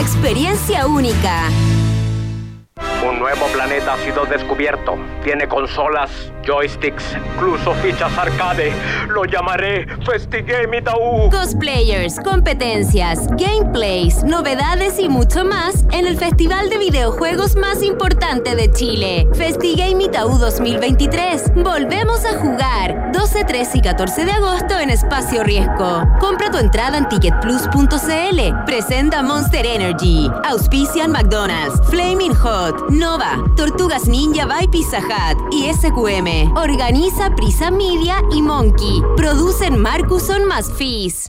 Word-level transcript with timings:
experiencia 0.00 0.86
única. 0.86 1.50
Un 3.06 3.18
nuevo 3.18 3.46
planeta 3.52 3.92
ha 3.92 3.98
sido 3.98 4.24
descubierto. 4.24 4.96
Tiene 5.22 5.46
consolas, 5.46 6.32
joysticks, 6.50 7.04
incluso 7.34 7.72
fichas 7.74 8.16
arcade. 8.18 8.72
Lo 9.08 9.24
llamaré 9.24 9.86
Festigame 10.04 10.78
Itaú. 10.78 11.30
Cosplayers, 11.30 12.18
competencias, 12.20 13.28
gameplays, 13.36 14.24
novedades 14.24 14.98
y 14.98 15.08
mucho 15.08 15.44
más 15.44 15.84
en 15.92 16.06
el 16.06 16.16
festival 16.18 16.68
de 16.68 16.78
videojuegos 16.78 17.54
más 17.54 17.82
importante 17.82 18.56
de 18.56 18.70
Chile. 18.72 19.28
Festigame 19.34 20.04
Itaú 20.04 20.38
2023. 20.38 21.54
Volvemos 21.54 22.24
a 22.24 22.36
jugar. 22.38 23.12
12, 23.12 23.44
13 23.44 23.78
y 23.78 23.82
14 23.82 24.24
de 24.24 24.32
agosto 24.32 24.78
en 24.78 24.90
Espacio 24.90 25.44
Riesgo. 25.44 26.02
Compra 26.18 26.50
tu 26.50 26.58
entrada 26.58 26.98
en 26.98 27.08
ticketplus.cl. 27.08 28.64
Presenta 28.66 29.22
Monster 29.22 29.66
Energy. 29.66 30.28
Auspician 30.44 31.12
McDonald's, 31.12 31.80
Flaming 31.90 32.34
Hot, 32.34 32.90
Nova, 32.90 33.36
Tortugas 33.56 34.08
Ninja 34.08 34.46
by 34.46 34.66
Pizza 34.68 34.98
Hut 34.98 35.52
y 35.52 35.72
SQM. 35.72 36.39
Organiza 36.54 37.34
Prisa 37.34 37.70
Media 37.70 38.22
y 38.32 38.42
Monkey. 38.42 39.02
Producen 39.16 39.78
Marcuson 39.80 40.44
más 40.46 40.70
Fizz. 40.72 41.28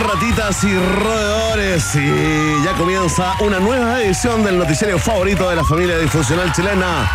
Ratitas 0.00 0.64
y 0.64 0.74
roedores? 0.74 1.94
Y 1.94 2.64
ya 2.64 2.72
comienza 2.76 3.34
una 3.40 3.58
nueva 3.60 4.02
edición 4.02 4.44
del 4.44 4.58
noticiario 4.58 4.98
favorito 4.98 5.48
de 5.48 5.56
la 5.56 5.64
familia 5.64 5.98
disfuncional 5.98 6.52
chilena. 6.52 7.10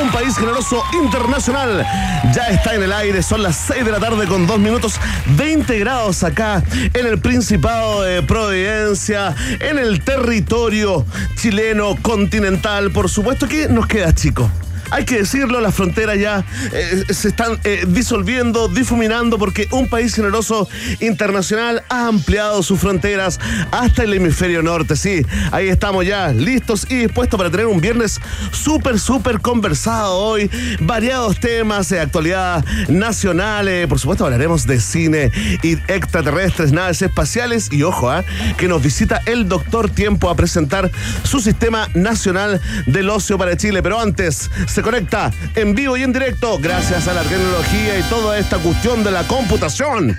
Un 0.00 0.10
país 0.10 0.36
generoso 0.36 0.82
internacional. 0.92 1.86
Ya 2.34 2.46
está 2.48 2.74
en 2.74 2.82
el 2.82 2.92
aire, 2.92 3.22
son 3.22 3.42
las 3.42 3.56
6 3.56 3.84
de 3.84 3.90
la 3.90 4.00
tarde 4.00 4.26
con 4.26 4.46
2 4.46 4.58
minutos 4.58 4.98
20 5.36 5.78
grados 5.78 6.22
acá 6.22 6.62
en 6.94 7.06
el 7.06 7.18
Principado 7.20 8.02
de 8.02 8.22
Providencia, 8.22 9.34
en 9.60 9.78
el 9.78 10.02
territorio 10.02 11.04
chileno 11.36 11.96
continental. 12.00 12.90
Por 12.90 13.08
supuesto 13.08 13.46
que 13.46 13.68
nos 13.68 13.86
queda 13.86 14.14
chico 14.14 14.50
hay 14.92 15.06
que 15.06 15.18
decirlo, 15.18 15.60
las 15.60 15.74
fronteras 15.74 16.18
ya 16.18 16.44
eh, 16.72 17.04
se 17.08 17.28
están 17.28 17.58
eh, 17.64 17.84
disolviendo, 17.88 18.68
difuminando, 18.68 19.38
porque 19.38 19.66
un 19.70 19.88
país 19.88 20.14
generoso 20.14 20.68
internacional 21.00 21.82
ha 21.88 22.08
ampliado 22.08 22.62
sus 22.62 22.78
fronteras 22.78 23.40
hasta 23.70 24.02
el 24.02 24.12
hemisferio 24.12 24.62
norte. 24.62 24.94
Sí, 24.96 25.24
ahí 25.50 25.68
estamos 25.68 26.04
ya 26.06 26.28
listos 26.28 26.86
y 26.90 26.96
dispuestos 26.96 27.38
para 27.38 27.50
tener 27.50 27.66
un 27.66 27.80
viernes 27.80 28.20
súper, 28.50 29.00
súper 29.00 29.40
conversado 29.40 30.14
hoy. 30.14 30.50
Variados 30.80 31.40
temas 31.40 31.88
de 31.88 31.98
actualidad 31.98 32.62
nacional. 32.88 33.68
eh, 33.68 33.86
por 33.88 33.98
supuesto, 33.98 34.26
hablaremos 34.26 34.66
de 34.66 34.78
cine 34.78 35.30
y 35.62 35.72
extraterrestres, 35.88 36.70
naves 36.70 37.00
espaciales. 37.00 37.72
Y 37.72 37.82
ojo, 37.82 38.10
ah, 38.10 38.24
que 38.58 38.68
nos 38.68 38.82
visita 38.82 39.22
el 39.24 39.48
Doctor 39.48 39.88
Tiempo 39.88 40.28
a 40.28 40.36
presentar 40.36 40.90
su 41.22 41.40
sistema 41.40 41.88
nacional 41.94 42.60
del 42.84 43.08
ocio 43.08 43.38
para 43.38 43.56
Chile. 43.56 43.82
Pero 43.82 43.98
antes, 43.98 44.50
se 44.66 44.81
conecta 44.82 45.30
en 45.54 45.74
vivo 45.74 45.96
y 45.96 46.02
en 46.02 46.12
directo, 46.12 46.58
gracias 46.60 47.08
a 47.08 47.14
la 47.14 47.22
tecnología 47.22 47.98
y 47.98 48.02
toda 48.04 48.38
esta 48.38 48.58
cuestión 48.58 49.02
de 49.04 49.10
la 49.10 49.26
computación. 49.26 50.18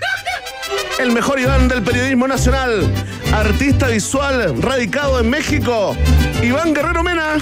El 0.99 1.11
mejor 1.11 1.39
Iván 1.39 1.67
del 1.67 1.81
periodismo 1.83 2.27
nacional, 2.27 2.89
artista 3.33 3.87
visual 3.87 4.55
radicado 4.61 5.19
en 5.19 5.29
México, 5.29 5.95
Iván 6.41 6.73
Guerrero 6.73 7.03
Mena. 7.03 7.35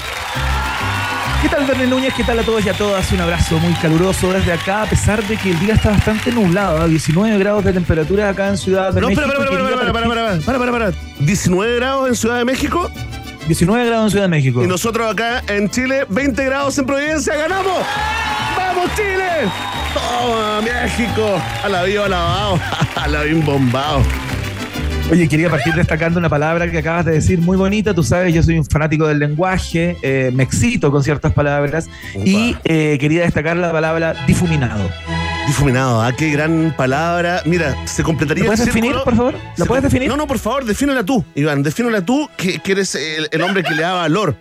¿Qué 1.42 1.50
tal, 1.50 1.66
Verne 1.66 1.88
Núñez? 1.88 2.14
¿Qué 2.16 2.24
tal 2.24 2.38
a 2.40 2.44
todos 2.44 2.64
y 2.64 2.70
a 2.70 2.74
todas? 2.74 3.12
Un 3.12 3.22
abrazo 3.22 3.58
muy 3.60 3.74
caluroso 3.74 4.32
desde 4.32 4.54
acá, 4.54 4.84
a 4.84 4.86
pesar 4.86 5.24
de 5.28 5.38
que 5.38 5.52
el 5.52 5.60
día 5.60 5.74
está 5.74 5.90
bastante 5.90 6.32
nublado, 6.32 6.80
a 6.82 6.88
19 6.88 7.38
grados 7.40 7.64
de 7.66 7.74
temperatura 7.74 8.30
acá 8.30 8.48
en 8.50 8.58
Ciudad 8.58 8.94
de 8.94 9.02
No, 9.02 9.08
México. 9.08 9.22
espera, 9.24 9.42
espera, 9.44 9.56
espera, 9.56 9.68
Quería 9.68 9.90
espera, 9.90 10.02
espera, 10.02 10.36
espera, 10.36 10.56
espera, 10.56 10.66
espera, 10.66 10.88
espera. 10.90 11.26
19 11.26 11.76
grados 11.78 12.10
en 12.10 12.16
Ciudad 12.16 12.38
de 12.38 12.46
México 12.46 12.92
19 13.48 13.86
grados 13.86 14.06
en 14.06 14.12
Ciudad 14.12 14.26
de 14.26 14.30
México. 14.30 14.64
y 14.64 14.68
nosotros 14.68 15.12
acá 15.12 15.44
en 15.48 15.70
Chile 15.70 16.06
20 16.10 16.46
grados 16.46 16.78
en 16.78 16.86
Providencia. 16.86 17.36
¡Ganamos! 17.36 17.80
¡Vamos, 18.58 18.90
Chile! 18.96 19.50
¡Toma, 19.94 20.62
México! 20.62 21.42
A 21.64 21.70
la 21.70 21.84
viva 21.84 22.08
lavado, 22.08 22.60
a 22.96 23.08
la 23.08 23.24
bien 23.24 23.44
bombado. 23.44 24.02
Oye, 25.12 25.28
quería 25.28 25.50
partir 25.50 25.74
destacando 25.74 26.20
una 26.20 26.30
palabra 26.30 26.72
que 26.72 26.78
acabas 26.78 27.04
de 27.04 27.12
decir 27.12 27.40
muy 27.40 27.58
bonita. 27.58 27.94
Tú 27.94 28.02
sabes, 28.02 28.34
yo 28.34 28.42
soy 28.42 28.58
un 28.58 28.64
fanático 28.64 29.08
del 29.08 29.20
lenguaje, 29.20 29.98
eh, 30.02 30.32
me 30.34 30.44
excito 30.44 30.90
con 30.90 31.04
ciertas 31.04 31.34
palabras 31.34 31.90
y 32.24 32.56
eh, 32.64 32.98
quería 32.98 33.24
destacar 33.24 33.58
la 33.58 33.74
palabra 33.74 34.16
difuminado. 34.26 34.90
Difuminado, 35.48 36.02
¿ah? 36.02 36.12
Qué 36.14 36.30
gran 36.32 36.74
palabra. 36.78 37.42
Mira, 37.46 37.76
se 37.86 38.04
completaría 38.04 38.44
¿Lo 38.44 38.50
puedes 38.50 38.62
el 38.62 38.66
definir, 38.68 38.96
por 39.04 39.16
favor? 39.16 39.36
¿Lo 39.58 39.66
puedes 39.66 39.84
definir? 39.84 40.08
No, 40.08 40.16
no, 40.16 40.28
por 40.28 40.40
favor, 40.40 40.64
defínela 40.66 41.04
tú, 41.04 41.26
Iván. 41.36 41.62
Defínela 41.64 42.06
tú, 42.06 42.30
que, 42.38 42.60
que 42.60 42.72
eres 42.72 42.96
el, 42.96 43.28
el 43.32 43.42
hombre 43.42 43.64
que 43.64 43.74
le 43.74 43.82
da 43.82 43.94
valor 43.94 44.36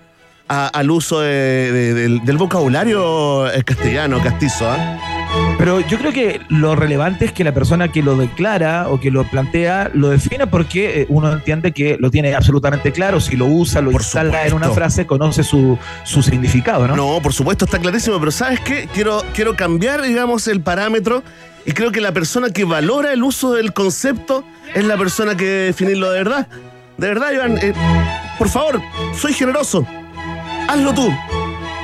a- 0.49 0.69
al 0.69 0.91
uso 0.91 1.21
de- 1.21 1.73
de- 1.73 1.95
del, 1.95 2.25
del 2.25 2.37
vocabulario 2.37 3.51
eh, 3.53 3.65
castellano, 3.65 4.23
castizo. 4.23 4.69
¿ah? 4.71 5.20
Pero 5.59 5.81
yo 5.81 5.99
creo 5.99 6.13
que 6.13 6.41
lo 6.49 6.75
relevante 6.75 7.27
es 7.27 7.33
que 7.33 7.45
la 7.45 7.53
persona 7.53 7.89
que 7.89 8.03
lo 8.03 8.17
declara 8.17 8.89
o 8.89 8.99
que 8.99 9.11
lo 9.11 9.25
plantea 9.25 9.91
lo 9.93 10.09
define 10.09 10.47
porque 10.47 11.03
eh, 11.03 11.07
uno 11.11 11.33
entiende 11.33 11.73
que 11.73 11.97
lo 12.01 12.11
tiene 12.11 12.35
absolutamente 12.35 12.93
claro. 12.93 13.21
Si 13.21 13.37
lo 13.37 13.47
usa, 13.47 13.81
lo 13.81 13.91
Por 13.91 14.01
instala 14.01 14.47
en 14.47 14.55
una 14.55 14.71
frase, 14.71 15.07
conoce 15.07 15.45
su, 15.45 15.79
su 16.05 16.23
significado, 16.23 16.89
¿no? 16.89 16.97
¿no? 16.97 17.21
por 17.23 17.35
supuesto, 17.35 17.67
está 17.67 17.79
clarísimo, 17.79 18.19
pero 18.19 18.31
¿sabes 18.31 18.61
qué? 18.61 18.89
Quiero, 18.93 19.23
quiero 19.35 19.55
cambiar, 19.55 20.03
digamos, 20.03 20.49
el 20.49 20.63
parámetro 20.63 21.23
y 21.67 21.73
creo 21.73 21.93
que 21.93 22.01
la 22.01 22.13
persona 22.13 22.51
que 22.51 22.65
valora 22.65 23.13
el 23.13 23.23
uso 23.23 23.53
del 23.53 23.73
concepto 23.73 24.45
es 24.75 24.85
la 24.85 24.97
persona 24.97 25.37
que 25.37 25.45
debe 25.45 25.65
definirlo 25.67 26.11
de 26.11 26.19
verdad. 26.19 26.49
De 26.97 27.09
verdad, 27.09 27.33
Iván, 27.33 27.59
eh, 27.59 27.73
por 28.39 28.49
favor, 28.49 28.81
soy 29.15 29.33
generoso. 29.33 29.87
Hazlo 30.69 30.95
tú. 30.95 31.13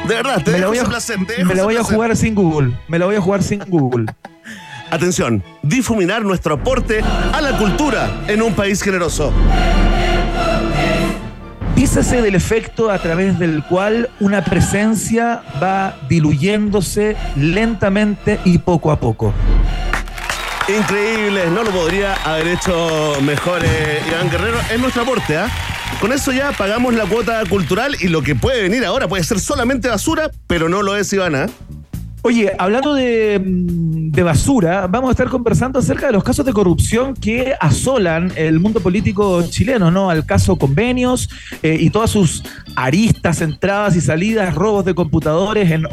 De 0.06 0.14
verdad, 0.14 0.42
te 0.42 0.52
me 0.52 0.58
dejo 0.58 0.68
voy, 0.68 0.78
a, 0.78 0.82
ese 0.82 0.90
placer, 0.90 1.26
te 1.26 1.32
dejo 1.34 1.48
me 1.48 1.54
la 1.54 1.62
ese 1.62 1.64
voy 1.64 1.76
a 1.76 1.82
jugar 1.82 2.16
sin 2.16 2.34
Google. 2.34 2.72
Me 2.88 2.98
la 2.98 3.06
voy 3.06 3.16
a 3.16 3.20
jugar 3.20 3.42
sin 3.42 3.60
Google. 3.66 4.06
Atención, 4.90 5.42
difuminar 5.62 6.22
nuestro 6.22 6.54
aporte 6.54 7.02
a 7.32 7.40
la 7.40 7.58
cultura 7.58 8.22
en 8.28 8.40
un 8.40 8.54
país 8.54 8.80
generoso. 8.82 9.32
Dícese 11.74 12.22
del 12.22 12.34
efecto 12.34 12.90
a 12.90 12.98
través 12.98 13.38
del 13.38 13.64
cual 13.64 14.08
una 14.20 14.44
presencia 14.44 15.42
va 15.62 15.96
diluyéndose 16.08 17.16
lentamente 17.34 18.38
y 18.44 18.58
poco 18.58 18.92
a 18.92 19.00
poco. 19.00 19.34
Increíble, 20.68 21.50
no 21.50 21.62
lo 21.62 21.70
podría 21.70 22.14
haber 22.24 22.48
hecho 22.48 23.16
mejor 23.22 23.60
eh, 23.64 24.00
Iván 24.08 24.30
Guerrero. 24.30 24.58
Es 24.72 24.80
nuestro 24.80 25.02
aporte, 25.02 25.36
¿ah? 25.36 25.48
Con 26.00 26.12
eso 26.12 26.30
ya 26.32 26.52
pagamos 26.52 26.94
la 26.94 27.06
cuota 27.06 27.42
cultural 27.48 27.96
y 28.00 28.08
lo 28.08 28.22
que 28.22 28.34
puede 28.34 28.62
venir 28.62 28.84
ahora 28.84 29.08
puede 29.08 29.24
ser 29.24 29.40
solamente 29.40 29.88
basura, 29.88 30.30
pero 30.46 30.68
no 30.68 30.82
lo 30.82 30.96
es, 30.96 31.12
Ivana. 31.12 31.46
Oye, 32.26 32.52
hablando 32.58 32.92
de, 32.92 33.38
mm, 33.38 34.10
de, 34.10 34.22
basura, 34.24 34.88
vamos 34.88 35.10
a 35.10 35.12
estar 35.12 35.28
conversando 35.28 35.78
acerca 35.78 36.06
de 36.06 36.12
los 36.12 36.24
casos 36.24 36.44
de 36.44 36.52
corrupción 36.52 37.14
que 37.14 37.54
asolan 37.60 38.32
el 38.34 38.58
mundo 38.58 38.80
político 38.80 39.44
chileno, 39.48 39.92
¿no? 39.92 40.10
Al 40.10 40.26
caso 40.26 40.56
convenios 40.56 41.30
eh, 41.62 41.76
y 41.78 41.90
todas 41.90 42.10
sus 42.10 42.42
aristas, 42.74 43.42
entradas 43.42 43.94
y 43.94 44.00
salidas, 44.00 44.56
robos 44.56 44.84
de 44.84 44.94
computadores 44.94 45.70
en 45.70 45.86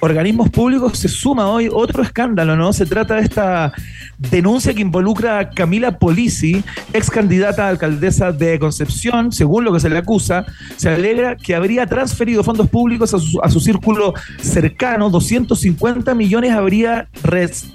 organismos 0.00 0.50
públicos, 0.50 0.98
se 0.98 1.08
suma 1.08 1.48
hoy 1.48 1.68
otro 1.72 2.02
escándalo, 2.02 2.56
¿no? 2.56 2.72
Se 2.72 2.86
trata 2.86 3.16
de 3.16 3.22
esta 3.22 3.72
denuncia 4.18 4.74
que 4.74 4.80
involucra 4.80 5.38
a 5.38 5.50
Camila 5.50 5.98
Polisi, 5.98 6.62
ex 6.92 7.10
candidata 7.10 7.66
a 7.66 7.68
alcaldesa 7.70 8.32
de 8.32 8.58
Concepción, 8.58 9.32
según 9.32 9.64
lo 9.64 9.72
que 9.72 9.80
se 9.80 9.90
le 9.90 9.98
acusa, 9.98 10.44
se 10.76 10.88
alegra 10.88 11.36
que 11.36 11.54
habría 11.54 11.86
transferido 11.86 12.44
fondos 12.44 12.68
públicos 12.68 13.14
a 13.14 13.48
su, 13.48 13.60
círculo 13.60 14.14
cercano, 14.40 15.10
250 15.10 16.14
millones 16.14 16.52
habría 16.52 17.08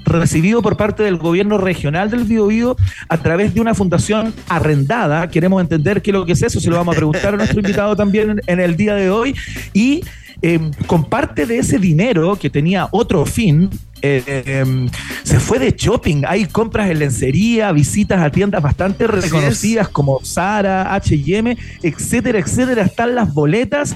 recibido 0.06 0.62
por 0.62 0.78
parte 0.78 1.04
del 1.04 1.18
gobierno 1.18 1.58
regional 1.58 2.10
del 2.10 2.24
Biobío 2.24 2.76
a 3.08 3.18
través 3.18 3.54
de 3.54 3.62
una 3.62 3.74
fundación 3.74 4.34
arrendada. 4.48 5.30
Queremos 5.30 5.62
entender 5.62 6.02
qué 6.02 6.12
es 6.12 6.14
lo 6.14 6.26
que 6.26 6.34
es 6.34 6.42
eso, 6.42 6.60
se 6.60 6.70
lo 6.70 6.76
vamos 6.76 6.96
a 6.96 6.98
preguntar 6.98 7.34
a 7.34 7.38
nuestro 7.38 7.60
invitado 7.60 7.96
también 7.96 8.42
en 8.46 8.60
el 8.60 8.76
día 8.76 8.96
de 8.96 9.10
hoy. 9.10 9.36
Y 9.74 10.02
eh, 10.42 10.72
con 10.88 11.06
parte 11.06 11.46
de 11.46 11.60
ese 11.60 11.80
dinero 11.80 12.38
que 12.38 12.50
tenía 12.50 12.88
otro 12.92 13.26
fin, 13.26 13.70
eh, 14.02 14.44
em, 14.46 14.90
se 15.24 15.40
fue 15.40 15.60
de 15.60 15.74
shopping. 15.76 16.24
Hay 16.28 16.46
compras 16.46 16.90
en 16.90 17.00
lencería, 17.00 17.72
visitas 17.72 18.22
a 18.22 18.32
tiendas 18.32 18.62
bastante 18.62 19.08
reconocidas 19.08 19.90
como 19.90 20.22
Zara, 20.24 20.94
HM, 20.96 21.58
etcétera, 21.84 22.40
etcétera. 22.40 22.84
Están 22.84 23.16
las 23.16 23.34
boletas 23.34 23.96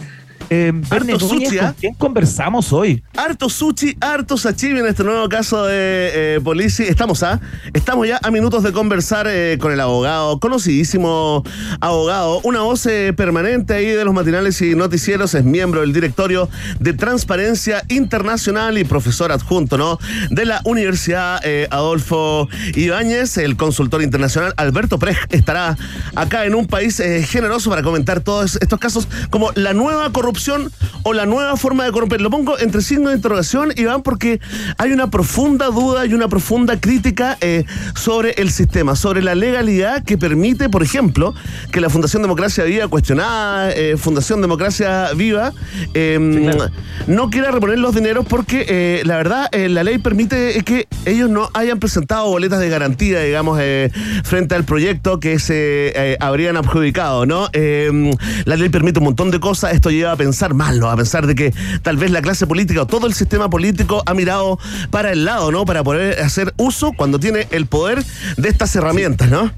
eh, 0.49 0.73
harto 0.89 1.19
sushi, 1.19 1.57
¿con 1.57 1.65
¿ah? 1.67 1.75
quién 1.79 1.93
conversamos 1.93 2.73
hoy? 2.73 3.03
Harto 3.15 3.49
sushi, 3.49 3.95
harto 4.01 4.37
sashimi 4.37 4.79
en 4.79 4.87
este 4.87 5.03
nuevo 5.03 5.27
caso 5.29 5.65
de 5.65 6.35
eh, 6.35 6.41
Estamos 6.87 7.23
a, 7.23 7.39
estamos 7.73 8.07
ya 8.07 8.19
a 8.21 8.31
minutos 8.31 8.63
de 8.63 8.71
conversar 8.71 9.27
eh, 9.29 9.57
con 9.59 9.71
el 9.71 9.79
abogado, 9.79 10.39
conocidísimo 10.39 11.43
abogado, 11.79 12.41
una 12.43 12.61
voz 12.61 12.85
eh, 12.85 13.13
permanente 13.15 13.73
ahí 13.73 13.87
de 13.87 14.03
los 14.05 14.13
matinales 14.13 14.61
y 14.61 14.75
noticieros, 14.75 15.33
es 15.33 15.43
miembro 15.43 15.81
del 15.81 15.93
directorio 15.93 16.49
de 16.79 16.93
Transparencia 16.93 17.83
Internacional 17.89 18.77
y 18.77 18.83
profesor 18.83 19.31
adjunto, 19.31 19.77
¿no? 19.77 19.99
De 20.29 20.45
la 20.45 20.61
Universidad 20.65 21.41
Adolfo 21.69 22.47
Ibáñez, 22.75 23.37
el 23.37 23.55
consultor 23.55 24.01
internacional 24.01 24.53
Alberto 24.57 24.99
Prej 24.99 25.17
estará 25.29 25.77
acá 26.15 26.45
en 26.45 26.55
un 26.55 26.67
país 26.67 27.01
generoso 27.27 27.69
para 27.69 27.83
comentar 27.83 28.21
todos 28.21 28.57
estos 28.61 28.79
casos 28.79 29.07
como 29.29 29.51
la 29.55 29.73
nueva 29.73 30.11
corrupción 30.11 30.32
o 31.03 31.13
la 31.13 31.25
nueva 31.25 31.55
forma 31.57 31.83
de 31.85 31.91
corromper. 31.91 32.21
Lo 32.21 32.29
pongo 32.29 32.57
entre 32.59 32.81
signos 32.81 33.09
de 33.11 33.17
interrogación, 33.17 33.71
Iván, 33.75 34.01
porque 34.01 34.39
hay 34.77 34.91
una 34.91 35.09
profunda 35.09 35.67
duda 35.67 36.05
y 36.05 36.13
una 36.13 36.27
profunda 36.27 36.79
crítica 36.79 37.37
eh, 37.41 37.65
sobre 37.95 38.31
el 38.37 38.49
sistema, 38.51 38.95
sobre 38.95 39.21
la 39.21 39.35
legalidad 39.35 40.03
que 40.03 40.17
permite, 40.17 40.69
por 40.69 40.81
ejemplo, 40.83 41.33
que 41.71 41.81
la 41.81 41.89
Fundación 41.89 42.21
Democracia 42.21 42.63
Viva, 42.63 42.87
cuestionada 42.87 43.71
eh, 43.71 43.97
Fundación 43.97 44.41
Democracia 44.41 45.09
Viva, 45.15 45.53
em, 45.93 46.47
no 47.07 47.29
quiera 47.29 47.51
reponer 47.51 47.79
los 47.79 47.93
dineros 47.93 48.25
porque 48.27 48.65
eh, 48.67 49.01
la 49.05 49.17
verdad 49.17 49.49
la 49.53 49.83
ley 49.83 49.97
permite 49.97 50.63
que 50.63 50.87
ellos 51.05 51.29
no 51.29 51.49
hayan 51.53 51.79
presentado 51.79 52.27
boletas 52.27 52.59
de 52.59 52.69
garantía, 52.69 53.21
digamos, 53.21 53.59
frente 54.23 54.55
al 54.55 54.63
proyecto 54.63 55.19
que 55.19 55.37
se 55.39 56.17
habrían 56.19 56.57
adjudicado, 56.57 57.25
¿no? 57.25 57.49
La 58.45 58.55
ley 58.55 58.69
permite 58.69 58.99
un 58.99 59.05
montón 59.05 59.31
de 59.31 59.39
cosas, 59.39 59.73
esto 59.73 59.89
lleva 59.89 60.13
a 60.13 60.17
pensar 60.23 60.53
mal, 60.53 60.79
¿no? 60.79 60.89
A 60.89 60.95
pensar 60.95 61.27
de 61.27 61.35
que 61.35 61.53
tal 61.81 61.97
vez 61.97 62.11
la 62.11 62.21
clase 62.21 62.47
política 62.47 62.83
o 62.83 62.87
todo 62.87 63.07
el 63.07 63.13
sistema 63.13 63.49
político 63.49 64.03
ha 64.05 64.13
mirado 64.13 64.57
para 64.89 65.11
el 65.11 65.25
lado, 65.25 65.51
¿no? 65.51 65.65
Para 65.65 65.83
poder 65.83 66.19
hacer 66.21 66.53
uso 66.57 66.93
cuando 66.93 67.19
tiene 67.19 67.47
el 67.51 67.65
poder 67.65 68.03
de 68.37 68.49
estas 68.49 68.75
herramientas, 68.75 69.29
¿no? 69.29 69.51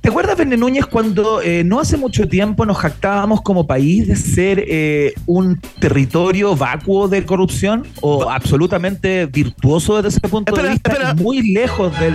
¿Te 0.00 0.10
acuerdas, 0.10 0.38
Verne 0.38 0.56
Núñez, 0.56 0.86
cuando 0.86 1.42
eh, 1.42 1.64
no 1.64 1.80
hace 1.80 1.96
mucho 1.96 2.28
tiempo 2.28 2.64
nos 2.64 2.78
jactábamos 2.78 3.42
como 3.42 3.66
país 3.66 4.06
de 4.06 4.14
ser 4.14 4.64
eh, 4.68 5.14
un 5.26 5.60
territorio 5.80 6.54
vacuo 6.54 7.08
de 7.08 7.24
corrupción 7.24 7.84
o 8.02 8.30
absolutamente 8.30 9.26
virtuoso 9.26 9.96
desde 9.96 10.18
ese 10.18 10.28
punto 10.28 10.54
de 10.54 10.68
vista, 10.68 11.14
muy 11.14 11.42
lejos 11.52 11.92
de, 11.98 12.12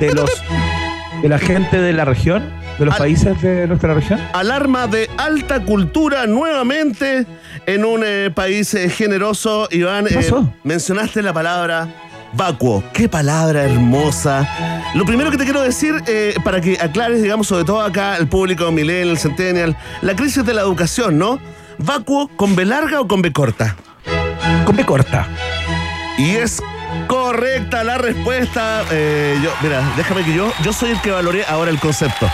de 0.00 0.14
los 0.14 0.30
de 1.22 1.28
la 1.28 1.38
gente 1.38 1.80
de 1.80 1.92
la 1.92 2.04
región? 2.04 2.44
De 2.78 2.84
los 2.84 2.96
países 2.96 3.40
de 3.40 3.66
nuestra 3.66 3.94
región. 3.94 4.20
Alarma 4.32 4.86
de 4.86 5.08
alta 5.16 5.62
cultura 5.62 6.26
nuevamente 6.26 7.26
en 7.66 7.84
un 7.84 8.02
eh, 8.04 8.30
país 8.34 8.74
eh, 8.74 8.88
generoso. 8.88 9.68
Iván, 9.70 10.06
eh, 10.08 10.30
mencionaste 10.64 11.22
la 11.22 11.32
palabra 11.32 11.88
vacuo. 12.32 12.82
Qué 12.92 13.08
palabra 13.08 13.64
hermosa. 13.64 14.48
Lo 14.94 15.04
primero 15.04 15.30
que 15.30 15.38
te 15.38 15.44
quiero 15.44 15.62
decir, 15.62 15.94
para 16.44 16.60
que 16.60 16.78
aclares, 16.78 17.22
digamos, 17.22 17.46
sobre 17.46 17.64
todo 17.64 17.80
acá 17.80 18.16
el 18.16 18.28
público 18.28 18.70
millennial, 18.70 19.18
centennial, 19.18 19.76
la 20.02 20.14
crisis 20.14 20.44
de 20.44 20.52
la 20.52 20.62
educación, 20.62 21.18
¿no? 21.18 21.38
¿Vacuo 21.78 22.28
con 22.28 22.56
B 22.56 22.64
larga 22.64 23.00
o 23.00 23.08
con 23.08 23.22
B 23.22 23.32
corta? 23.32 23.76
Con 24.64 24.76
B 24.76 24.84
corta. 24.84 25.26
Y 26.18 26.36
es 26.36 26.62
correcta 27.06 27.84
la 27.84 27.96
respuesta. 27.98 28.82
yo, 28.90 29.50
mira, 29.62 29.82
déjame 29.96 30.24
que 30.24 30.34
yo, 30.34 30.52
yo 30.62 30.72
soy 30.72 30.90
el 30.90 31.00
que 31.00 31.10
valore 31.10 31.44
ahora 31.46 31.70
el 31.70 31.78
concepto. 31.78 32.30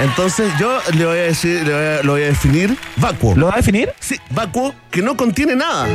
Entonces 0.00 0.52
yo 0.60 0.78
le 0.94 1.06
voy 1.06 1.18
a 1.18 1.22
decir, 1.22 1.66
le 1.66 2.02
lo 2.02 2.12
voy 2.12 2.22
a 2.22 2.26
definir 2.26 2.76
vacuo. 2.96 3.34
¿Lo 3.34 3.46
va 3.46 3.54
a 3.54 3.56
definir? 3.56 3.92
Sí, 4.00 4.16
vacuo 4.30 4.74
que 4.90 5.02
no 5.02 5.16
contiene 5.16 5.56
nada. 5.56 5.88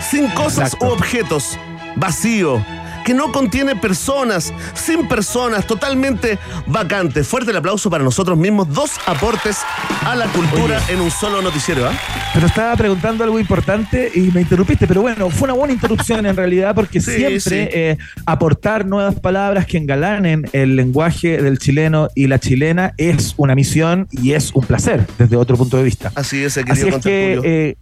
Sin 0.00 0.28
cosas 0.28 0.76
u 0.80 0.86
objetos. 0.86 1.58
Vacío 1.96 2.64
que 3.04 3.14
no 3.14 3.32
contiene 3.32 3.76
personas, 3.76 4.52
sin 4.74 5.08
personas, 5.08 5.66
totalmente 5.66 6.38
vacante. 6.66 7.24
Fuerte 7.24 7.50
el 7.50 7.56
aplauso 7.56 7.90
para 7.90 8.04
nosotros 8.04 8.38
mismos. 8.38 8.68
Dos 8.72 8.92
aportes 9.06 9.58
a 10.04 10.14
la 10.14 10.26
cultura 10.26 10.80
en 10.88 11.00
un 11.00 11.10
solo 11.10 11.42
noticiero. 11.42 11.86
¿ah? 11.86 11.92
Pero 12.34 12.46
estaba 12.46 12.76
preguntando 12.76 13.24
algo 13.24 13.38
importante 13.38 14.10
y 14.14 14.30
me 14.32 14.42
interrumpiste. 14.42 14.86
Pero 14.86 15.02
bueno, 15.02 15.30
fue 15.30 15.46
una 15.46 15.54
buena 15.54 15.74
interrupción 15.74 16.26
en 16.26 16.36
realidad 16.36 16.74
porque 16.74 17.00
siempre 17.00 17.68
eh, 17.72 17.98
aportar 18.26 18.86
nuevas 18.86 19.14
palabras 19.16 19.66
que 19.66 19.78
engalanen 19.78 20.48
el 20.52 20.76
lenguaje 20.76 21.42
del 21.42 21.58
chileno 21.58 22.08
y 22.14 22.26
la 22.26 22.38
chilena 22.38 22.94
es 22.96 23.34
una 23.36 23.54
misión 23.54 24.08
y 24.10 24.32
es 24.32 24.52
un 24.54 24.64
placer 24.64 25.06
desde 25.18 25.36
otro 25.36 25.56
punto 25.56 25.76
de 25.76 25.82
vista. 25.82 26.12
Así 26.14 26.42
es, 26.42 26.58
Así 26.58 26.88
es 26.88 26.96
que 26.98 27.40
eh, 27.42 27.76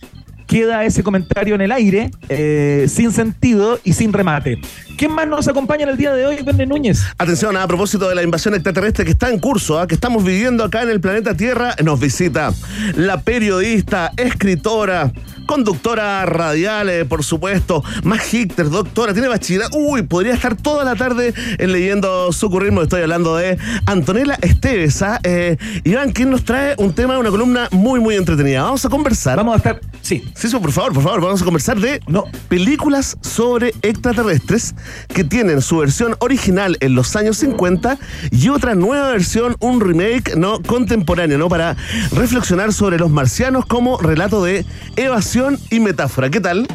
queda 0.50 0.84
ese 0.84 1.04
comentario 1.04 1.54
en 1.54 1.60
el 1.60 1.70
aire, 1.70 2.10
eh, 2.28 2.86
sin 2.88 3.12
sentido 3.12 3.78
y 3.84 3.92
sin 3.92 4.12
remate. 4.12 4.60
¿Quién 4.98 5.12
más 5.12 5.28
nos 5.28 5.46
acompaña 5.46 5.84
en 5.84 5.90
el 5.90 5.96
día 5.96 6.12
de 6.12 6.26
hoy, 6.26 6.42
Verne 6.42 6.66
Núñez? 6.66 7.04
Atención, 7.18 7.56
a 7.56 7.68
propósito 7.68 8.08
de 8.08 8.16
la 8.16 8.24
invasión 8.24 8.54
extraterrestre 8.54 9.04
que 9.04 9.12
está 9.12 9.30
en 9.30 9.38
curso, 9.38 9.78
¿ah? 9.78 9.86
que 9.86 9.94
estamos 9.94 10.24
viviendo 10.24 10.64
acá 10.64 10.82
en 10.82 10.90
el 10.90 11.00
planeta 11.00 11.36
Tierra, 11.36 11.76
nos 11.84 12.00
visita 12.00 12.52
la 12.96 13.20
periodista, 13.20 14.10
escritora, 14.16 15.12
conductora 15.50 16.24
radial, 16.26 16.88
eh, 16.88 17.04
por 17.04 17.24
supuesto, 17.24 17.82
magíster, 18.04 18.70
doctora, 18.70 19.12
tiene 19.12 19.26
bachillerato. 19.26 19.76
Uy, 19.76 20.02
podría 20.02 20.32
estar 20.32 20.54
toda 20.54 20.84
la 20.84 20.94
tarde 20.94 21.34
leyendo 21.58 22.30
su 22.30 22.48
currículum. 22.48 22.84
Estoy 22.84 23.02
hablando 23.02 23.34
de 23.34 23.58
Antonella 23.84 24.38
Esteves. 24.42 25.02
¿ah? 25.02 25.18
Eh, 25.24 25.56
Iván, 25.82 26.12
quien 26.12 26.30
nos 26.30 26.44
trae 26.44 26.76
un 26.78 26.94
tema, 26.94 27.18
una 27.18 27.30
columna 27.30 27.66
muy, 27.72 27.98
muy 27.98 28.14
entretenida. 28.14 28.62
Vamos 28.62 28.84
a 28.84 28.88
conversar. 28.88 29.38
Vamos 29.38 29.54
a 29.54 29.56
estar. 29.56 29.80
Sí. 30.02 30.22
Sí, 30.36 30.48
por 30.56 30.70
favor, 30.70 30.92
por 30.92 31.02
favor, 31.02 31.20
vamos 31.20 31.42
a 31.42 31.44
conversar 31.44 31.80
de 31.80 32.00
no. 32.06 32.26
películas 32.48 33.16
sobre 33.20 33.74
extraterrestres 33.82 34.76
que 35.08 35.24
tienen 35.24 35.62
su 35.62 35.78
versión 35.78 36.14
original 36.20 36.76
en 36.78 36.94
los 36.94 37.16
años 37.16 37.38
50 37.38 37.98
y 38.30 38.50
otra 38.50 38.76
nueva 38.76 39.10
versión, 39.10 39.56
un 39.58 39.80
remake 39.80 40.36
no 40.36 40.62
contemporáneo, 40.62 41.38
¿no? 41.38 41.48
Para 41.48 41.76
reflexionar 42.12 42.72
sobre 42.72 42.98
los 42.98 43.10
marcianos 43.10 43.66
como 43.66 43.98
relato 43.98 44.44
de 44.44 44.64
evasión 44.94 45.39
y 45.70 45.80
metáfora. 45.80 46.28
¿Qué 46.28 46.38
tal? 46.38 46.66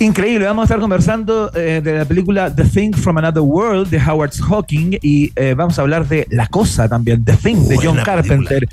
Increíble, 0.00 0.46
vamos 0.46 0.62
a 0.62 0.64
estar 0.64 0.80
conversando 0.80 1.52
eh, 1.54 1.82
de 1.84 1.98
la 1.98 2.04
película 2.06 2.54
The 2.54 2.64
Thing 2.64 2.92
from 2.92 3.18
Another 3.18 3.42
World 3.42 3.90
de 3.90 3.98
Howard 3.98 4.32
Hawking 4.48 4.98
y 5.02 5.30
eh, 5.36 5.52
vamos 5.54 5.78
a 5.78 5.82
hablar 5.82 6.08
de 6.08 6.26
La 6.30 6.46
Cosa 6.46 6.88
también, 6.88 7.22
The 7.24 7.34
Thing 7.36 7.68
de 7.68 7.76
John 7.76 7.98
Carpenter. 8.02 8.66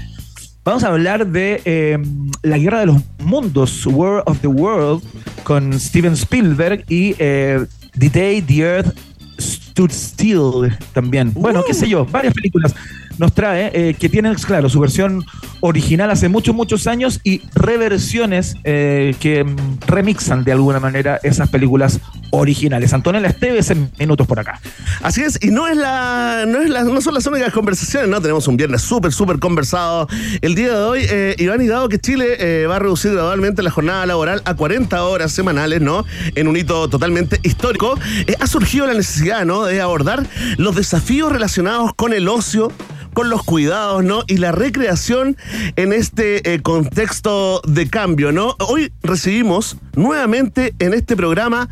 Vamos 0.64 0.84
a 0.86 0.88
hablar 0.88 1.28
de 1.28 1.62
em, 1.66 2.32
La 2.42 2.58
Guerra 2.58 2.80
de 2.80 2.86
los 2.86 3.02
Mundos, 3.20 3.86
War 3.86 4.24
of 4.26 4.40
the 4.40 4.48
World, 4.48 5.04
con 5.44 5.78
Steven 5.78 6.14
Spielberg 6.14 6.86
y 6.88 7.16
eh, 7.20 7.66
The 7.98 8.10
Day 8.10 8.42
the 8.42 8.60
Earth 8.62 8.98
Stood 9.40 9.92
Still 9.92 10.74
también. 10.94 11.34
Bueno, 11.34 11.64
qué 11.68 11.74
sé 11.74 11.90
yo, 11.90 12.06
varias 12.06 12.34
películas 12.34 12.74
nos 13.20 13.34
trae, 13.34 13.72
eh, 13.74 13.94
que 13.94 14.10
tienen, 14.10 14.34
claro, 14.36 14.70
su 14.70 14.80
versión 14.80 15.26
original 15.62 16.10
hace 16.10 16.30
muchos, 16.30 16.56
muchos 16.56 16.88
años 16.88 17.20
y 17.24 17.42
reversiones 17.54 18.56
eh, 18.64 19.16
que 19.20 19.46
remixan 19.86 20.44
de 20.44 20.54
alguna 20.54 20.80
manera 20.80 21.20
esas 21.24 21.50
películas 21.50 22.00
originales. 22.32 22.94
Antonella 22.94 23.28
Esteves 23.28 23.70
en 23.72 23.92
minutos 24.00 24.28
por 24.28 24.40
acá. 24.40 24.60
Así 25.02 25.22
es, 25.22 25.40
y 25.42 25.48
no 25.48 25.68
es 25.68 25.76
la, 25.76 26.46
no 26.48 26.62
es 26.62 26.70
la, 26.70 26.84
no 26.84 27.02
son 27.02 27.14
las 27.14 27.26
únicas 27.26 27.52
conversaciones, 27.54 28.10
¿no? 28.10 28.22
Tenemos 28.22 28.48
un 28.48 28.58
viernes 28.58 28.82
súper, 28.82 29.12
súper 29.12 29.40
conversado. 29.40 30.08
El 30.42 30.56
día 30.56 30.70
de 30.70 30.84
hoy, 30.84 31.02
eh, 31.10 31.36
Iván, 31.38 31.62
y 31.62 31.68
dado 31.68 31.90
que 31.90 32.00
Chile 32.00 32.38
eh, 32.40 32.68
va 32.68 32.78
a 32.78 32.80
reducir 32.80 33.12
gradualmente 33.12 33.64
la 33.64 33.72
jornada 33.72 34.06
laboral 34.06 34.42
a 34.46 34.54
40 34.56 35.04
horas 35.04 35.32
semanales, 35.32 35.82
¿no? 35.82 36.06
En 36.36 36.48
un 36.48 36.56
hito 36.56 36.90
totalmente 36.90 37.40
histórico, 37.44 37.98
ha 38.40 38.48
surgido 38.48 38.88
la 38.88 38.94
necesidad, 38.94 39.46
¿no? 39.46 39.66
De 39.66 39.82
abordar 39.82 40.26
los 40.58 40.76
desafíos 40.76 41.32
relacionados 41.32 41.94
con 41.96 42.14
el 42.14 42.28
ocio 42.28 42.72
con 43.14 43.30
los 43.30 43.44
cuidados, 43.44 44.04
¿no? 44.04 44.24
Y 44.28 44.38
la 44.38 44.52
recreación 44.52 45.38
en 45.76 45.94
este 45.94 46.54
eh, 46.54 46.62
contexto 46.62 47.62
de 47.68 47.90
cambio, 47.90 48.32
¿no? 48.32 48.56
Hoy 48.60 48.92
recibimos 49.04 49.78
nuevamente 49.96 50.74
en 50.80 50.94
este 50.94 51.16
programa 51.16 51.70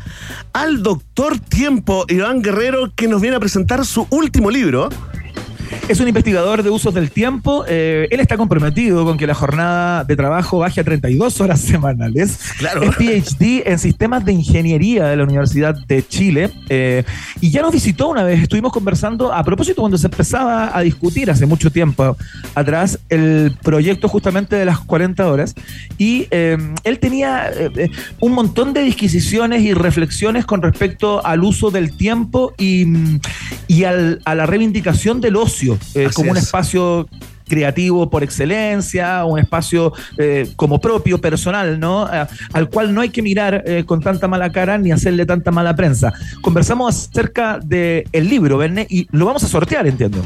al 0.52 0.82
doctor 0.82 1.38
Tiempo, 1.38 2.04
Iván 2.08 2.42
Guerrero, 2.42 2.92
que 2.94 3.08
nos 3.08 3.20
viene 3.20 3.36
a 3.36 3.40
presentar 3.40 3.84
su 3.86 4.06
último 4.10 4.50
libro. 4.50 4.88
Es 5.88 6.00
un 6.00 6.08
investigador 6.08 6.62
de 6.62 6.68
usos 6.68 6.92
del 6.92 7.10
tiempo. 7.10 7.64
Eh, 7.66 8.08
él 8.10 8.20
está 8.20 8.36
comprometido 8.36 9.06
con 9.06 9.16
que 9.16 9.26
la 9.26 9.32
jornada 9.32 10.04
de 10.04 10.16
trabajo 10.16 10.58
baje 10.58 10.82
a 10.82 10.84
32 10.84 11.40
horas 11.40 11.60
semanales. 11.62 12.38
Claro. 12.58 12.82
Es 12.82 12.94
PhD 12.96 13.62
en 13.64 13.78
sistemas 13.78 14.22
de 14.22 14.34
ingeniería 14.34 15.06
de 15.06 15.16
la 15.16 15.24
Universidad 15.24 15.74
de 15.86 16.06
Chile. 16.06 16.50
Eh, 16.68 17.04
y 17.40 17.50
ya 17.50 17.62
nos 17.62 17.72
visitó 17.72 18.08
una 18.08 18.22
vez. 18.22 18.42
Estuvimos 18.42 18.70
conversando 18.70 19.32
a 19.32 19.42
propósito 19.42 19.80
cuando 19.80 19.96
se 19.96 20.08
empezaba 20.08 20.76
a 20.76 20.82
discutir 20.82 21.30
hace 21.30 21.46
mucho 21.46 21.72
tiempo 21.72 22.18
atrás 22.54 22.98
el 23.08 23.56
proyecto 23.62 24.08
justamente 24.08 24.56
de 24.56 24.66
las 24.66 24.80
40 24.80 25.26
horas. 25.26 25.54
Y 25.96 26.26
eh, 26.30 26.58
él 26.84 26.98
tenía 26.98 27.50
un 28.20 28.32
montón 28.32 28.74
de 28.74 28.82
disquisiciones 28.82 29.62
y 29.62 29.72
reflexiones 29.72 30.44
con 30.44 30.60
respecto 30.60 31.24
al 31.24 31.42
uso 31.42 31.70
del 31.70 31.96
tiempo 31.96 32.52
y, 32.58 32.84
y 33.68 33.84
al, 33.84 34.20
a 34.26 34.34
la 34.34 34.44
reivindicación 34.44 35.22
del 35.22 35.36
ocio 35.36 35.77
eh, 35.94 36.08
como 36.14 36.30
un 36.30 36.36
espacio 36.36 37.08
creativo 37.48 38.08
por 38.10 38.22
excelencia, 38.22 39.24
un 39.24 39.38
espacio 39.38 39.92
eh, 40.18 40.50
como 40.54 40.80
propio, 40.80 41.20
personal, 41.20 41.80
¿no? 41.80 42.06
al 42.52 42.68
cual 42.68 42.94
no 42.94 43.00
hay 43.00 43.08
que 43.08 43.22
mirar 43.22 43.64
eh, 43.66 43.84
con 43.84 44.00
tanta 44.00 44.28
mala 44.28 44.52
cara 44.52 44.78
ni 44.78 44.92
hacerle 44.92 45.26
tanta 45.26 45.50
mala 45.50 45.74
prensa. 45.74 46.12
Conversamos 46.42 47.08
acerca 47.10 47.58
del 47.58 48.06
el 48.12 48.28
libro, 48.28 48.58
Verne, 48.58 48.86
y 48.88 49.08
lo 49.10 49.26
vamos 49.26 49.42
a 49.44 49.48
sortear, 49.48 49.86
entiendo. 49.86 50.22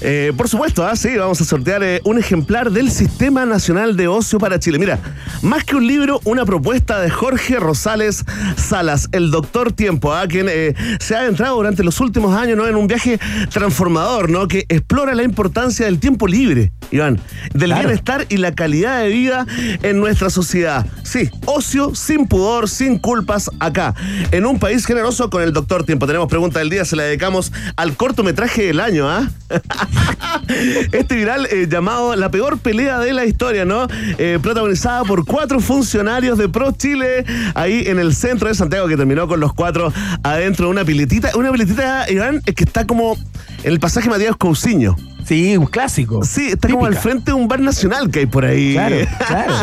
Eh, 0.00 0.32
por 0.36 0.48
supuesto, 0.48 0.84
¿ah? 0.84 0.96
sí, 0.96 1.16
vamos 1.16 1.40
a 1.40 1.44
sortear 1.44 1.82
eh, 1.82 2.00
un 2.04 2.18
ejemplar 2.18 2.70
del 2.70 2.90
Sistema 2.90 3.46
Nacional 3.46 3.96
de 3.96 4.08
Ocio 4.08 4.38
para 4.38 4.58
Chile. 4.58 4.78
Mira, 4.78 4.98
más 5.42 5.64
que 5.64 5.76
un 5.76 5.86
libro, 5.86 6.20
una 6.24 6.44
propuesta 6.44 7.00
de 7.00 7.10
Jorge 7.10 7.56
Rosales 7.56 8.24
Salas, 8.56 9.08
el 9.12 9.30
doctor 9.30 9.72
Tiempo, 9.72 10.12
¿ah? 10.12 10.26
quien 10.26 10.46
eh, 10.48 10.74
se 10.98 11.14
ha 11.14 11.20
adentrado 11.20 11.56
durante 11.56 11.84
los 11.84 12.00
últimos 12.00 12.36
años 12.36 12.56
¿no? 12.56 12.66
en 12.66 12.76
un 12.76 12.86
viaje 12.86 13.18
transformador, 13.52 14.28
¿no? 14.28 14.48
que 14.48 14.66
explora 14.68 15.14
la 15.14 15.22
importancia 15.22 15.86
del 15.86 15.98
tiempo 15.98 16.26
libre, 16.26 16.72
Iván, 16.90 17.20
del 17.54 17.72
bienestar 17.72 18.26
y 18.28 18.38
la 18.38 18.54
calidad 18.54 19.00
de 19.02 19.08
vida 19.08 19.46
en 19.82 19.98
nuestra 19.98 20.30
sociedad. 20.30 20.86
Sí, 21.04 21.30
ocio 21.46 21.94
sin 21.94 22.26
pudor, 22.26 22.68
sin 22.68 22.98
culpas, 22.98 23.50
acá, 23.60 23.94
en 24.30 24.46
un 24.46 24.58
país 24.58 24.84
generoso 24.84 25.30
con 25.30 25.42
el 25.42 25.52
doctor 25.52 25.84
Tiempo. 25.84 26.06
Tenemos 26.06 26.28
pregunta 26.28 26.58
del 26.58 26.70
día, 26.70 26.84
se 26.84 26.96
la 26.96 27.04
dedicamos 27.04 27.52
al 27.76 27.96
cortometraje 27.96 28.66
del 28.66 28.80
año, 28.80 29.08
¿ah? 29.08 29.30
este 30.92 31.14
viral 31.14 31.46
eh, 31.46 31.66
llamado 31.68 32.16
La 32.16 32.30
peor 32.30 32.58
pelea 32.58 32.98
de 32.98 33.12
la 33.12 33.24
historia, 33.24 33.64
¿no? 33.64 33.86
Eh, 34.18 34.38
protagonizada 34.42 35.04
por 35.04 35.24
cuatro 35.24 35.60
funcionarios 35.60 36.38
de 36.38 36.48
Pro 36.48 36.72
Chile 36.72 37.24
ahí 37.54 37.84
en 37.86 37.98
el 37.98 38.14
centro 38.14 38.48
de 38.48 38.54
Santiago 38.54 38.88
que 38.88 38.96
terminó 38.96 39.28
con 39.28 39.40
los 39.40 39.52
cuatro 39.52 39.92
adentro 40.22 40.66
de 40.66 40.70
una 40.72 40.84
piletita. 40.84 41.36
Una 41.36 41.50
piletita, 41.50 42.10
Iván, 42.10 42.40
que 42.40 42.64
está 42.64 42.86
como 42.86 43.16
en 43.62 43.72
el 43.72 43.80
pasaje 43.80 44.08
Matías 44.08 44.36
Cousiño. 44.36 44.96
Sí, 45.24 45.56
un 45.56 45.66
clásico. 45.66 46.24
Sí, 46.24 46.48
está 46.48 46.68
como 46.68 46.86
al 46.86 46.96
frente 46.96 47.30
de 47.30 47.34
un 47.34 47.48
bar 47.48 47.60
nacional 47.60 48.10
que 48.10 48.20
hay 48.20 48.26
por 48.26 48.44
ahí. 48.44 48.74
Claro, 48.74 48.96
claro. 49.26 49.54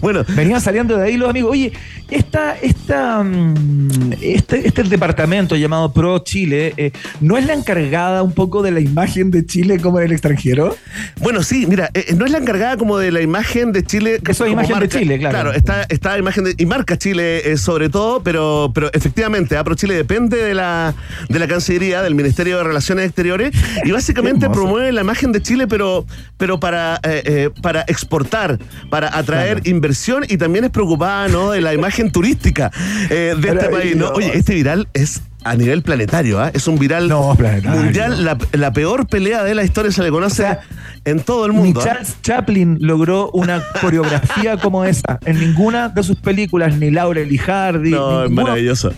bueno. 0.00 0.24
Venían 0.28 0.60
saliendo 0.60 0.96
de 0.96 1.04
ahí 1.04 1.16
los 1.16 1.30
amigos. 1.30 1.52
Oye, 1.52 1.72
esta, 2.10 2.56
esta, 2.56 3.22
mm, 3.22 4.12
este, 4.20 4.66
este 4.66 4.82
departamento 4.84 5.56
llamado 5.56 5.92
Pro 5.92 6.18
Chile, 6.20 6.74
eh, 6.76 6.92
¿no 7.20 7.36
es 7.36 7.46
la 7.46 7.54
encargada 7.54 8.22
un 8.22 8.32
poco 8.32 8.62
de 8.62 8.70
la 8.70 8.80
imagen 8.80 9.30
de 9.30 9.44
Chile 9.46 9.78
como 9.80 9.98
en 9.98 10.06
el 10.06 10.12
extranjero? 10.12 10.76
Bueno, 11.20 11.42
sí, 11.42 11.66
mira, 11.66 11.90
eh, 11.94 12.14
no 12.16 12.24
es 12.24 12.32
la 12.32 12.38
encargada 12.38 12.76
como 12.76 12.98
de 12.98 13.12
la 13.12 13.20
imagen 13.20 13.72
de 13.72 13.84
Chile. 13.84 14.20
Eso 14.28 14.44
es 14.44 14.52
imagen 14.52 14.78
de 14.78 14.88
Chile, 14.88 15.18
claro. 15.18 15.34
Claro, 15.34 15.52
está, 15.52 15.82
está 15.88 16.18
imagen 16.18 16.44
de, 16.44 16.54
y 16.56 16.66
marca 16.66 16.96
Chile 16.96 17.50
eh, 17.50 17.56
sobre 17.56 17.88
todo, 17.88 18.22
pero, 18.22 18.70
pero 18.74 18.92
efectivamente, 18.92 19.56
Pro 19.64 19.74
Chile 19.74 19.94
depende 19.94 20.36
de 20.36 20.54
la, 20.54 20.94
de 21.28 21.38
la 21.38 21.48
Cancillería, 21.48 22.02
del 22.02 22.14
Ministerio 22.14 22.58
de 22.58 22.64
Relaciones 22.64 23.06
Exteriores, 23.06 23.52
y 23.84 23.90
básicamente 23.90 24.48
promueve 24.48 24.92
la 24.96 25.02
imagen 25.02 25.32
de 25.32 25.40
Chile, 25.40 25.66
pero, 25.68 26.06
pero 26.36 26.58
para, 26.58 26.96
eh, 27.04 27.22
eh, 27.24 27.50
para 27.62 27.82
exportar, 27.82 28.58
para 28.90 29.16
atraer 29.16 29.62
inversión 29.66 30.24
y 30.28 30.36
también 30.36 30.64
es 30.64 30.70
preocupada 30.70 31.28
¿no? 31.28 31.52
de 31.52 31.60
la 31.60 31.72
imagen 31.74 32.10
turística 32.10 32.70
eh, 33.10 33.34
de 33.38 33.48
este 33.48 33.68
país. 33.68 33.96
¿no? 33.96 34.08
Oye, 34.08 34.36
este 34.36 34.54
viral 34.54 34.88
es 34.92 35.22
a 35.44 35.54
nivel 35.54 35.82
planetario, 35.82 36.40
¿ah? 36.40 36.50
es 36.52 36.66
un 36.66 36.76
viral 36.78 37.08
mundial. 37.08 38.38
La, 38.52 38.72
peor 38.72 39.06
pelea 39.06 39.44
de 39.44 39.54
la 39.54 39.62
historia 39.62 39.92
se 39.92 40.02
le 40.02 40.10
conoce 40.10 40.58
en 41.04 41.20
todo 41.20 41.46
el 41.46 41.52
mundo. 41.52 41.80
Ni 41.80 41.88
¿ah? 41.88 41.92
Charles 41.92 42.16
Chaplin 42.20 42.78
logró 42.80 43.30
una 43.30 43.62
coreografía 43.80 44.56
como 44.56 44.84
esa 44.84 45.20
en 45.24 45.38
ninguna 45.38 45.88
de 45.88 46.02
sus 46.02 46.16
películas, 46.16 46.76
ni 46.76 46.90
Laura 46.90 47.20
Hardy. 47.46 47.90
No, 47.90 48.24
es 48.24 48.30
maravilloso. 48.30 48.92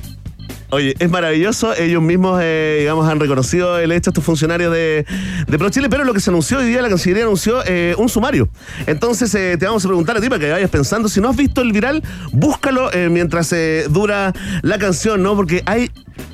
Oye, 0.71 0.95
es 0.99 1.11
maravilloso. 1.11 1.75
Ellos 1.75 2.03
mismos, 2.03 2.41
eh, 2.43 2.79
digamos, 2.81 3.09
han 3.09 3.19
reconocido 3.19 3.79
el 3.79 3.91
hecho 3.91 4.11
estos 4.11 4.23
funcionarios 4.23 4.71
de, 4.71 5.07
de 5.47 5.59
ProChile, 5.59 5.89
pero 5.89 6.05
lo 6.05 6.13
que 6.13 6.21
se 6.21 6.29
anunció 6.29 6.59
hoy 6.59 6.67
día, 6.67 6.83
la 6.83 6.91
Cancillería 6.91 7.25
anunció 7.25 7.63
eh, 7.65 7.95
un 7.97 8.11
sumario. 8.11 8.51
Entonces, 8.87 9.35
eh, 9.35 9.57
te 9.59 9.65
vamos 9.65 9.83
a 9.85 9.89
preguntar 9.89 10.19
a 10.19 10.21
ti 10.21 10.29
para 10.29 10.41
que 10.41 10.51
vayas 10.51 10.71
pensando. 10.71 11.09
Si 11.09 11.23
no 11.23 11.31
has 11.31 11.37
visto 11.37 11.63
el 11.63 11.73
viral, 11.73 12.03
búscalo 12.33 12.91
mientras 13.11 13.55
dura 13.91 14.35
la 14.63 14.79
canción, 14.79 15.23
¿no? 15.23 15.35
Porque 15.37 15.63
hay 15.65 15.91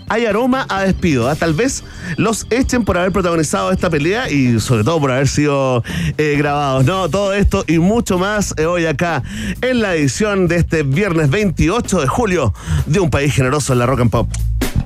hay 0.09 0.27
aroma 0.27 0.67
a 0.69 0.83
despido. 0.83 1.29
¿ah? 1.29 1.35
Tal 1.35 1.55
vez 1.55 1.85
los 2.17 2.47
echen 2.51 2.85
por 2.85 2.99
haber 2.99 3.13
protagonizado 3.13 3.73
esta 3.73 3.91
pelea 3.91 4.31
y 4.31 4.61
sobre 4.61 4.85
todo 4.85 5.01
por 5.01 5.11
haber 5.11 5.29
sido 5.29 5.83
eh, 6.19 6.35
grabados. 6.39 6.85
No, 6.85 7.09
todo 7.09 7.33
esto 7.33 7.65
y 7.67 7.79
mucho 7.79 8.19
más 8.19 8.55
eh, 8.57 8.67
hoy 8.67 8.87
acá 8.87 9.23
en 9.61 9.81
la 9.81 9.95
edición 9.95 10.49
de 10.49 10.57
este 10.57 10.83
viernes 10.83 11.31
28 11.31 12.01
de 12.01 12.07
julio 12.07 12.55
de 12.87 13.01
Un 13.01 13.11
País 13.11 13.35
Generoso 13.35 13.73
en 13.73 13.79
la 13.79 13.87
Rock 13.87 14.01
and 14.01 14.11
Pop. 14.11 14.29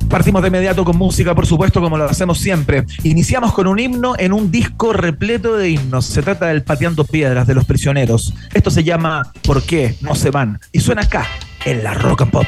Partimos 0.08 0.40
de 0.40 0.48
inmediato 0.48 0.84
con 0.84 0.96
música, 0.96 1.34
por 1.34 1.46
supuesto, 1.46 1.82
como 1.82 1.98
lo 1.98 2.04
hacemos 2.04 2.38
siempre. 2.38 2.86
Iniciamos 3.02 3.52
con 3.52 3.66
un 3.66 3.78
himno 3.78 4.14
en 4.18 4.32
un 4.32 4.50
disco 4.50 4.94
repleto 4.94 5.56
de 5.56 5.70
himnos. 5.70 6.06
Se 6.06 6.22
trata 6.22 6.46
del 6.46 6.62
Pateando 6.62 7.04
Piedras 7.04 7.46
de 7.46 7.54
los 7.54 7.66
Prisioneros. 7.66 8.32
Esto 8.54 8.70
se 8.70 8.84
llama 8.84 9.32
¿Por 9.42 9.62
qué 9.62 9.96
no 10.00 10.14
se 10.14 10.30
van? 10.30 10.60
Y 10.72 10.80
suena 10.80 11.02
acá, 11.02 11.26
en 11.66 11.84
la 11.84 11.92
Rock 11.92 12.22
and 12.22 12.30
Pop. 12.30 12.46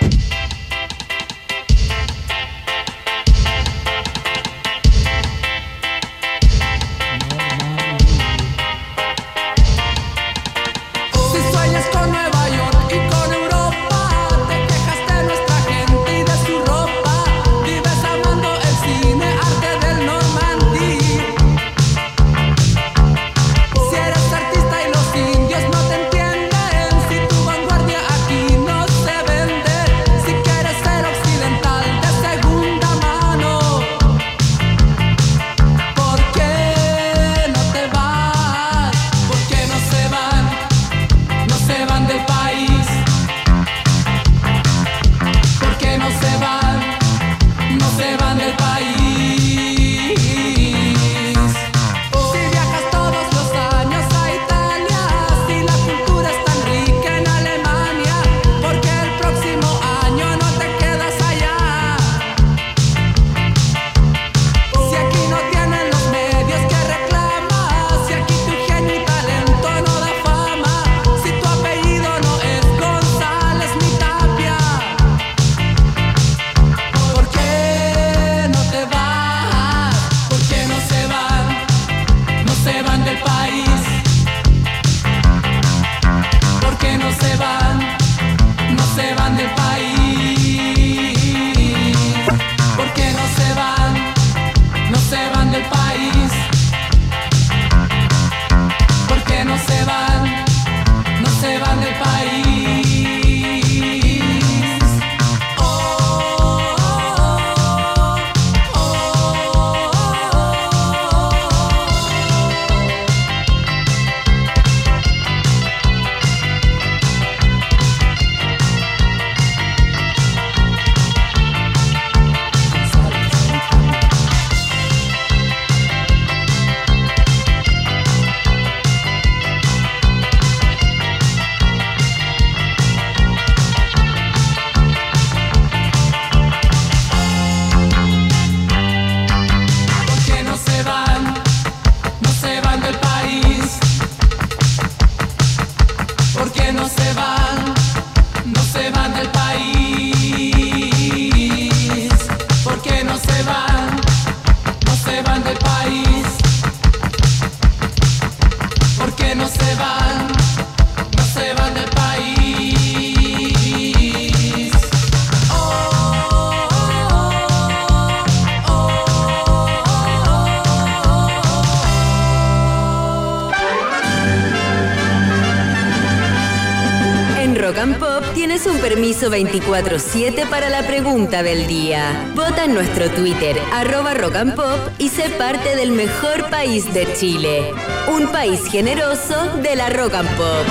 24-7 179.30 180.48
para 180.48 180.68
la 180.68 180.86
pregunta 180.86 181.42
del 181.42 181.66
día. 181.66 182.30
Vota 182.34 182.64
en 182.64 182.74
nuestro 182.74 183.08
Twitter, 183.10 183.56
arroba 183.72 184.14
rock 184.14 184.36
and 184.36 184.54
pop, 184.54 184.78
y 184.98 185.08
sé 185.08 185.30
parte 185.30 185.76
del 185.76 185.92
mejor 185.92 186.50
país 186.50 186.92
de 186.92 187.12
Chile. 187.14 187.72
Un 188.08 188.28
país 188.28 188.60
generoso 188.70 189.56
de 189.62 189.76
la 189.76 189.88
rock 189.90 190.14
and 190.14 190.36
pop. 190.36 190.66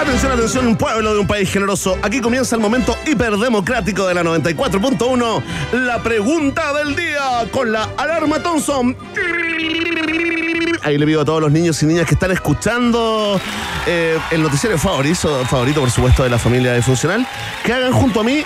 Atención, 0.00 0.32
atención, 0.32 0.66
un 0.66 0.76
pueblo 0.76 1.12
de 1.12 1.20
un 1.20 1.26
país 1.26 1.52
generoso. 1.52 1.98
Aquí 2.02 2.20
comienza 2.20 2.56
el 2.56 2.62
momento 2.62 2.96
hiperdemocrático 3.06 4.06
de 4.06 4.14
la 4.14 4.22
94.1. 4.22 5.42
La 5.72 6.02
pregunta 6.02 6.72
del 6.72 6.96
día 6.96 7.46
con 7.52 7.70
la 7.70 7.84
alarma 7.98 8.42
Thompson. 8.42 8.96
Ahí 10.82 10.96
le 10.96 11.06
pido 11.06 11.20
a 11.20 11.24
todos 11.24 11.42
los 11.42 11.52
niños 11.52 11.82
y 11.82 11.86
niñas 11.86 12.06
que 12.06 12.14
están 12.14 12.30
escuchando 12.30 13.38
eh, 13.86 14.18
el 14.30 14.42
noticiero 14.42 14.78
favorito, 14.78 15.44
favorito, 15.44 15.80
por 15.80 15.90
supuesto, 15.90 16.22
de 16.22 16.30
la 16.30 16.38
familia 16.38 16.72
de 16.72 16.80
Funcional, 16.80 17.26
que 17.64 17.72
hagan 17.72 17.92
junto 17.92 18.20
a 18.20 18.24
mí 18.24 18.42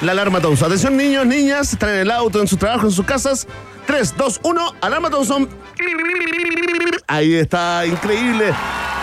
la 0.00 0.12
alarma 0.12 0.40
Thompson. 0.40 0.66
Atención, 0.66 0.96
niños, 0.96 1.26
niñas, 1.26 1.72
están 1.72 1.90
en 1.90 2.00
el 2.00 2.10
auto, 2.10 2.40
en 2.40 2.48
su 2.48 2.56
trabajo, 2.56 2.86
en 2.86 2.92
sus 2.92 3.06
casas. 3.06 3.46
3, 3.86 4.14
2, 4.16 4.40
1, 4.42 4.74
alarma 4.80 5.10
Thompson. 5.10 5.48
Ahí 7.06 7.34
está, 7.34 7.86
increíble. 7.86 8.52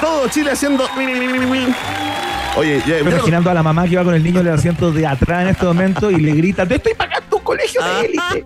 Todo 0.02 0.28
Chile 0.28 0.52
haciendo. 0.52 0.86
Oye, 2.56 2.84
ya, 2.86 2.98
Estoy 2.98 3.14
imaginando 3.14 3.50
a 3.50 3.54
la 3.54 3.64
mamá 3.64 3.88
que 3.88 3.96
va 3.96 4.04
con 4.04 4.14
el 4.14 4.24
niño 4.24 4.42
en 4.42 4.48
el 4.48 4.54
asiento 4.54 4.92
de 4.92 5.08
atrás 5.08 5.44
en 5.44 5.48
este 5.50 5.66
momento 5.66 6.12
y 6.12 6.18
le 6.18 6.34
grita: 6.34 6.66
Te 6.66 6.76
estoy 6.76 6.94
pagando 6.94 7.38
un 7.38 7.44
colegio 7.44 7.82
de 7.82 8.06
élite. 8.06 8.46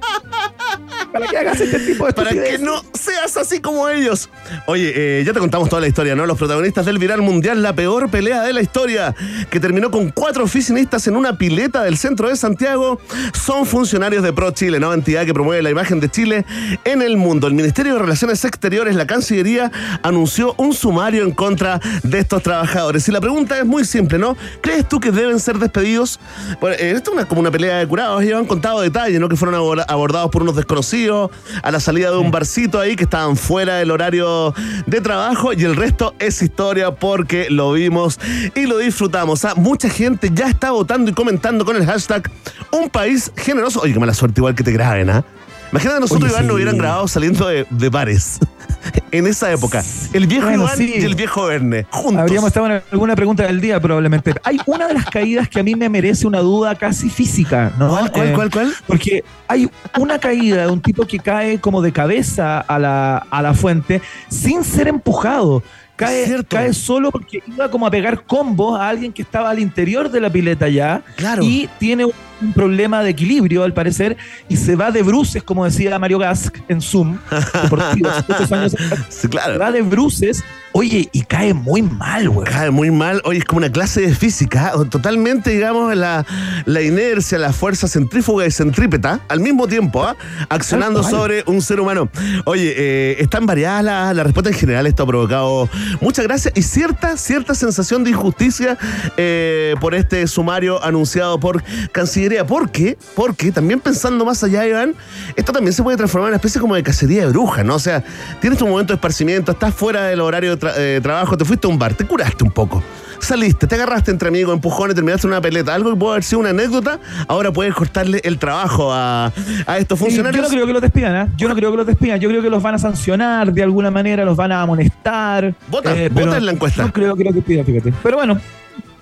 Para 1.20 1.32
que 1.32 1.38
hagas 1.38 1.62
este 1.62 1.80
tipo 1.80 2.06
de 2.06 2.14
para 2.14 2.30
que 2.32 2.38
estupideces. 2.38 2.62
no 2.66 2.82
seas 2.94 3.38
así 3.38 3.60
como 3.62 3.88
ellos. 3.90 4.30
Oye, 4.66 4.92
eh, 4.96 5.24
ya 5.26 5.34
te 5.34 5.40
contamos 5.40 5.70
toda 5.70 5.82
la 5.82 5.88
historia, 5.88 6.16
¿no? 6.16 6.26
Los 6.26 6.38
protagonistas 6.38 6.86
del 6.86 6.98
viral 7.00 7.22
mundial, 7.22 7.62
la 7.62 7.74
peor 7.74 8.10
pelea 8.10 8.42
de 8.44 8.54
la 8.54 8.62
historia, 8.62 9.16
que 9.50 9.60
terminó 9.60 9.92
con 9.92 10.10
cuatro 10.12 10.44
oficinistas 10.44 11.08
en 11.08 11.16
una 11.16 11.38
pileta 11.38 11.84
del 11.84 11.98
centro 11.98 12.30
de 12.30 12.36
Santiago, 12.36 13.00
son 13.34 13.66
funcionarios 13.66 14.24
de 14.24 14.34
Pro 14.34 14.52
Chile, 14.52 14.80
¿no? 14.80 14.94
Entidad 14.94 15.26
que 15.26 15.34
promueve 15.34 15.62
la 15.64 15.70
imagen 15.70 16.00
de 16.00 16.10
Chile 16.10 16.46
en 16.86 17.02
el 17.02 17.18
mundo. 17.18 17.48
El 17.48 17.54
Ministerio 17.54 17.94
de 17.94 18.00
Relaciones 18.00 18.44
Exteriores, 18.46 18.96
la 18.96 19.08
Cancillería, 19.08 19.72
anunció 20.04 20.54
un 20.58 20.74
sumario 20.74 21.24
en 21.24 21.32
contra 21.32 21.80
de 22.04 22.20
estos 22.20 22.44
trabajadores. 22.44 23.08
Y 23.08 23.12
la 23.12 23.22
pregunta 23.22 23.58
es 23.58 23.66
muy 23.66 23.86
simple, 23.86 24.18
¿no? 24.18 24.36
¿Crees 24.62 24.88
tú 24.88 25.00
que 25.00 25.12
deben 25.12 25.40
ser 25.40 25.58
despedidos? 25.60 26.20
Bueno, 26.60 26.76
eh, 26.80 26.92
esto 26.96 27.12
es 27.12 27.18
una- 27.18 27.26
como 27.28 27.42
una 27.42 27.52
pelea 27.52 27.78
de 27.78 27.88
curados, 27.88 28.22
ellos 28.24 28.40
han 28.40 28.46
contado 28.46 28.82
detalles, 28.82 29.20
¿no? 29.20 29.30
Que 29.30 29.36
fueron 29.36 29.56
abor- 29.56 29.86
abordados 29.88 30.30
por 30.32 30.42
unos 30.44 30.56
desconocidos 30.56 31.07
a 31.10 31.72
la 31.72 31.80
salida 31.80 32.12
de 32.12 32.18
un 32.18 32.32
barcito 32.32 32.80
ahí 32.80 32.96
que 32.96 33.04
estaban 33.04 33.36
fuera 33.38 33.76
del 33.76 33.92
horario 33.92 34.54
de 34.86 35.02
trabajo 35.02 35.54
y 35.54 35.64
el 35.64 35.76
resto 35.76 36.14
es 36.20 36.42
historia 36.42 36.92
porque 36.92 37.48
lo 37.50 37.72
vimos 37.72 38.20
y 38.56 38.66
lo 38.66 38.78
disfrutamos. 38.78 39.46
Ah, 39.46 39.54
mucha 39.56 39.90
gente 39.90 40.30
ya 40.34 40.48
está 40.48 40.72
votando 40.72 41.12
y 41.12 41.14
comentando 41.14 41.66
con 41.66 41.76
el 41.76 41.86
hashtag 41.86 42.30
Un 42.72 42.90
país 42.90 43.32
generoso. 43.36 43.82
Oye, 43.82 43.94
qué 43.94 44.00
mala 44.00 44.14
suerte 44.14 44.40
igual 44.40 44.56
que 44.56 44.64
te 44.64 44.72
graben, 44.72 45.10
¿ah? 45.10 45.24
Imagínate 45.72 46.00
nosotros 46.00 46.24
Oye, 46.24 46.32
Iván 46.32 46.42
sí. 46.44 46.48
nos 46.48 46.56
hubieran 46.56 46.78
grabado 46.78 47.08
saliendo 47.08 47.48
de, 47.48 47.66
de 47.70 47.90
bares. 47.90 48.40
en 49.12 49.28
esa 49.28 49.52
época. 49.52 49.84
El 50.14 50.28
viejo 50.28 50.46
Bueno, 50.48 50.64
Iván 50.64 50.78
sí. 50.78 50.94
y 50.98 51.02
el 51.04 51.16
viejo 51.16 51.46
Verne. 51.46 51.86
Juntos. 51.90 52.22
Habríamos 52.22 52.48
estado 52.48 52.68
en 52.68 52.82
alguna 52.92 53.16
pregunta 53.16 53.44
del 53.44 53.60
día 53.62 53.80
probablemente. 53.80 54.34
Hay 54.44 54.60
una 54.66 54.88
de 54.88 54.94
las 54.94 55.06
caídas 55.06 55.50
que 55.50 55.60
a 55.60 55.64
mí 55.64 55.76
me 55.76 55.90
merece 55.90 56.28
una 56.28 56.40
duda 56.40 56.76
casi 56.76 57.10
física, 57.10 57.72
¿no? 57.78 57.90
¿Cuál, 57.90 58.12
cuál, 58.12 58.28
Eh, 58.28 58.34
cuál, 58.34 58.50
cuál? 58.52 58.74
Porque 58.86 59.24
hay 59.48 59.70
una 59.98 60.20
caída 60.20 60.66
de 60.66 60.72
un 60.72 60.82
tipo 60.82 61.06
que 61.06 61.20
cae 61.20 61.60
como 61.60 61.82
de 61.82 61.92
cabeza 61.92 62.60
a 62.60 62.80
la, 62.80 63.18
a 63.18 63.42
la 63.42 63.54
fuente 63.54 64.02
sin 64.30 64.64
ser 64.64 64.88
empujado. 64.88 65.64
Cae, 65.96 66.44
cae 66.48 66.74
solo 66.76 67.12
porque 67.12 67.42
iba 67.48 67.72
como 67.72 67.88
a 67.88 67.92
pegar 67.92 68.24
combos 68.24 68.80
a 68.80 68.88
alguien 68.88 69.12
que 69.12 69.24
estaba 69.24 69.50
al 69.50 69.58
interior 69.58 70.12
de 70.12 70.22
la 70.22 70.30
pileta 70.30 70.70
ya. 70.70 71.02
Claro. 71.16 71.42
Y 71.44 71.68
tiene 71.80 72.06
un 72.42 72.54
problema 72.54 73.04
de 73.04 73.10
equilibrio 73.12 73.64
al 73.64 73.74
parecer 73.74 74.18
y 74.50 74.58
se 74.58 74.76
va 74.76 74.92
de 74.92 75.04
bruces, 75.04 75.44
como 75.44 75.66
decía 75.66 75.98
Mario 76.00 76.20
Gask 76.20 76.58
en 76.68 76.82
Zoom, 76.82 77.18
deportivo, 77.64 78.10
años 78.10 78.74
atrás. 78.74 79.06
Sí, 79.10 79.22
Se 79.22 79.30
claro. 79.30 79.60
va 79.60 79.72
de 79.72 79.82
bruces, 79.82 80.44
oye, 80.72 81.10
y 81.12 81.22
cae 81.24 81.54
muy 81.54 81.82
mal, 81.82 82.30
güey. 82.30 82.48
Cae 82.48 82.70
muy 82.70 82.92
mal. 82.92 83.22
Oye, 83.26 83.40
es 83.40 83.46
como 83.46 83.58
una 83.58 83.72
clase 83.72 84.02
de 84.02 84.14
física. 84.14 84.74
o 84.76 84.86
Totalmente, 84.86 85.50
digamos, 85.50 85.96
la, 85.96 86.26
la 86.66 86.82
inercia, 86.82 87.38
la 87.40 87.52
fuerza 87.52 87.88
centrífuga 87.88 88.46
y 88.46 88.52
centrípeta 88.52 89.20
al 89.28 89.40
mismo 89.40 89.68
tiempo, 89.68 90.04
¿ah? 90.04 90.16
accionando 90.50 91.04
sobre 91.04 91.44
un 91.48 91.62
ser 91.62 91.80
humano. 91.80 92.10
Oye, 92.46 92.74
eh, 92.78 93.16
están 93.20 93.46
variadas 93.46 93.84
las 93.84 94.16
la 94.16 94.24
respuestas 94.24 94.54
en 94.54 94.60
general. 94.60 94.88
Esto 94.88 95.04
ha 95.04 95.08
provocado 95.08 95.70
muchas 96.00 96.26
gracias 96.26 96.54
y 96.56 96.62
cierta, 96.62 97.18
cierta 97.18 97.56
sensación 97.56 98.04
de 98.04 98.12
injusticia 98.12 98.78
eh, 99.18 99.76
por 99.80 99.96
este 99.96 100.28
sumario 100.28 100.84
anunciado 100.84 101.40
por 101.40 101.64
Cancillería. 101.92 102.27
¿Por 102.46 102.70
qué? 102.70 102.98
Porque 103.16 103.52
también 103.52 103.80
pensando 103.80 104.26
más 104.26 104.44
allá, 104.44 104.66
Iván, 104.68 104.94
esto 105.36 105.52
también 105.52 105.74
se 105.74 105.82
puede 105.84 105.98
transformar 105.98 106.28
en 106.28 106.32
una 106.32 106.36
especie 106.38 106.60
como 106.62 106.76
de 106.76 106.84
cacería 106.84 107.22
de 107.26 107.28
brujas, 107.32 107.64
¿no? 107.66 107.76
O 107.76 107.80
sea, 107.80 108.04
tienes 108.42 108.60
tu 108.60 108.68
momento 108.68 108.94
de 108.94 108.96
esparcimiento, 108.96 109.52
estás 109.54 109.74
fuera 109.74 110.04
del 110.06 110.22
horario 110.22 110.56
de 110.56 110.60
tra- 110.68 110.74
eh, 110.78 111.00
trabajo, 111.02 111.38
te 111.38 111.46
fuiste 111.46 111.68
a 111.68 111.70
un 111.70 111.80
bar, 111.80 111.94
te 111.94 112.06
curaste 112.06 112.44
un 112.44 112.52
poco. 112.52 112.84
Saliste, 113.20 113.66
te 113.66 113.74
agarraste 113.76 114.12
entre 114.12 114.28
amigos, 114.28 114.54
empujones, 114.54 114.94
terminaste 114.94 115.26
en 115.26 115.34
una 115.34 115.42
peleta, 115.42 115.74
algo 115.74 115.90
que 115.92 115.96
puede 115.98 116.12
haber 116.14 116.24
sido 116.24 116.40
una 116.40 116.50
anécdota, 116.52 117.00
ahora 117.28 117.52
puedes 117.52 117.74
cortarle 117.74 118.22
el 118.24 118.38
trabajo 118.38 118.94
a, 118.94 119.32
a 119.66 119.78
estos 119.80 119.98
Sí, 119.98 120.04
Yo 120.06 120.10
funcionarios. 120.10 120.44
no 120.44 120.50
creo 120.50 120.68
que 120.68 120.74
los 120.74 120.82
despidan, 120.84 121.16
¿ah? 121.16 121.28
Yo 121.36 121.48
no 121.50 121.56
creo 121.56 121.72
que 121.72 121.78
los 121.78 121.88
despidan. 121.88 122.20
Yo 122.20 122.30
creo 122.30 122.44
que 122.44 122.50
los 122.52 122.62
van 122.62 122.76
a 122.76 122.78
sancionar 122.78 123.52
de 123.54 123.64
alguna 123.64 123.90
manera, 123.90 124.24
los 124.24 124.38
van 124.38 124.52
a 124.52 124.62
amonestar. 124.62 125.46
eh, 125.46 125.56
Vota, 125.68 125.94
pero 125.94 126.14
vota 126.14 126.38
en 126.38 126.46
la 126.46 126.52
encuesta. 126.52 126.84
No 126.86 126.94
creo 126.94 127.16
que 127.16 127.24
los 127.24 127.34
despidan, 127.34 127.66
fíjate. 127.66 127.92
Pero 128.04 128.18
bueno, 128.18 128.40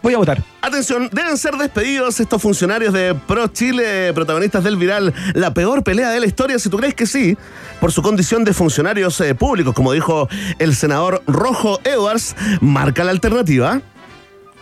voy 0.05 0.13
a 0.13 0.17
votar. 0.19 0.43
Atención, 0.61 1.09
deben 1.11 1.35
ser 1.35 1.55
despedidos 1.55 2.19
estos 2.19 2.39
funcionarios 2.39 2.93
de 2.93 3.15
Pro 3.15 3.47
Chile, 3.47 4.13
protagonistas 4.13 4.63
del 4.63 4.77
viral, 4.77 5.11
la 5.33 5.51
peor 5.51 5.83
pelea 5.83 6.11
de 6.11 6.19
la 6.19 6.27
historia, 6.27 6.59
si 6.59 6.69
tú 6.69 6.77
crees 6.77 6.93
que 6.93 7.07
sí, 7.07 7.35
por 7.81 7.91
su 7.91 8.03
condición 8.03 8.43
de 8.43 8.53
funcionarios 8.53 9.19
eh, 9.21 9.33
públicos, 9.33 9.73
como 9.73 9.93
dijo 9.93 10.29
el 10.59 10.75
senador 10.75 11.23
Rojo 11.25 11.79
Edwards, 11.83 12.35
marca 12.61 13.03
la 13.03 13.09
alternativa. 13.09 13.81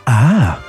Ah. 0.05 0.59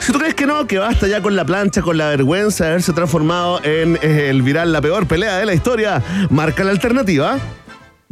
Si 0.00 0.10
tú 0.10 0.18
crees 0.18 0.34
que 0.34 0.46
no, 0.46 0.66
que 0.66 0.78
basta 0.78 1.06
ya 1.06 1.22
con 1.22 1.36
la 1.36 1.44
plancha, 1.44 1.80
con 1.80 1.96
la 1.96 2.08
vergüenza 2.08 2.64
de 2.64 2.70
haberse 2.70 2.92
transformado 2.92 3.62
en 3.62 4.00
eh, 4.02 4.30
el 4.30 4.42
viral, 4.42 4.72
la 4.72 4.80
peor 4.80 5.06
pelea 5.06 5.36
de 5.38 5.46
la 5.46 5.54
historia, 5.54 6.02
marca 6.28 6.64
la 6.64 6.72
alternativa. 6.72 7.38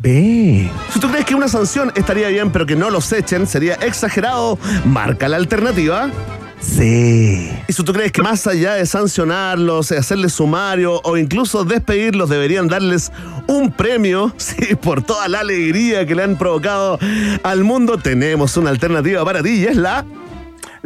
Ve. 0.07 0.71
Si 0.93 1.01
tú 1.01 1.09
crees 1.11 1.25
que 1.25 1.35
una 1.35 1.49
sanción 1.49 1.91
estaría 1.97 2.29
bien, 2.29 2.53
pero 2.53 2.65
que 2.65 2.77
no 2.77 2.91
los 2.91 3.13
echen, 3.13 3.45
sería 3.45 3.75
exagerado, 3.75 4.57
marca 4.85 5.29
la 5.29 5.37
alternativa. 5.37 6.11
Sí. 6.61 7.51
Y 7.67 7.73
si 7.73 7.83
tú 7.83 7.93
crees 7.93 8.13
que 8.13 8.23
más 8.23 8.47
allá 8.47 8.75
de 8.75 8.87
sancionarlos, 8.87 9.91
hacerles 9.91 10.33
sumario 10.33 11.01
o 11.03 11.17
incluso 11.17 11.65
despedirlos, 11.65 12.29
deberían 12.29 12.69
darles 12.69 13.11
un 13.49 13.73
premio, 13.73 14.33
sí, 14.37 14.77
por 14.77 15.03
toda 15.03 15.27
la 15.27 15.41
alegría 15.41 16.07
que 16.07 16.15
le 16.15 16.23
han 16.23 16.39
provocado 16.39 17.01
al 17.43 17.65
mundo, 17.65 17.99
tenemos 17.99 18.57
una 18.57 18.71
alternativa 18.71 19.25
para 19.25 19.43
ti 19.43 19.51
y 19.51 19.65
es 19.65 19.77
la... 19.77 20.07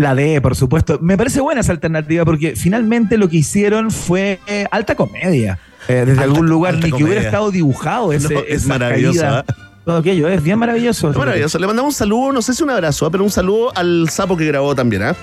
La 0.00 0.14
D, 0.14 0.40
por 0.40 0.56
supuesto. 0.56 0.98
Me 1.02 1.18
parece 1.18 1.42
buena 1.42 1.60
esa 1.60 1.72
alternativa 1.72 2.24
porque 2.24 2.56
finalmente 2.56 3.18
lo 3.18 3.28
que 3.28 3.36
hicieron 3.36 3.90
fue 3.90 4.40
eh, 4.46 4.66
alta 4.70 4.94
comedia. 4.94 5.58
Eh, 5.88 6.04
desde 6.06 6.12
Alta- 6.12 6.22
algún 6.24 6.48
lugar, 6.48 6.74
ni 6.82 6.90
que 6.90 7.04
hubiera 7.04 7.20
estado 7.20 7.50
dibujado 7.50 8.10
ese, 8.12 8.32
No, 8.32 8.40
es 8.40 8.66
caída. 8.66 9.44
¿eh? 9.46 9.52
Todo 9.84 9.98
aquello, 9.98 10.28
es 10.28 10.42
bien 10.42 10.58
maravilloso. 10.58 11.10
Es 11.10 11.16
maravilloso. 11.18 11.58
Le 11.58 11.66
mandamos 11.66 11.94
un 11.94 11.98
saludo, 11.98 12.32
no 12.32 12.40
sé 12.40 12.54
si 12.54 12.62
un 12.62 12.70
abrazo, 12.70 13.10
pero 13.10 13.24
un 13.24 13.30
saludo 13.30 13.72
al 13.76 14.08
sapo 14.08 14.38
que 14.38 14.46
grabó 14.46 14.74
también, 14.74 15.02
¿ah? 15.02 15.14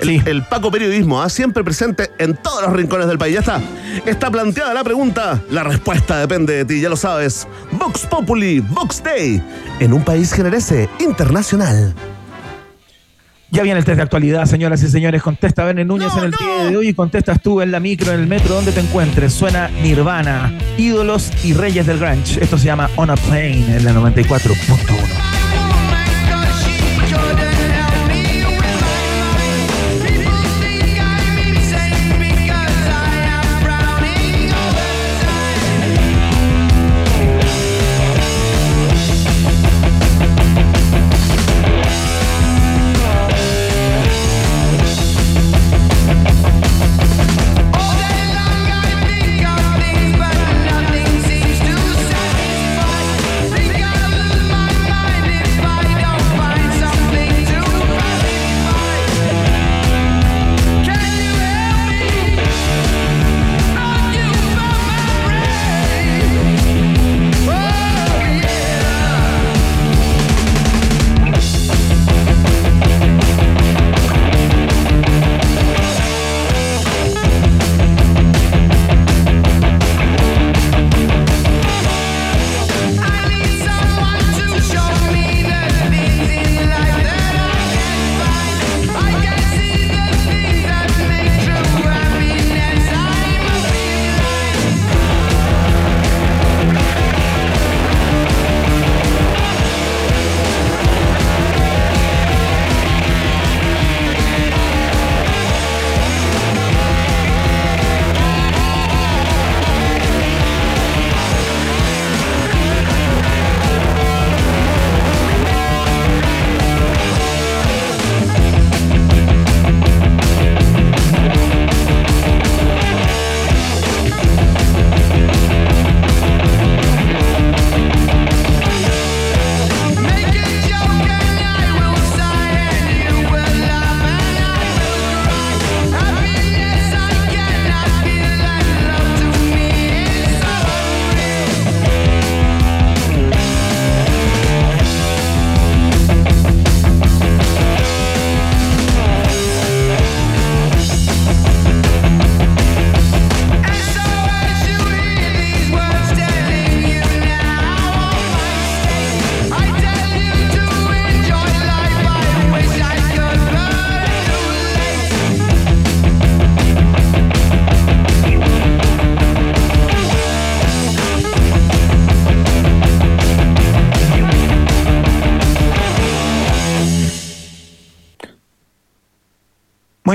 El, 0.00 0.08
Sí. 0.08 0.22
el 0.26 0.42
Paco 0.44 0.70
Periodismo, 0.70 1.22
¿ah? 1.22 1.28
siempre 1.30 1.64
presente 1.64 2.10
en 2.18 2.34
todos 2.36 2.62
los 2.62 2.72
rincones 2.74 3.08
del 3.08 3.16
país. 3.18 3.32
Ya 3.34 3.40
está. 3.40 3.60
Está 4.06 4.30
planteada 4.30 4.74
la 4.74 4.84
pregunta. 4.84 5.40
La 5.50 5.64
respuesta 5.64 6.18
depende 6.20 6.52
de 6.54 6.64
ti, 6.66 6.80
ya 6.82 6.88
lo 6.90 6.96
sabes. 6.96 7.48
Vox 7.72 8.06
Populi, 8.06 8.60
Vox 8.60 9.02
Day. 9.02 9.42
En 9.80 9.92
un 9.94 10.04
país 10.04 10.32
que 10.34 10.42
merece 10.44 10.88
internacional. 11.00 11.94
Ya 13.50 13.62
viene 13.62 13.78
el 13.78 13.84
test 13.84 13.96
de 13.96 14.02
actualidad, 14.02 14.44
señoras 14.44 14.82
y 14.82 14.88
señores. 14.88 15.22
Contesta 15.22 15.64
Verne 15.64 15.84
Núñez 15.84 16.12
No, 16.12 16.18
en 16.18 16.24
el 16.26 16.30
no. 16.32 16.38
día 16.38 16.70
de 16.70 16.76
hoy 16.76 16.88
y 16.88 16.94
contestas 16.94 17.40
tú 17.40 17.62
en 17.62 17.70
la 17.70 17.80
micro, 17.80 18.12
en 18.12 18.20
el 18.20 18.26
metro, 18.26 18.54
donde 18.54 18.72
te 18.72 18.80
encuentres. 18.80 19.32
Suena 19.32 19.68
Nirvana, 19.82 20.52
ídolos 20.76 21.30
y 21.44 21.54
reyes 21.54 21.86
del 21.86 21.98
grunge. 21.98 22.42
Esto 22.42 22.58
se 22.58 22.66
llama 22.66 22.90
On 22.96 23.08
a 23.08 23.16
Plane 23.16 23.76
en 23.76 23.84
la 23.84 23.92
94.1. 23.92 25.17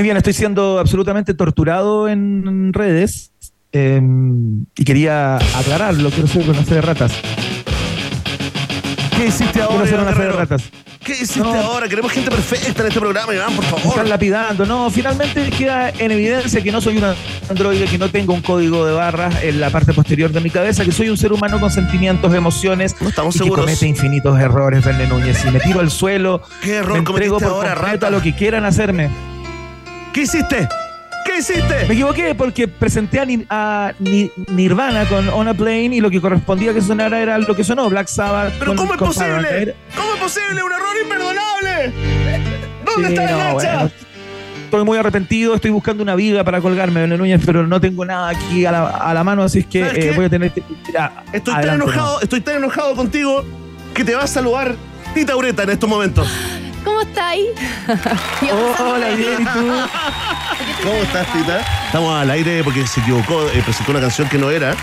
bien, 0.04 0.16
estoy 0.16 0.32
siendo 0.34 0.78
absolutamente 0.78 1.34
torturado 1.34 2.08
en 2.08 2.72
redes 2.72 3.32
eh, 3.72 4.00
y 4.76 4.84
quería 4.84 5.36
aclararlo, 5.36 6.10
quiero 6.10 6.28
ser 6.28 6.48
una 6.48 6.62
fe 6.62 6.74
de 6.76 6.80
ratas. 6.82 7.12
¿Qué 9.16 9.26
hiciste 9.26 9.60
ahora? 9.62 9.82
Quiero 9.82 9.86
ser 9.90 10.00
una 10.00 10.12
fe 10.12 10.22
de 10.22 10.32
ratas. 10.32 10.62
¿Qué 11.04 11.12
hiciste 11.12 11.40
No. 11.40 11.54
ahora? 11.54 11.86
Queremos 11.88 12.10
gente 12.12 12.30
perfecta 12.30 12.80
en 12.82 12.88
este 12.88 12.98
programa, 13.00 13.34
Iván, 13.34 13.54
por 13.54 13.64
favor. 13.64 13.86
Están 13.88 14.08
lapidando. 14.08 14.64
No, 14.66 14.90
finalmente 14.90 15.50
queda 15.50 15.90
en 15.90 16.10
evidencia 16.10 16.62
que 16.62 16.72
no 16.72 16.80
soy 16.80 16.96
un 16.98 17.04
androide, 17.48 17.84
que 17.86 17.98
no 17.98 18.08
tengo 18.10 18.32
un 18.34 18.40
código 18.40 18.84
de 18.86 18.92
barras 18.94 19.42
en 19.42 19.60
la 19.60 19.70
parte 19.70 19.92
posterior 19.92 20.32
de 20.32 20.40
mi 20.40 20.50
cabeza, 20.50 20.84
que 20.84 20.92
soy 20.92 21.10
un 21.10 21.16
ser 21.18 21.32
humano 21.32 21.60
con 21.60 21.70
sentimientos, 21.70 22.34
emociones 22.34 22.96
No 23.00 23.08
estamos 23.10 23.36
y 23.36 23.38
que 23.38 23.44
seguros. 23.44 23.64
comete 23.66 23.86
infinitos 23.86 24.38
errores, 24.40 24.84
Verne 24.84 25.06
Núñez. 25.06 25.44
Y 25.46 25.50
me 25.50 25.60
tiro 25.60 25.80
al 25.80 25.90
suelo, 25.90 26.42
¿Qué 26.62 26.76
error 26.76 26.92
me 26.94 26.98
entrego 27.00 27.38
por 27.38 27.44
ahora, 27.48 27.74
completo 27.74 27.92
rata? 27.92 28.06
a 28.06 28.10
lo 28.10 28.20
que 28.22 28.34
quieran 28.34 28.64
hacerme. 28.64 29.10
¿Qué 30.14 30.22
hiciste? 30.22 30.68
¿Qué 31.26 31.38
hiciste? 31.38 31.86
Me 31.88 31.94
equivoqué 31.94 32.34
porque 32.34 32.68
presenté 32.68 33.18
a, 33.18 33.24
Ni- 33.24 33.44
a 33.50 33.92
Ni- 33.98 34.30
Nirvana 34.48 35.04
con 35.06 35.28
On 35.30 35.48
a 35.48 35.54
Plane 35.54 35.96
y 35.96 36.00
lo 36.00 36.10
que 36.10 36.20
correspondía 36.20 36.72
que 36.72 36.80
sonara 36.80 37.20
era 37.20 37.38
lo 37.38 37.54
que 37.56 37.64
sonó, 37.64 37.88
Black 37.90 38.06
Sabbath. 38.06 38.52
¿Pero 38.58 38.74
con- 38.76 38.86
cómo 38.86 38.94
es 38.94 39.00
posible? 39.00 39.74
¿Cómo 39.96 40.14
es 40.14 40.20
posible? 40.20 40.62
¡Un 40.62 40.72
error 40.72 40.96
imperdonable! 41.02 41.92
¿Dónde 42.84 43.08
Sí, 43.08 43.14
está 43.14 43.24
la 43.36 43.52
bueno, 43.54 43.90
estoy 44.64 44.84
muy 44.84 44.98
arrepentido, 44.98 45.54
estoy 45.54 45.70
buscando 45.70 46.02
una 46.02 46.14
viga 46.14 46.44
para 46.44 46.60
colgarme, 46.60 47.00
Belén 47.00 47.18
Núñez, 47.18 47.40
pero 47.44 47.66
no 47.66 47.80
tengo 47.80 48.04
nada 48.04 48.28
aquí 48.30 48.64
a 48.66 48.72
la, 48.72 48.86
a 48.88 49.14
la 49.14 49.24
mano, 49.24 49.42
así 49.42 49.60
es 49.60 49.66
que 49.66 49.84
¿Sabes 49.84 50.04
eh, 50.04 50.12
voy 50.14 50.24
a 50.26 50.30
tener 50.30 50.50
que 50.52 50.60
ir 50.88 50.98
a- 50.98 51.24
Estoy 51.32 51.54
tan 51.54 51.74
enojado, 51.74 52.20
estoy 52.20 52.40
tan 52.40 52.56
enojado 52.56 52.94
contigo 52.94 53.44
que 53.94 54.04
te 54.04 54.14
va 54.14 54.24
a 54.24 54.26
saludar 54.26 54.74
Tita 55.14 55.34
Ureta 55.36 55.62
en 55.62 55.70
estos 55.70 55.88
momentos. 55.88 56.28
¿Cómo 56.84 57.00
estáis? 57.00 57.46
Hola, 58.80 59.08
bien, 59.10 59.40
¿y 59.40 59.44
tú? 59.44 59.72
¿Cómo 60.82 60.94
estás, 61.02 61.32
Tita? 61.32 61.60
Estamos 61.86 62.14
al 62.14 62.30
aire 62.30 62.62
porque 62.62 62.86
se 62.86 63.00
equivocó, 63.00 63.42
eh, 63.48 63.62
presentó 63.64 63.92
una 63.92 64.00
canción 64.00 64.28
que 64.28 64.38
no 64.38 64.50
era. 64.50 64.74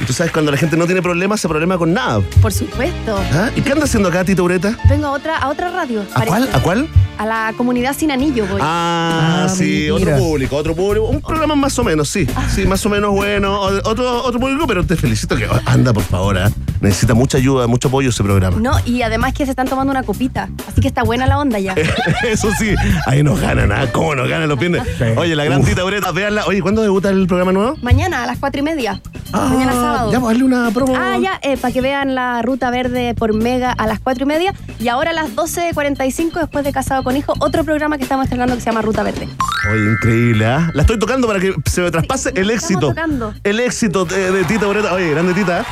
Y 0.00 0.04
tú 0.04 0.12
sabes, 0.12 0.32
cuando 0.32 0.50
la 0.50 0.56
gente 0.56 0.76
no 0.76 0.86
tiene 0.86 1.02
problemas, 1.02 1.40
se 1.40 1.48
problema 1.48 1.78
con 1.78 1.92
nada. 1.92 2.20
Por 2.40 2.52
supuesto. 2.52 3.22
¿Ah? 3.32 3.50
¿Y 3.54 3.60
qué 3.60 3.72
anda 3.72 3.84
haciendo 3.84 4.08
acá, 4.08 4.24
Tita 4.24 4.42
Ureta? 4.42 4.76
Vengo 4.88 5.06
a 5.06 5.10
otra, 5.12 5.36
a 5.38 5.48
otra 5.48 5.70
radio. 5.70 6.02
¿A 6.02 6.14
parece. 6.14 6.28
cuál? 6.28 6.48
¿A 6.52 6.58
cuál? 6.60 6.88
A 7.18 7.26
la 7.26 7.52
comunidad 7.56 7.94
sin 7.96 8.10
anillo 8.10 8.46
voy. 8.46 8.60
Ah, 8.62 9.44
Ah, 9.44 9.48
sí, 9.48 9.88
mira. 9.92 9.94
otro 9.94 10.16
público, 10.18 10.56
otro 10.56 10.74
público. 10.74 11.06
Un 11.06 11.20
programa 11.20 11.54
más 11.54 11.78
o 11.78 11.84
menos, 11.84 12.08
sí. 12.08 12.26
Sí, 12.54 12.64
más 12.66 12.84
o 12.86 12.88
menos 12.88 13.12
bueno. 13.12 13.60
Otro, 13.60 14.22
otro 14.24 14.40
público, 14.40 14.66
pero 14.66 14.84
te 14.84 14.96
felicito 14.96 15.36
que 15.36 15.48
anda, 15.66 15.92
por 15.92 16.02
favor. 16.02 16.38
¿ah? 16.38 16.50
Necesita 16.80 17.14
mucha 17.14 17.38
ayuda, 17.38 17.66
mucho 17.66 17.88
apoyo 17.88 18.10
ese 18.10 18.22
programa. 18.24 18.56
No, 18.60 18.72
y 18.84 19.02
además 19.02 19.34
que 19.34 19.44
se 19.44 19.50
están 19.50 19.68
tomando 19.68 19.90
una 19.90 20.02
copita. 20.02 20.48
Así 20.68 20.80
que 20.80 20.88
está 20.88 21.02
buena 21.04 21.26
la 21.26 21.38
onda 21.38 21.58
ya. 21.58 21.74
Eso 22.28 22.48
sí, 22.58 22.74
ahí 23.06 23.22
nos 23.22 23.40
ganan, 23.40 23.70
¿ah? 23.72 23.86
¿Cómo 23.92 24.14
nos 24.14 24.28
ganan 24.28 24.48
los 24.48 24.58
viernes? 24.58 24.82
Sí. 24.98 25.04
Oye, 25.16 25.36
la 25.36 25.44
gran 25.44 25.60
Uf. 25.60 25.68
Tita 25.68 25.84
Ureta, 25.84 26.10
véanla. 26.12 26.44
Oye, 26.46 26.60
¿cuándo 26.62 26.82
debuta 26.82 27.10
el 27.10 27.26
programa 27.26 27.52
nuevo? 27.52 27.76
Mañana 27.82 28.24
a 28.24 28.26
las 28.26 28.38
cuatro 28.38 28.60
y 28.60 28.64
media. 28.64 29.00
Mañana 29.32 29.72
sábado. 29.72 30.12
Ya, 30.12 30.20
pues, 30.20 30.32
hazle 30.32 30.44
una 30.44 30.70
promo. 30.72 30.94
Ah, 30.96 31.16
ya, 31.18 31.40
para 31.60 31.72
que 31.72 31.80
vean 31.80 32.14
la 32.14 32.42
ruta 32.42 32.70
verde 32.70 33.14
por 33.14 33.32
Mega 33.34 33.72
a 33.72 33.86
las 33.86 34.00
cuatro 34.00 34.24
y 34.24 34.28
media. 34.28 34.54
Y 34.78 34.88
ahora 34.88 35.10
a 35.10 35.14
las 35.14 35.30
12.45, 35.36 36.40
después 36.40 36.64
de 36.64 36.72
Casado 36.72 37.01
con 37.02 37.16
Hijo, 37.16 37.34
otro 37.40 37.64
programa 37.64 37.96
que 37.96 38.02
estamos 38.04 38.24
estrenando 38.24 38.54
que 38.54 38.60
se 38.60 38.66
llama 38.66 38.82
Ruta 38.82 39.02
Verde. 39.02 39.28
Oye, 39.72 39.92
increíble, 39.92 40.46
¿ah? 40.46 40.70
La 40.74 40.82
estoy 40.82 40.98
tocando 40.98 41.26
para 41.26 41.38
que 41.40 41.54
se 41.70 41.80
me 41.80 41.90
traspase 41.90 42.30
Sí, 42.30 42.38
el 42.40 42.50
éxito. 42.50 42.88
tocando. 42.88 43.34
El 43.44 43.60
éxito 43.60 44.04
de, 44.04 44.30
de 44.32 44.44
Tita 44.44 44.66
Ureta. 44.66 44.92
Oye, 44.92 45.10
grande 45.10 45.34
Tita. 45.34 45.64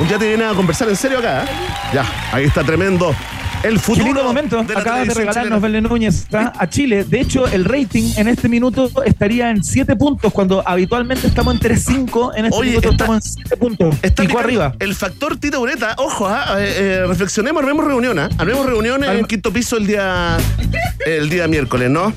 Un 0.00 0.08
día 0.08 0.18
te 0.18 0.28
viene 0.28 0.44
a 0.44 0.52
conversar 0.54 0.88
en 0.88 0.96
serio 0.96 1.18
acá. 1.18 1.44
¿eh? 1.44 1.46
Ya, 1.94 2.04
ahí 2.32 2.44
está 2.44 2.62
tremendo. 2.64 3.14
El 3.66 3.74
Qué 3.74 3.78
futuro. 3.80 4.04
lindo 4.06 4.22
momento. 4.24 4.62
de 4.62 4.74
Acabas 4.74 5.08
de 5.08 5.14
regalarnos. 5.14 5.60
Belén 5.60 5.84
Núñez, 5.84 6.26
¿tá? 6.30 6.52
a 6.56 6.68
Chile. 6.68 7.04
De 7.04 7.20
hecho, 7.20 7.46
el 7.48 7.64
rating 7.64 8.12
en 8.16 8.28
este 8.28 8.48
minuto 8.48 8.90
estaría 9.04 9.50
en 9.50 9.62
7 9.64 9.96
puntos, 9.96 10.32
cuando 10.32 10.62
habitualmente 10.66 11.26
estamos 11.26 11.54
en 11.54 11.60
3-5. 11.60 12.32
En 12.36 12.46
este 12.46 12.58
Oye, 12.58 12.70
minuto 12.70 12.90
está- 12.90 13.04
estamos 13.04 13.26
en 13.26 13.32
7 13.32 13.56
puntos. 13.56 13.94
Está 14.02 14.22
Pico 14.22 14.38
arriba. 14.38 14.74
El 14.78 14.94
factor 14.94 15.36
Tita 15.36 15.58
Ureta, 15.58 15.94
ojo, 15.98 16.26
ah, 16.28 16.56
eh, 16.58 16.74
eh, 16.78 17.04
reflexionemos, 17.06 17.60
armemos 17.62 17.84
reunión, 17.84 18.18
¿ah? 18.18 18.28
Armemos 18.38 18.66
reunión 18.66 19.02
en 19.04 19.10
el 19.10 19.26
quinto 19.26 19.52
piso 19.52 19.76
el 19.76 19.86
día, 19.86 20.36
el 21.04 21.28
día 21.28 21.48
miércoles, 21.48 21.90
¿no? 21.90 22.12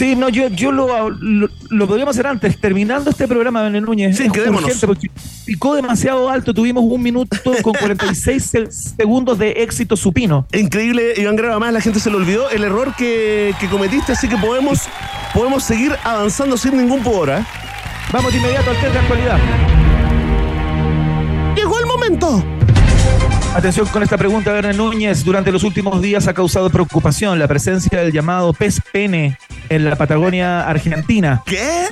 Sí, 0.00 0.16
no, 0.16 0.30
yo, 0.30 0.48
yo 0.48 0.72
lo, 0.72 1.10
lo, 1.10 1.50
lo 1.68 1.86
podríamos 1.86 2.16
hacer 2.16 2.26
antes, 2.26 2.58
terminando 2.58 3.10
este 3.10 3.28
programa, 3.28 3.60
Belén 3.60 3.84
Núñez. 3.84 4.16
Sí, 4.16 4.30
quedémonos. 4.30 4.82
porque 4.86 5.10
picó 5.44 5.74
demasiado 5.74 6.30
alto, 6.30 6.54
tuvimos 6.54 6.84
un 6.84 7.02
minuto 7.02 7.36
con 7.62 7.74
46 7.78 8.42
se- 8.42 8.72
segundos 8.72 9.38
de 9.38 9.50
éxito 9.62 9.98
supino. 9.98 10.46
Increíble, 10.54 11.12
Iván 11.18 11.36
Grava, 11.36 11.58
más 11.58 11.74
la 11.74 11.82
gente 11.82 12.00
se 12.00 12.08
le 12.08 12.16
olvidó 12.16 12.48
el 12.48 12.64
error 12.64 12.94
que, 12.96 13.52
que 13.60 13.68
cometiste, 13.68 14.12
así 14.12 14.26
que 14.26 14.38
podemos, 14.38 14.78
podemos 15.34 15.64
seguir 15.64 15.94
avanzando 16.02 16.56
sin 16.56 16.78
ningún 16.78 17.02
pudor, 17.02 17.32
¿ah? 17.32 17.46
Vamos 18.10 18.32
de 18.32 18.38
inmediato 18.38 18.70
al 18.70 18.80
test 18.80 18.92
de 18.94 18.98
actualidad. 19.00 19.38
Llegó 21.56 21.78
el 21.78 21.84
momento. 21.84 22.42
Atención 23.54 23.86
con 23.88 24.02
esta 24.04 24.16
pregunta, 24.16 24.52
Verne 24.52 24.72
Núñez. 24.72 25.24
Durante 25.24 25.50
los 25.50 25.64
últimos 25.64 26.00
días 26.00 26.28
ha 26.28 26.34
causado 26.34 26.70
preocupación 26.70 27.36
la 27.38 27.48
presencia 27.48 27.98
del 28.00 28.12
llamado 28.12 28.52
pez 28.52 28.80
pene 28.92 29.38
en 29.68 29.84
la 29.84 29.96
Patagonia 29.96 30.68
argentina. 30.68 31.42
¿Qué? 31.44 31.88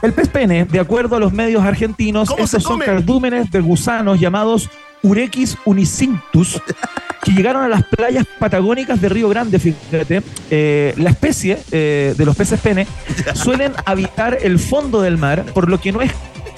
El 0.00 0.14
pez 0.14 0.28
pene, 0.28 0.64
de 0.64 0.80
acuerdo 0.80 1.16
a 1.16 1.20
los 1.20 1.32
medios 1.32 1.62
argentinos, 1.62 2.30
¿Cómo 2.30 2.46
se 2.46 2.56
estos 2.56 2.62
son 2.62 2.80
cardúmenes 2.80 3.50
de 3.50 3.60
gusanos 3.60 4.18
llamados 4.18 4.70
Urequis 5.02 5.58
unicinctus 5.66 6.60
que 7.22 7.32
llegaron 7.32 7.62
a 7.62 7.68
las 7.68 7.84
playas 7.84 8.24
patagónicas 8.38 9.00
de 9.00 9.08
Río 9.10 9.28
Grande, 9.28 9.58
fíjate. 9.58 10.22
Eh, 10.50 10.94
la 10.96 11.10
especie 11.10 11.58
eh, 11.70 12.14
de 12.16 12.24
los 12.24 12.34
peces 12.34 12.58
pene 12.60 12.86
suelen 13.34 13.72
habitar 13.84 14.38
el 14.40 14.58
fondo 14.58 15.02
del 15.02 15.18
mar, 15.18 15.44
por 15.52 15.68
lo 15.68 15.78
que 15.80 15.92
no 15.92 16.00
es 16.00 16.12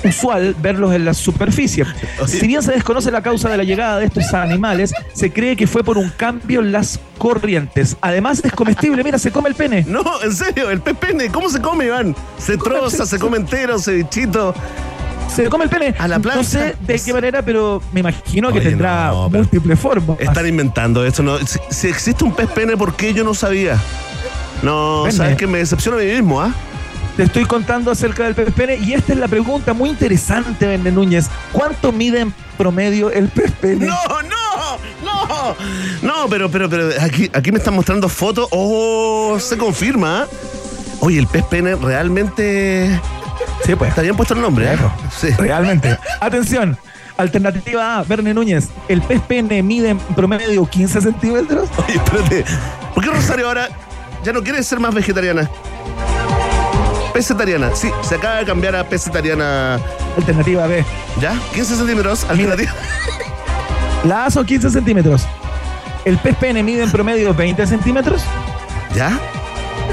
usual 0.05 0.55
verlos 0.61 0.95
en 0.95 1.05
la 1.05 1.15
superficie. 1.15 1.85
Si 2.27 2.47
bien 2.47 2.63
se 2.63 2.73
desconoce 2.73 3.11
la 3.11 3.23
causa 3.23 3.49
de 3.49 3.57
la 3.57 3.65
llegada 3.65 3.99
de 3.99 4.07
estos 4.07 4.33
animales, 4.35 4.93
se 5.13 5.33
cree 5.33 5.57
que 5.57 5.67
fue 5.67 5.83
por 5.83 5.99
un 5.99 6.11
cambio 6.11 6.61
en 6.61 6.73
las 6.73 7.01
corrientes. 7.17 7.97
Además 8.01 8.41
es 8.45 8.53
comestible, 8.53 9.03
mira, 9.03 9.19
se 9.19 9.31
come 9.31 9.49
el 9.49 9.55
pene. 9.55 9.85
No, 9.89 10.03
en 10.23 10.33
serio, 10.35 10.71
el 10.71 10.81
pez 10.81 10.97
pene, 10.97 11.29
¿cómo 11.29 11.49
se 11.49 11.61
come, 11.61 11.87
Iván? 11.87 12.15
Se 12.39 12.57
troza, 12.57 13.07
se 13.07 13.19
come 13.19 13.39
entero, 13.39 13.79
cevichito. 13.79 14.55
Se 15.35 15.49
come 15.49 15.65
el 15.65 15.71
pene. 15.71 15.95
A 15.99 16.09
la 16.09 16.19
plancha. 16.19 16.39
No 16.39 16.45
sé 16.45 16.77
de 16.81 16.99
qué 17.01 17.13
manera, 17.13 17.43
pero 17.43 17.83
me 17.93 18.01
imagino 18.01 18.53
que 18.53 18.61
tendrá 18.61 19.09
no, 19.11 19.29
múltiples 19.29 19.79
formas. 19.79 20.19
Están 20.21 20.47
inventando 20.47 21.05
esto, 21.05 21.23
¿no? 21.23 21.39
Si, 21.39 21.59
si 21.71 21.89
existe 21.89 22.25
un 22.25 22.33
pez 22.33 22.49
pene, 22.49 22.77
¿por 22.77 22.95
qué 22.95 23.13
yo 23.13 23.25
no 23.25 23.35
sabía? 23.35 23.79
No, 24.63 25.03
Pene. 25.05 25.17
sabes 25.17 25.37
que 25.37 25.47
me 25.47 25.59
decepciona 25.59 25.99
a 25.99 26.01
mí 26.01 26.07
mismo, 26.07 26.41
¿ah? 26.41 26.53
Te 27.19 27.25
estoy 27.25 27.47
contando 27.47 27.91
acerca 27.91 28.31
del 28.31 28.37
pene 28.53 28.77
y 28.77 28.93
esta 28.93 29.13
es 29.13 29.19
la 29.19 29.27
pregunta 29.27 29.73
muy 29.73 29.91
interesante, 29.91 30.69
Vende 30.69 30.93
Núñez. 30.93 31.27
¿Cuánto 31.51 31.91
mide 31.91 32.21
en 32.21 32.33
promedio 32.57 33.11
el 33.11 33.27
pene? 33.27 33.87
No, 33.87 33.99
no, 34.23 34.79
no. 35.05 35.57
No, 36.01 36.29
pero, 36.31 36.49
pero, 36.49 36.71
pero 36.71 36.91
aquí, 37.01 37.29
aquí 37.35 37.51
me 37.51 37.59
están 37.59 37.75
mostrando 37.75 38.09
fotos. 38.09 38.47
Oh, 38.53 39.37
se 39.41 39.59
confirma. 39.59 40.29
Oye, 41.01 41.19
el 41.19 41.27
pez 41.27 41.43
pene 41.47 41.75
realmente. 41.75 43.01
Sí, 43.65 43.75
pues. 43.75 43.89
Está 43.91 44.03
bien 44.03 44.15
puesto 44.15 44.35
el 44.35 44.41
nombre, 44.41 44.75
¿eh? 44.75 44.79
Sí. 45.11 45.31
Realmente. 45.31 45.99
Atención. 46.21 46.79
Alternativa 47.17 47.99
A, 47.99 48.05
Verne 48.05 48.33
Núñez. 48.33 48.69
El 48.87 49.03
pez 49.03 49.21
pene 49.23 49.61
mide 49.65 49.89
en 49.89 49.99
promedio 49.99 50.65
15 50.65 51.01
centímetros. 51.01 51.69
Oye, 51.79 51.97
espérate. 51.97 52.45
¿Por 52.95 53.03
qué 53.03 53.11
Rosario 53.11 53.49
ahora 53.49 53.69
ya 54.23 54.33
no 54.33 54.41
quiere 54.41 54.63
ser 54.63 54.79
más 54.79 54.95
vegetariana? 54.95 55.51
Pesetariana. 57.13 57.75
Sí, 57.75 57.91
se 58.03 58.15
acaba 58.15 58.37
de 58.37 58.45
cambiar 58.45 58.77
a 58.77 58.85
pesetariana. 58.85 59.81
Alternativa 60.17 60.67
B. 60.67 60.85
¿Ya? 61.21 61.39
15 61.55 61.77
centímetros. 61.77 62.25
Alternativa. 62.29 62.73
La 64.05 64.27
A 64.27 64.31
son 64.31 64.47
15 64.47 64.71
centímetros. 64.71 65.27
¿El 66.05 66.19
pez 66.19 66.37
pene 66.37 66.63
mide 66.63 66.85
en 66.85 66.91
promedio 66.93 67.35
20 67.35 67.67
centímetros? 67.67 68.23
¿Ya? 68.95 69.19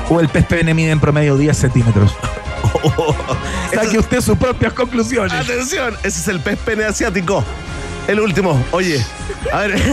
¿O 0.10 0.19
el 0.19 0.30
pez 0.30 0.45
pene 0.45 0.73
mide 0.73 0.91
en 0.91 0.99
promedio 0.99 1.38
10 1.38 1.58
centímetros? 1.58 2.15
Oh, 2.84 3.15
Saque 3.73 3.97
usted 3.97 4.21
sus 4.21 4.38
propias 4.38 4.73
conclusiones. 4.73 5.34
Atención, 5.34 5.95
ese 6.04 6.19
es 6.19 6.28
el 6.28 6.39
pez 6.39 6.58
pene 6.60 6.86
asiático. 6.86 7.43
El 8.08 8.19
último. 8.19 8.63
Oye, 8.71 9.04
a 9.51 9.60
ver. 9.62 9.75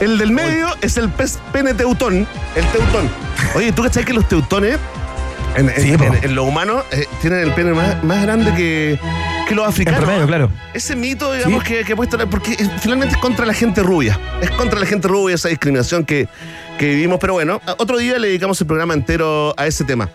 El 0.00 0.18
del 0.18 0.32
medio 0.32 0.68
es 0.80 0.96
el 0.96 1.08
pez 1.10 1.38
pene 1.52 1.74
teutón. 1.74 2.26
El 2.54 2.64
teutón. 2.66 3.10
Oye, 3.54 3.72
¿tú 3.72 3.82
cachai 3.82 4.04
que 4.04 4.12
los 4.12 4.28
teutones, 4.28 4.78
en, 5.56 5.68
en- 5.68 5.80
Sí, 5.80 5.96
po. 5.96 6.04
en- 6.04 6.24
en 6.24 6.34
lo 6.34 6.44
humano, 6.44 6.82
eh, 6.92 7.06
tienen 7.20 7.40
el 7.40 7.52
pene 7.52 7.72
más, 7.72 8.02
más 8.04 8.22
grande 8.22 8.52
que, 8.54 8.98
que 9.48 9.54
los 9.54 9.66
africanos? 9.66 10.00
promedio, 10.00 10.26
claro. 10.26 10.50
Ese 10.74 10.96
mito, 10.96 11.32
digamos, 11.32 11.62
Sí. 11.64 11.68
que, 11.74 11.84
que 11.84 11.92
he 11.92 11.96
puesto, 11.96 12.18
porque 12.30 12.56
finalmente 12.80 13.14
es 13.16 13.20
contra 13.20 13.44
la 13.46 13.54
gente 13.54 13.82
rubia. 13.82 14.18
Es 14.40 14.50
contra 14.52 14.78
la 14.80 14.86
gente 14.86 15.08
rubia 15.08 15.34
esa 15.34 15.48
discriminación 15.48 16.04
que, 16.04 16.28
que 16.78 16.86
vivimos. 16.86 17.18
Pero 17.20 17.34
bueno, 17.34 17.60
otro 17.78 17.98
día 17.98 18.18
le 18.18 18.28
dedicamos 18.28 18.60
el 18.60 18.66
programa 18.66 18.94
entero 18.94 19.54
a 19.56 19.66
ese 19.66 19.84
tema. 19.84 20.08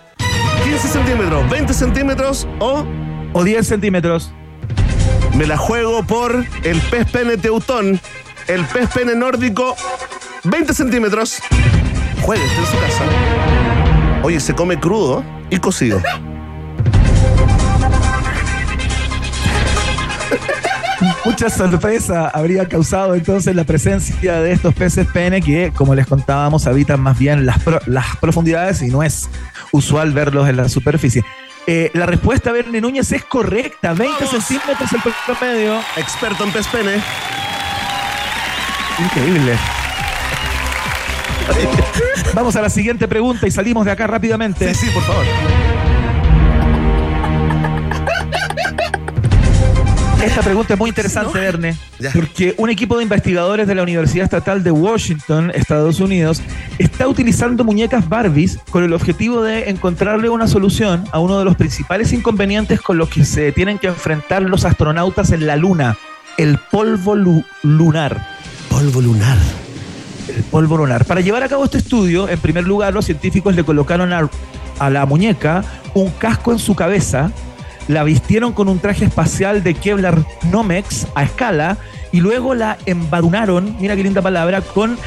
15 0.63 0.87
centímetros, 0.87 1.49
20 1.49 1.73
centímetros 1.73 2.47
o 2.59 2.85
O 3.33 3.43
10 3.43 3.67
centímetros. 3.67 4.31
me 5.35 5.45
la 5.45 5.57
juego 5.57 6.03
por 6.03 6.45
el 6.63 6.79
pez 6.81 7.05
pene 7.11 7.37
teutón, 7.37 7.99
el 8.47 8.63
pez 8.65 8.89
pene 8.93 9.13
nórdico, 9.15 9.75
20 10.45 10.73
centímetros. 10.73 11.39
Juegue 12.21 12.43
usted 12.45 12.59
en 12.59 12.65
su 12.65 12.79
casa. 12.79 13.03
Oye, 14.25 14.39
se 14.39 14.55
come 14.55 14.79
crudo 14.79 15.23
y 15.51 15.57
cocido. 15.59 16.01
Mucha 21.23 21.49
sorpresa 21.51 22.29
habría 22.29 22.67
causado 22.67 23.13
entonces 23.13 23.55
la 23.55 23.63
presencia 23.65 24.39
de 24.41 24.51
estos 24.51 24.73
peces 24.73 25.05
pene 25.13 25.41
que, 25.43 25.71
como 25.75 25.93
les 25.93 26.07
contábamos, 26.07 26.65
habitan 26.65 26.99
más 27.01 27.19
bien 27.19 27.45
las, 27.45 27.59
pro- 27.59 27.81
las 27.85 28.15
profundidades 28.17 28.81
y 28.81 28.88
no 28.88 29.03
es 29.03 29.29
usual 29.71 30.11
verlos 30.13 30.49
en 30.49 30.57
la 30.57 30.69
superficie. 30.69 31.23
Eh, 31.67 31.91
la 31.93 32.07
respuesta, 32.07 32.51
Bernie 32.51 32.81
Núñez, 32.81 33.11
es 33.11 33.23
correcta. 33.25 33.93
20 33.93 34.25
¡Vamos! 34.25 34.43
centímetros 34.45 34.91
el 34.93 35.01
promedio. 35.25 35.79
Experto 35.97 36.43
en 36.45 36.51
pez 36.51 36.67
pene. 36.67 36.93
Increíble. 38.99 39.55
Vamos 42.34 42.55
a 42.55 42.62
la 42.62 42.69
siguiente 42.69 43.08
pregunta 43.08 43.47
y 43.47 43.51
salimos 43.51 43.86
de 43.86 43.91
acá 43.91 44.08
rápidamente. 44.08 44.73
Sí, 44.73 44.86
sí, 44.88 44.91
por 44.93 45.03
favor. 45.03 45.25
Esta 50.23 50.41
pregunta 50.41 50.73
es 50.73 50.79
muy 50.79 50.89
interesante, 50.89 51.38
Verne, 51.39 51.75
porque 52.13 52.55
un 52.58 52.69
equipo 52.71 52.97
de 52.97 53.03
investigadores 53.03 53.67
de 53.67 53.75
la 53.75 53.84
Universidad 53.84 54.23
Estatal 54.23 54.63
de 54.63 54.71
Washington, 54.71 55.51
Estados 55.53 55.99
Unidos, 55.99 56.41
está 56.79 57.08
utilizando 57.08 57.63
muñecas 57.63 58.10
Barbies 58.10 58.58
con 58.71 58.84
el 58.84 58.93
objetivo 58.93 59.43
de 59.43 59.69
encontrarle 59.69 60.29
una 60.29 60.47
solución 60.47 61.03
a 61.12 61.19
uno 61.19 61.38
de 61.38 61.45
los 61.45 61.55
principales 61.55 62.12
inconvenientes 62.12 62.81
con 62.81 62.97
los 62.97 63.10
que 63.10 63.23
se 63.23 63.51
tienen 63.51 63.77
que 63.77 63.88
enfrentar 63.88 64.41
los 64.41 64.65
astronautas 64.65 65.31
en 65.31 65.45
la 65.45 65.58
Luna, 65.58 65.95
el 66.38 66.58
polvo 66.71 67.15
lu- 67.15 67.45
lunar. 67.62 68.27
Polvo 68.69 69.01
lunar. 69.01 69.38
Lunar. 70.51 71.05
Para 71.05 71.21
llevar 71.21 71.43
a 71.43 71.47
cabo 71.49 71.65
este 71.65 71.77
estudio, 71.77 72.27
en 72.29 72.39
primer 72.39 72.65
lugar, 72.65 72.93
los 72.93 73.05
científicos 73.05 73.55
le 73.55 73.63
colocaron 73.63 74.13
a, 74.13 74.89
la 74.89 75.05
muñeca 75.05 75.63
un 75.93 76.09
casco 76.11 76.51
en 76.51 76.59
su 76.59 76.75
cabeza, 76.75 77.31
la 77.87 78.03
vistieron 78.03 78.51
con 78.53 78.67
un 78.67 78.79
traje 78.79 79.05
espacial 79.05 79.63
de 79.63 79.73
Kevlar 79.75 80.25
Nomex 80.51 81.07
a 81.15 81.23
escala 81.23 81.77
y 82.11 82.19
luego 82.21 82.53
la 82.55 82.77
embarunaron, 82.85 83.75
mira 83.79 83.95
qué 83.95 84.03
linda 84.03 84.21
palabra, 84.21 84.61
con 84.61 84.97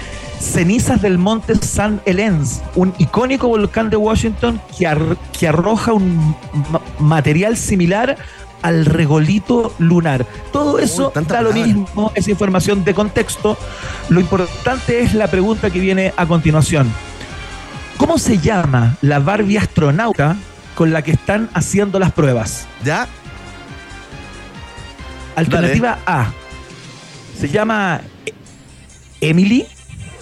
cenizas 0.40 1.02
del 1.02 1.18
monte 1.18 1.56
San 1.56 2.00
Helens, 2.06 2.62
un 2.76 2.94
icónico 2.98 3.48
volcán 3.48 3.90
de 3.90 3.96
Washington 3.96 4.60
que, 4.78 4.86
ar- 4.86 5.16
que 5.38 5.48
arroja 5.48 5.92
un 5.92 6.36
ma- 6.70 6.80
material 7.00 7.56
similar 7.56 8.16
al 8.62 8.84
regolito 8.84 9.74
lunar. 9.78 10.26
Todo 10.52 10.78
eso 10.78 11.10
tanta 11.10 11.34
da 11.34 11.42
lo 11.42 11.52
mismo, 11.52 12.12
esa 12.14 12.30
información 12.30 12.84
de 12.84 12.94
contexto. 12.94 13.56
Lo 14.08 14.20
importante 14.20 15.00
es 15.00 15.14
la 15.14 15.28
pregunta 15.28 15.70
que 15.70 15.80
viene 15.80 16.12
a 16.16 16.26
continuación. 16.26 16.92
¿Cómo 17.96 18.18
se 18.18 18.38
llama 18.38 18.96
la 19.02 19.18
Barbie 19.18 19.58
astronauta 19.58 20.36
con 20.74 20.92
la 20.92 21.02
que 21.02 21.12
están 21.12 21.50
haciendo 21.54 21.98
las 21.98 22.12
pruebas? 22.12 22.66
¿Ya? 22.84 23.08
Alternativa 25.34 25.98
A. 26.06 26.32
Se 27.38 27.48
llama 27.48 28.00
Emily. 29.20 29.66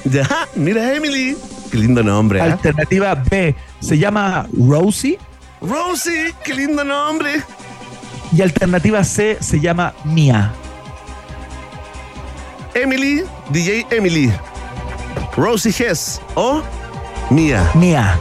¿Ya? 0.05 0.27
Mira, 0.55 0.95
Emily. 0.95 1.37
Qué 1.71 1.79
lindo 1.79 2.03
nombre. 2.03 2.39
¿eh? 2.39 2.43
Alternativa 2.43 3.15
B. 3.15 3.55
Se 3.81 3.99
llama 3.99 4.47
Rosie. 4.57 5.19
Rosie, 5.61 6.35
qué 6.45 6.55
lindo 6.55 6.85
nombre. 6.85 7.43
Y 8.37 8.43
alternativa 8.43 9.03
C 9.03 9.39
se 9.41 9.61
llama 9.61 9.95
Mia. 10.05 10.53
Emily, 12.75 13.23
DJ 13.51 13.87
Emily. 13.91 14.31
Rosie 15.37 15.71
Hess 15.73 16.21
o 16.35 16.63
Mía. 17.31 17.69
Mia. 17.75 18.19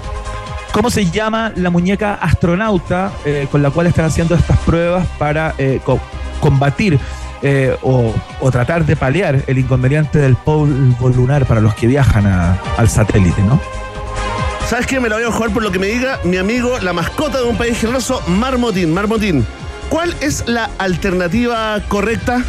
¿Cómo 0.71 0.89
se 0.89 1.09
llama 1.09 1.51
la 1.55 1.69
muñeca 1.69 2.13
astronauta 2.15 3.11
eh, 3.25 3.47
con 3.51 3.61
la 3.61 3.71
cual 3.71 3.87
están 3.87 4.05
haciendo 4.05 4.35
estas 4.35 4.57
pruebas 4.59 5.05
para 5.17 5.53
eh, 5.57 5.79
co- 5.83 5.99
combatir 6.41 6.99
eh, 7.41 7.77
o, 7.81 8.13
o 8.41 8.51
tratar 8.51 8.85
de 8.85 8.95
paliar 8.95 9.43
el 9.47 9.57
inconveniente 9.57 10.19
del 10.19 10.35
polvo 10.35 11.09
lunar 11.09 11.45
para 11.45 11.61
los 11.61 11.75
que 11.75 11.87
viajan 11.87 12.25
a- 12.25 12.57
al 12.77 12.89
satélite, 12.89 13.41
¿no? 13.43 13.59
¿Sabes 14.67 14.87
qué? 14.87 14.99
Me 14.99 15.07
la 15.09 15.15
voy 15.15 15.25
a 15.25 15.31
jugar 15.31 15.51
por 15.51 15.61
lo 15.63 15.71
que 15.71 15.79
me 15.79 15.87
diga 15.87 16.19
mi 16.23 16.37
amigo, 16.37 16.79
la 16.79 16.91
mascota 16.91 17.37
de 17.37 17.43
un 17.45 17.57
país 17.57 17.77
generoso, 17.79 18.21
Marmotín. 18.27 18.93
Marmotín, 18.93 19.45
¿cuál 19.89 20.15
es 20.21 20.47
la 20.47 20.69
alternativa 20.77 21.79
correcta? 21.87 22.43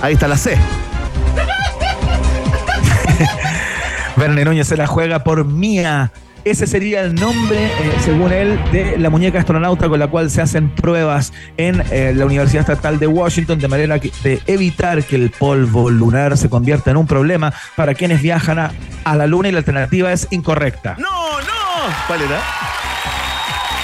Ahí 0.00 0.14
está 0.14 0.28
la 0.28 0.36
C. 0.36 0.56
Verne 4.16 4.44
Núñez 4.44 4.66
se 4.66 4.76
la 4.76 4.86
juega 4.86 5.24
por 5.24 5.44
Mía. 5.44 6.12
Ese 6.44 6.66
sería 6.66 7.02
el 7.02 7.14
nombre, 7.14 7.66
eh, 7.66 7.92
según 8.04 8.32
él, 8.32 8.58
de 8.72 8.98
la 8.98 9.10
muñeca 9.10 9.38
astronauta 9.38 9.88
con 9.88 10.00
la 10.00 10.08
cual 10.08 10.28
se 10.28 10.42
hacen 10.42 10.70
pruebas 10.70 11.32
en 11.56 11.84
eh, 11.92 12.12
la 12.16 12.26
Universidad 12.26 12.62
Estatal 12.62 12.98
de 12.98 13.06
Washington, 13.06 13.60
de 13.60 13.68
manera 13.68 14.00
que, 14.00 14.10
de 14.24 14.42
evitar 14.48 15.04
que 15.04 15.14
el 15.14 15.30
polvo 15.30 15.88
lunar 15.88 16.36
se 16.36 16.50
convierta 16.50 16.90
en 16.90 16.96
un 16.96 17.06
problema 17.06 17.54
para 17.76 17.94
quienes 17.94 18.20
viajan 18.20 18.58
a, 18.58 18.72
a 19.04 19.14
la 19.14 19.28
Luna 19.28 19.50
y 19.50 19.52
la 19.52 19.58
alternativa 19.58 20.12
es 20.12 20.26
incorrecta. 20.32 20.96
¡No, 20.98 21.40
no! 21.40 21.94
¿Cuál 22.08 22.22
era? 22.22 22.40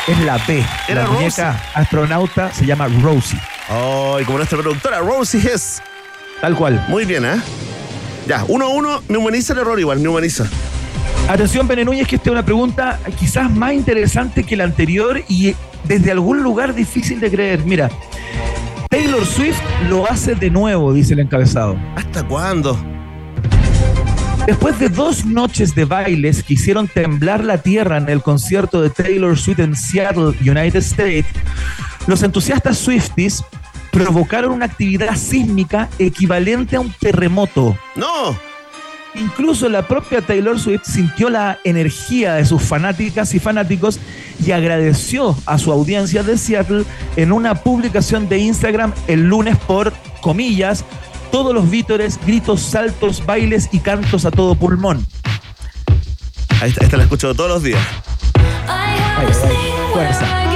Es 0.09 0.19
la 0.21 0.39
B. 0.39 0.65
Era 0.89 1.05
la 1.05 1.11
muñeca 1.11 1.63
astronauta 1.75 2.53
se 2.53 2.65
llama 2.65 2.89
Rosie. 3.03 3.39
Oh, 3.71 4.19
y 4.21 4.25
como 4.25 4.39
nuestra 4.39 4.59
productora, 4.59 5.01
Rosie 5.01 5.39
Hess. 5.39 5.83
Tal 6.41 6.57
cual. 6.57 6.83
Muy 6.89 7.05
bien, 7.05 7.27
¿eh? 7.27 7.37
Ya, 8.27 8.45
uno 8.49 8.67
a 8.67 8.69
uno, 8.69 9.03
me 9.09 9.19
humaniza 9.19 9.53
el 9.53 9.59
error 9.59 9.79
igual, 9.79 10.01
me 10.01 10.09
humaniza. 10.09 10.47
Atención, 11.29 11.69
Núñez, 11.85 12.09
que 12.09 12.17
esta 12.17 12.31
es 12.31 12.33
una 12.33 12.45
pregunta 12.45 12.99
quizás 13.19 13.51
más 13.51 13.75
interesante 13.75 14.45
que 14.45 14.57
la 14.57 14.65
anterior 14.65 15.23
y 15.29 15.55
desde 15.85 16.11
algún 16.11 16.43
lugar 16.43 16.75
difícil 16.75 17.21
de 17.21 17.31
creer. 17.31 17.65
Mira, 17.65 17.91
Taylor 18.89 19.27
Swift 19.27 19.61
lo 19.91 20.11
hace 20.11 20.35
de 20.35 20.49
nuevo, 20.49 20.95
dice 20.95 21.13
el 21.13 21.21
encabezado. 21.21 21.77
¿Hasta 21.97 22.27
cuándo? 22.27 22.79
Después 24.49 24.79
de 24.79 24.89
dos 24.89 25.27
noches 25.27 25.75
de 25.75 25.85
bailes 25.85 26.43
que 26.43 26.55
hicieron 26.55 26.89
temblar 26.89 27.45
la 27.45 27.59
tierra 27.59 27.99
en 27.99 28.09
el 28.09 28.23
concierto 28.23 28.81
de 28.81 28.89
Taylor 28.89 29.39
Swift 29.39 29.59
en 29.59 29.77
Seattle, 29.77 30.33
United 30.41 30.79
States, 30.79 31.27
los 32.07 32.23
entusiastas 32.23 32.79
Swifties 32.79 33.45
provocaron 33.93 34.53
una 34.53 34.65
actividad 34.65 35.17
sísmica 35.17 35.91
equivalente 35.99 36.77
a 36.77 36.81
un 36.81 36.91
terremoto. 36.99 37.77
¡No! 37.95 38.39
Incluso 39.15 39.69
la 39.69 39.87
propia 39.87 40.23
Taylor 40.23 40.59
Swift 40.59 40.85
sintió 40.85 41.29
la 41.29 41.59
energía 41.65 42.37
de 42.37 42.47
sus 42.47 42.63
fanáticas 42.63 43.35
y 43.35 43.41
fanáticos 43.41 44.01
y 44.43 44.53
agradeció 44.53 45.37
a 45.45 45.59
su 45.59 45.71
audiencia 45.73 46.23
de 46.23 46.39
Seattle 46.39 46.85
en 47.17 47.33
una 47.33 47.55
publicación 47.55 48.31
de 48.31 48.39
Instagram 48.39 48.95
el 49.09 49.25
lunes 49.25 49.59
por 49.59 49.93
comillas, 50.23 50.87
todos 51.31 51.55
los 51.55 51.71
vítores, 51.71 52.19
gritos, 52.25 52.61
saltos, 52.61 53.25
bailes 53.25 53.69
y 53.73 53.81
cantos 53.81 54.25
a 54.25 54.31
todo 54.31 54.55
pulmón. 54.55 55.07
Ahí 56.61 56.71
está, 56.71 56.85
esta 56.85 56.97
la 56.97 57.05
escucho 57.05 57.35
todos 57.35 57.51
los 57.51 57.63
días. 57.63 57.81
Ay, 58.67 58.99
ay, 59.19 59.27
fuerza. 59.93 60.49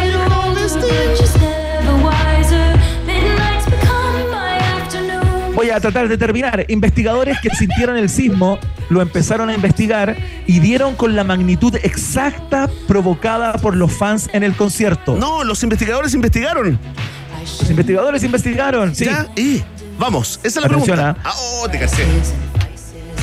Voy 5.55 5.71
a 5.71 5.79
tratar 5.79 6.09
de 6.09 6.19
terminar. 6.19 6.65
Investigadores 6.69 7.39
que 7.41 7.51
sintieron 7.51 7.97
el 7.97 8.09
sismo 8.09 8.59
lo 8.89 9.01
empezaron 9.01 9.49
a 9.49 9.55
investigar 9.55 10.17
y 10.47 10.59
dieron 10.59 10.97
con 10.97 11.15
la 11.15 11.23
magnitud 11.23 11.77
exacta 11.85 12.69
provocada 12.89 13.53
por 13.55 13.77
los 13.77 13.93
fans 13.93 14.29
en 14.33 14.43
el 14.43 14.57
concierto. 14.57 15.15
No, 15.15 15.45
los 15.45 15.63
investigadores 15.63 16.15
investigaron. 16.15 16.81
Los 17.61 17.71
investigadores 17.71 18.25
investigaron, 18.25 18.95
sí. 18.95 19.05
¿Ya? 19.05 19.29
Y 19.37 19.63
vamos, 20.03 20.41
esa 20.43 20.49
es 20.49 20.57
la 20.57 20.67
Atención, 20.67 20.97
pregunta. 20.99 21.21
¿ah? 21.25 21.33
Ah, 21.35 21.35
oh, 21.63 21.69
te 21.69 21.79
casé. 21.79 22.05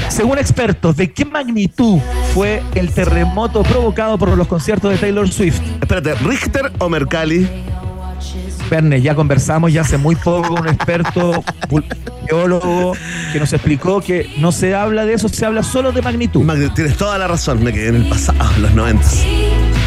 Según 0.10 0.38
expertos, 0.40 0.96
¿de 0.98 1.12
qué 1.12 1.24
magnitud 1.26 2.00
fue 2.34 2.64
el 2.76 2.92
terremoto 2.92 3.64
provocado 3.64 4.18
por 4.18 4.30
los 4.36 4.48
conciertos 4.48 4.92
de 4.92 4.98
Taylor 4.98 5.30
Swift? 5.30 5.60
Espérate, 5.82 6.16
¿Richter 6.16 6.72
o 6.80 6.90
Mercalli? 6.90 7.48
Verne, 8.70 9.02
ya 9.02 9.16
conversamos 9.16 9.74
ya 9.74 9.82
hace 9.82 9.98
muy 9.98 10.16
poco 10.16 10.50
con 10.50 10.62
un 10.62 10.68
experto 10.68 11.44
geólogo 12.28 12.94
que 13.34 13.40
nos 13.40 13.52
explicó 13.54 14.00
que 14.02 14.32
no 14.38 14.52
se 14.52 14.76
habla 14.76 15.06
de 15.06 15.14
eso, 15.14 15.28
se 15.30 15.46
habla 15.46 15.64
solo 15.64 15.92
de 15.92 16.02
magnitud. 16.02 16.44
Magni- 16.44 16.74
Tienes 16.74 16.96
toda 16.98 17.18
la 17.18 17.28
razón, 17.28 17.64
me 17.64 17.74
quedé 17.74 17.90
en 17.90 17.96
el 17.96 18.10
pasado, 18.10 18.38
en 18.56 18.62
los 18.64 18.74
90. 18.76 19.06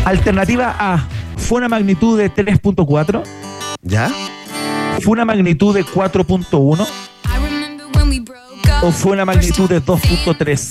Alternativa 0.05 0.75
A, 0.79 1.07
¿fue 1.37 1.59
una 1.59 1.69
magnitud 1.69 2.19
de 2.19 2.33
3.4? 2.33 3.23
¿Ya? 3.83 4.11
¿Fue 5.01 5.13
una 5.13 5.25
magnitud 5.25 5.75
de 5.75 5.85
4.1? 5.85 6.87
¿O 8.83 8.93
fue 8.93 9.13
una 9.13 9.25
magnitud 9.25 9.69
de 9.69 9.83
2.3? 9.83 10.71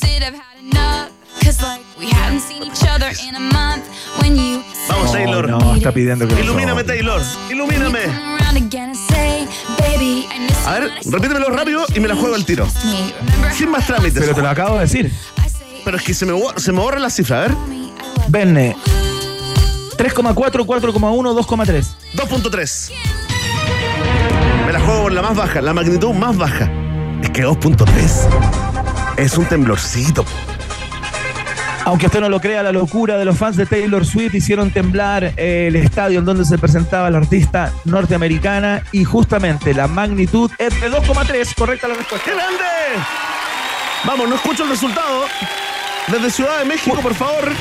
Vamos, 4.90 5.12
Taylor. 5.12 5.50
No, 5.50 5.76
está 5.76 5.92
pidiendo 5.92 6.28
que 6.28 6.40
Ilumíname. 6.40 6.84
Taylor. 6.84 7.22
Ilumíname. 7.50 8.00
A 10.66 10.80
ver, 10.80 10.92
repítemelo 11.06 11.50
rápido 11.50 11.86
y 11.96 12.00
me 12.00 12.08
la 12.08 12.16
juego 12.16 12.36
al 12.36 12.46
tiro. 12.46 12.68
Sin 13.54 13.70
más 13.70 13.88
trámites. 13.88 14.22
Pero 14.22 14.36
te 14.36 14.42
lo 14.42 14.50
acabo 14.50 14.76
de 14.76 14.82
decir. 14.82 15.12
Pero 15.84 15.98
es 15.98 16.04
que 16.04 16.14
se 16.14 16.26
me, 16.26 16.40
se 16.58 16.72
me 16.72 16.80
borra 16.80 17.00
la 17.00 17.10
cifra, 17.10 17.38
a 17.38 17.42
ver. 17.48 17.56
Venne. 18.28 18.76
3,4, 19.98 20.66
4,1, 20.66 20.94
2,3. 20.94 21.86
2.3. 22.16 22.92
Me 24.66 24.74
la 24.74 24.80
juego 24.80 25.04
por 25.04 25.12
la 25.12 25.22
más 25.22 25.36
baja, 25.36 25.62
la 25.62 25.74
magnitud 25.74 26.14
más 26.14 26.38
baja. 26.38 26.70
Es 27.22 27.30
que 27.30 27.46
2.3 27.46 29.18
es 29.18 29.38
un 29.38 29.46
temblorcito. 29.46 30.26
Aunque 31.86 32.06
usted 32.06 32.22
no 32.22 32.30
lo 32.30 32.40
crea, 32.40 32.62
la 32.62 32.72
locura 32.72 33.18
de 33.18 33.26
los 33.26 33.38
fans 33.38 33.58
de 33.58 33.66
Taylor 33.66 34.06
Swift 34.06 34.36
hicieron 34.36 34.70
temblar 34.72 35.34
el 35.36 35.76
estadio 35.76 36.20
en 36.20 36.26
donde 36.26 36.46
se 36.46 36.58
presentaba 36.58 37.10
la 37.10 37.18
artista 37.18 37.74
norteamericana 37.86 38.84
y 38.92 39.04
justamente 39.04 39.74
la 39.74 39.88
magnitud 39.88 40.52
es 40.60 40.80
de 40.80 40.92
2,3. 40.92 41.56
Correcta 41.56 41.88
la 41.88 41.96
respuesta. 41.96 42.30
¡Qué 42.30 42.36
grande! 42.36 42.64
Vamos, 44.06 44.30
no 44.30 44.36
escucho 44.36 44.64
el 44.64 44.70
resultado. 44.70 45.26
Desde 46.08 46.30
Ciudad 46.30 46.60
de 46.60 46.66
México, 46.66 47.00
por 47.02 47.16
favor. 47.16 47.52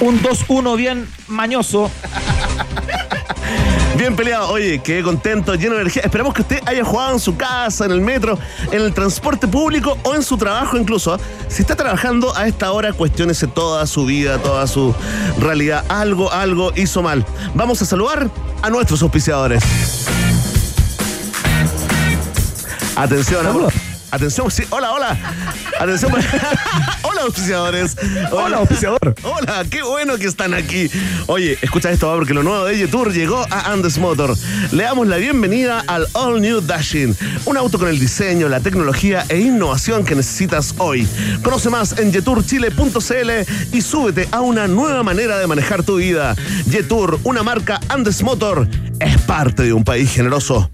Un 0.00 0.20
2-1 0.20 0.76
bien 0.76 1.08
mañoso. 1.28 1.90
Bien 3.96 4.14
peleado. 4.14 4.50
Oye, 4.50 4.78
quedé 4.80 5.02
contento, 5.02 5.54
lleno 5.54 5.74
de 5.74 5.80
energía. 5.80 6.02
Esperamos 6.02 6.34
que 6.34 6.42
usted 6.42 6.60
haya 6.66 6.84
jugado 6.84 7.14
en 7.14 7.20
su 7.20 7.36
casa, 7.36 7.86
en 7.86 7.92
el 7.92 8.00
metro, 8.02 8.38
en 8.70 8.82
el 8.82 8.92
transporte 8.92 9.48
público 9.48 9.96
o 10.02 10.14
en 10.14 10.22
su 10.22 10.36
trabajo 10.36 10.76
incluso. 10.76 11.18
Si 11.48 11.62
está 11.62 11.76
trabajando 11.76 12.36
a 12.36 12.46
esta 12.46 12.72
hora, 12.72 12.92
cuestiónese 12.92 13.46
toda 13.46 13.86
su 13.86 14.04
vida, 14.04 14.38
toda 14.38 14.66
su 14.66 14.94
realidad. 15.40 15.84
Algo, 15.88 16.30
algo 16.30 16.72
hizo 16.76 17.02
mal. 17.02 17.24
Vamos 17.54 17.80
a 17.80 17.86
saludar 17.86 18.28
a 18.60 18.70
nuestros 18.70 19.00
auspiciadores. 19.02 19.62
Atención, 22.96 23.46
amor. 23.46 23.72
Atención, 24.10 24.50
sí, 24.50 24.62
hola, 24.70 24.92
hola. 24.92 25.18
Atención, 25.80 26.12
hola, 27.02 27.22
auspiciadores. 27.22 27.96
Hola, 28.30 28.58
auspiciador. 28.58 29.14
Hola, 29.22 29.64
qué 29.68 29.82
bueno 29.82 30.16
que 30.16 30.26
están 30.26 30.54
aquí. 30.54 30.90
Oye, 31.26 31.58
escucha 31.60 31.90
esto, 31.90 32.14
porque 32.14 32.32
lo 32.32 32.42
nuevo 32.42 32.64
de 32.64 32.86
Tour 32.88 33.12
llegó 33.12 33.44
a 33.50 33.72
Andes 33.72 33.98
Motor. 33.98 34.36
Le 34.72 34.84
damos 34.84 35.06
la 35.08 35.16
bienvenida 35.16 35.82
al 35.86 36.06
All 36.12 36.40
New 36.40 36.60
Dashing, 36.60 37.16
un 37.46 37.56
auto 37.56 37.78
con 37.78 37.88
el 37.88 37.98
diseño, 37.98 38.48
la 38.48 38.60
tecnología 38.60 39.24
e 39.28 39.38
innovación 39.38 40.04
que 40.04 40.14
necesitas 40.14 40.74
hoy. 40.78 41.06
Conoce 41.42 41.68
más 41.68 41.98
en 41.98 42.12
yeturchile.cl 42.12 43.30
y 43.72 43.82
súbete 43.82 44.28
a 44.30 44.40
una 44.40 44.68
nueva 44.68 45.02
manera 45.02 45.38
de 45.38 45.46
manejar 45.46 45.82
tu 45.82 45.96
vida. 45.96 46.36
Yetur, 46.70 47.18
una 47.24 47.42
marca 47.42 47.80
Andes 47.88 48.22
Motor, 48.22 48.68
es 49.00 49.20
parte 49.22 49.64
de 49.64 49.72
un 49.72 49.84
país 49.84 50.12
generoso. 50.12 50.70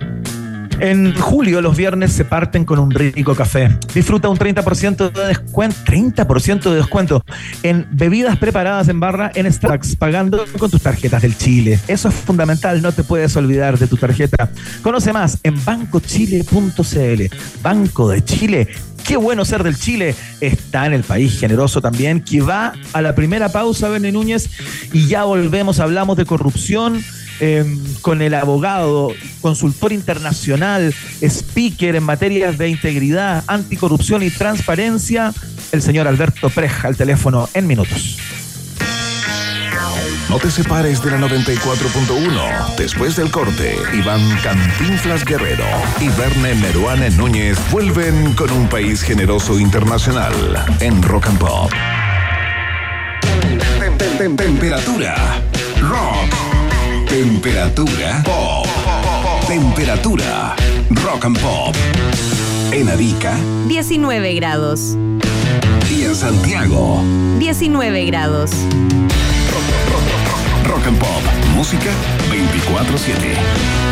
En 0.83 1.15
julio 1.15 1.61
los 1.61 1.77
viernes 1.77 2.13
se 2.13 2.25
parten 2.25 2.65
con 2.65 2.81
un 2.81 2.91
rico 2.91 3.37
café. 3.37 3.79
Disfruta 3.95 4.29
un 4.29 4.37
30% 4.37 5.13
de 5.13 5.27
descuento, 5.29 5.77
30% 5.87 6.71
de 6.71 6.75
descuento 6.75 7.23
en 7.63 7.87
bebidas 7.93 8.37
preparadas 8.37 8.89
en 8.89 8.99
barra 8.99 9.31
en 9.33 9.51
Starbucks, 9.51 9.95
pagando 9.95 10.45
con 10.59 10.73
tus 10.73 10.83
tarjetas 10.83 11.23
del 11.23 11.39
Chile. 11.39 11.79
Eso 11.87 12.09
es 12.09 12.15
fundamental, 12.17 12.83
no 12.83 12.91
te 12.91 13.05
puedes 13.05 13.37
olvidar 13.37 13.79
de 13.79 13.87
tu 13.87 13.97
tarjeta. 13.97 14.51
Conoce 14.83 15.13
más 15.13 15.39
en 15.45 15.65
bancochile.cl. 15.65 17.37
Banco 17.63 18.09
de 18.09 18.25
Chile. 18.25 18.69
Qué 19.07 19.17
bueno 19.17 19.45
ser 19.45 19.63
del 19.63 19.79
Chile. 19.79 20.17
Está 20.41 20.87
en 20.87 20.95
el 20.95 21.05
país 21.05 21.39
generoso 21.39 21.81
también, 21.81 22.23
que 22.23 22.41
va 22.41 22.73
a 22.93 23.03
la 23.03 23.15
primera 23.15 23.51
pausa, 23.51 23.89
Bene 23.89 24.11
Núñez, 24.11 24.51
y 24.93 25.07
ya 25.07 25.23
volvemos, 25.23 25.79
hablamos 25.79 26.17
de 26.17 26.27
corrupción 26.27 27.05
Em, 27.45 27.77
con 28.03 28.23
el 28.23 28.35
abogado, 28.35 29.13
consultor 29.41 29.93
internacional, 29.93 30.95
speaker 31.21 31.97
en 31.97 32.05
materias 32.05 32.57
de 32.57 32.69
integridad, 32.69 33.43
anticorrupción 33.49 34.23
y 34.23 34.31
transparencia, 34.31 35.35
el 35.73 35.83
señor 35.83 36.07
Alberto 36.07 36.51
Preja, 36.51 36.87
al 36.87 36.97
teléfono 36.97 37.49
en 37.53 37.67
minutos. 37.67 38.17
No 40.29 40.39
te 40.39 40.53
separes 40.53 41.03
de 41.03 41.11
la 41.11 41.19
94.1. 41.19 42.77
Después 42.77 43.17
del 43.17 43.33
corte, 43.33 43.77
Iván 43.93 44.23
Cantinflas 44.45 45.25
Guerrero 45.25 45.67
y 46.01 46.11
Verne 46.11 46.55
Meruane 46.55 47.11
Núñez 47.11 47.59
vuelven 47.73 48.35
con 48.35 48.53
un 48.53 48.69
país 48.69 49.03
generoso 49.03 49.59
internacional 49.59 50.33
en 50.79 51.03
Rock 51.03 51.27
and 51.27 51.39
Pop. 51.41 51.73
Temperatura. 54.37 55.43
Rock. 55.81 56.52
Temperatura 57.13 58.23
pop. 58.25 58.67
Temperatura 59.47 60.57
rock 61.05 61.27
and 61.27 61.39
pop. 61.41 61.77
En 62.73 62.89
Arica, 62.89 63.37
19 63.69 64.35
grados. 64.37 64.97
Y 65.91 66.05
en 66.05 66.15
Santiago, 66.15 67.03
19 67.39 68.07
grados. 68.07 68.53
Rock 70.65 70.87
and 70.87 70.99
pop. 70.99 71.23
Música 71.55 71.91
24-7. 72.31 73.92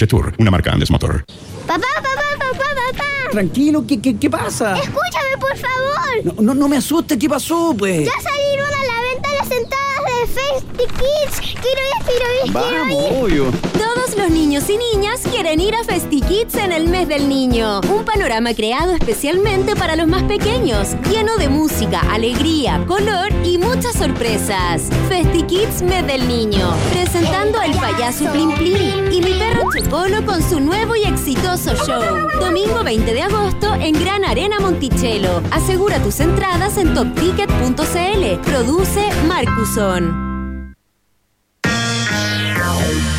Jetour, 0.00 0.32
una 0.38 0.50
marca 0.50 0.72
Andes 0.72 0.90
Motor. 0.90 1.26
Papá, 1.66 1.82
papá, 1.96 2.22
papá, 2.38 2.64
papá. 2.74 3.04
Tranquilo, 3.32 3.84
¿qué, 3.86 4.00
qué, 4.00 4.16
qué 4.16 4.30
pasa? 4.30 4.74
Escúchame, 4.78 5.36
por 5.38 5.54
favor. 5.58 6.24
No, 6.24 6.42
no, 6.42 6.54
no 6.54 6.68
me 6.68 6.78
asustes, 6.78 7.18
¿qué 7.18 7.28
pasó, 7.28 7.74
pues? 7.78 8.06
Ya 8.06 8.18
salieron 8.22 8.66
a 8.66 8.84
la 8.86 9.02
venta 9.12 9.28
las 9.38 9.50
entradas 9.50 10.04
de 10.06 10.26
Festy 10.26 10.94
Kids. 10.94 11.40
Quiero 11.60 11.82
ir, 11.82 12.06
quiero 12.06 12.24
ir, 12.46 12.52
quiero 12.52 12.60
Vamos, 12.80 13.10
ir. 13.10 13.22
obvio. 13.22 13.52
Los 14.16 14.30
niños 14.30 14.68
y 14.68 14.76
niñas 14.76 15.20
quieren 15.30 15.60
ir 15.60 15.74
a 15.74 15.84
FestiKids 15.84 16.54
en 16.56 16.72
el 16.72 16.88
mes 16.88 17.08
del 17.08 17.28
niño. 17.28 17.80
Un 17.82 18.04
panorama 18.04 18.54
creado 18.54 18.92
especialmente 18.92 19.76
para 19.76 19.94
los 19.94 20.08
más 20.08 20.24
pequeños, 20.24 20.96
lleno 21.10 21.36
de 21.36 21.48
música, 21.48 22.00
alegría, 22.10 22.84
color 22.86 23.28
y 23.44 23.58
muchas 23.58 23.94
sorpresas. 23.94 24.88
FestiKids 25.08 25.82
mes 25.82 26.06
del 26.06 26.26
niño, 26.26 26.72
presentando 26.92 27.60
al 27.60 27.72
payaso 27.72 28.30
Plim 28.32 28.52
Plim 28.56 29.12
y 29.12 29.20
mi 29.22 29.32
perro 29.38 29.62
Chocolo 29.74 30.24
con 30.26 30.42
su 30.42 30.60
nuevo 30.60 30.96
y 30.96 31.04
exitoso 31.04 31.74
show. 31.86 32.28
Domingo 32.40 32.82
20 32.82 33.14
de 33.14 33.22
agosto 33.22 33.74
en 33.74 33.92
Gran 34.00 34.24
Arena 34.24 34.58
Monticello. 34.60 35.42
Asegura 35.50 36.02
tus 36.02 36.20
entradas 36.20 36.78
en 36.78 36.94
topticket.cl. 36.94 38.40
Produce 38.44 39.08
Marcuson. 39.26 40.29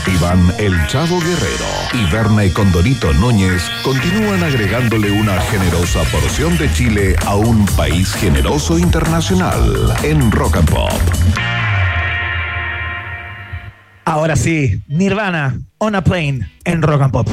Iván 0.08 0.54
El 0.58 0.74
Chavo 0.88 1.20
Guerrero 1.20 1.66
y 1.94 2.12
Berna 2.12 2.46
y 2.46 2.50
Condorito 2.52 3.14
Núñez 3.14 3.70
continúan 3.84 4.44
agregándole 4.44 5.12
una 5.12 5.40
generosa 5.42 6.04
porción 6.12 6.58
de 6.58 6.72
Chile 6.74 7.16
a 7.26 7.36
un 7.36 7.66
país 7.78 8.14
generoso 8.14 8.78
internacional 8.78 9.94
en 10.04 10.32
Rock 10.32 10.58
and 10.58 10.70
Pop. 10.70 10.92
Ahora 14.06 14.36
sí, 14.36 14.82
Nirvana, 14.88 15.60
On 15.78 15.96
a 15.96 16.04
Plane, 16.04 16.52
en 16.66 16.82
Rock 16.82 17.02
and 17.02 17.12
Pop. 17.12 17.30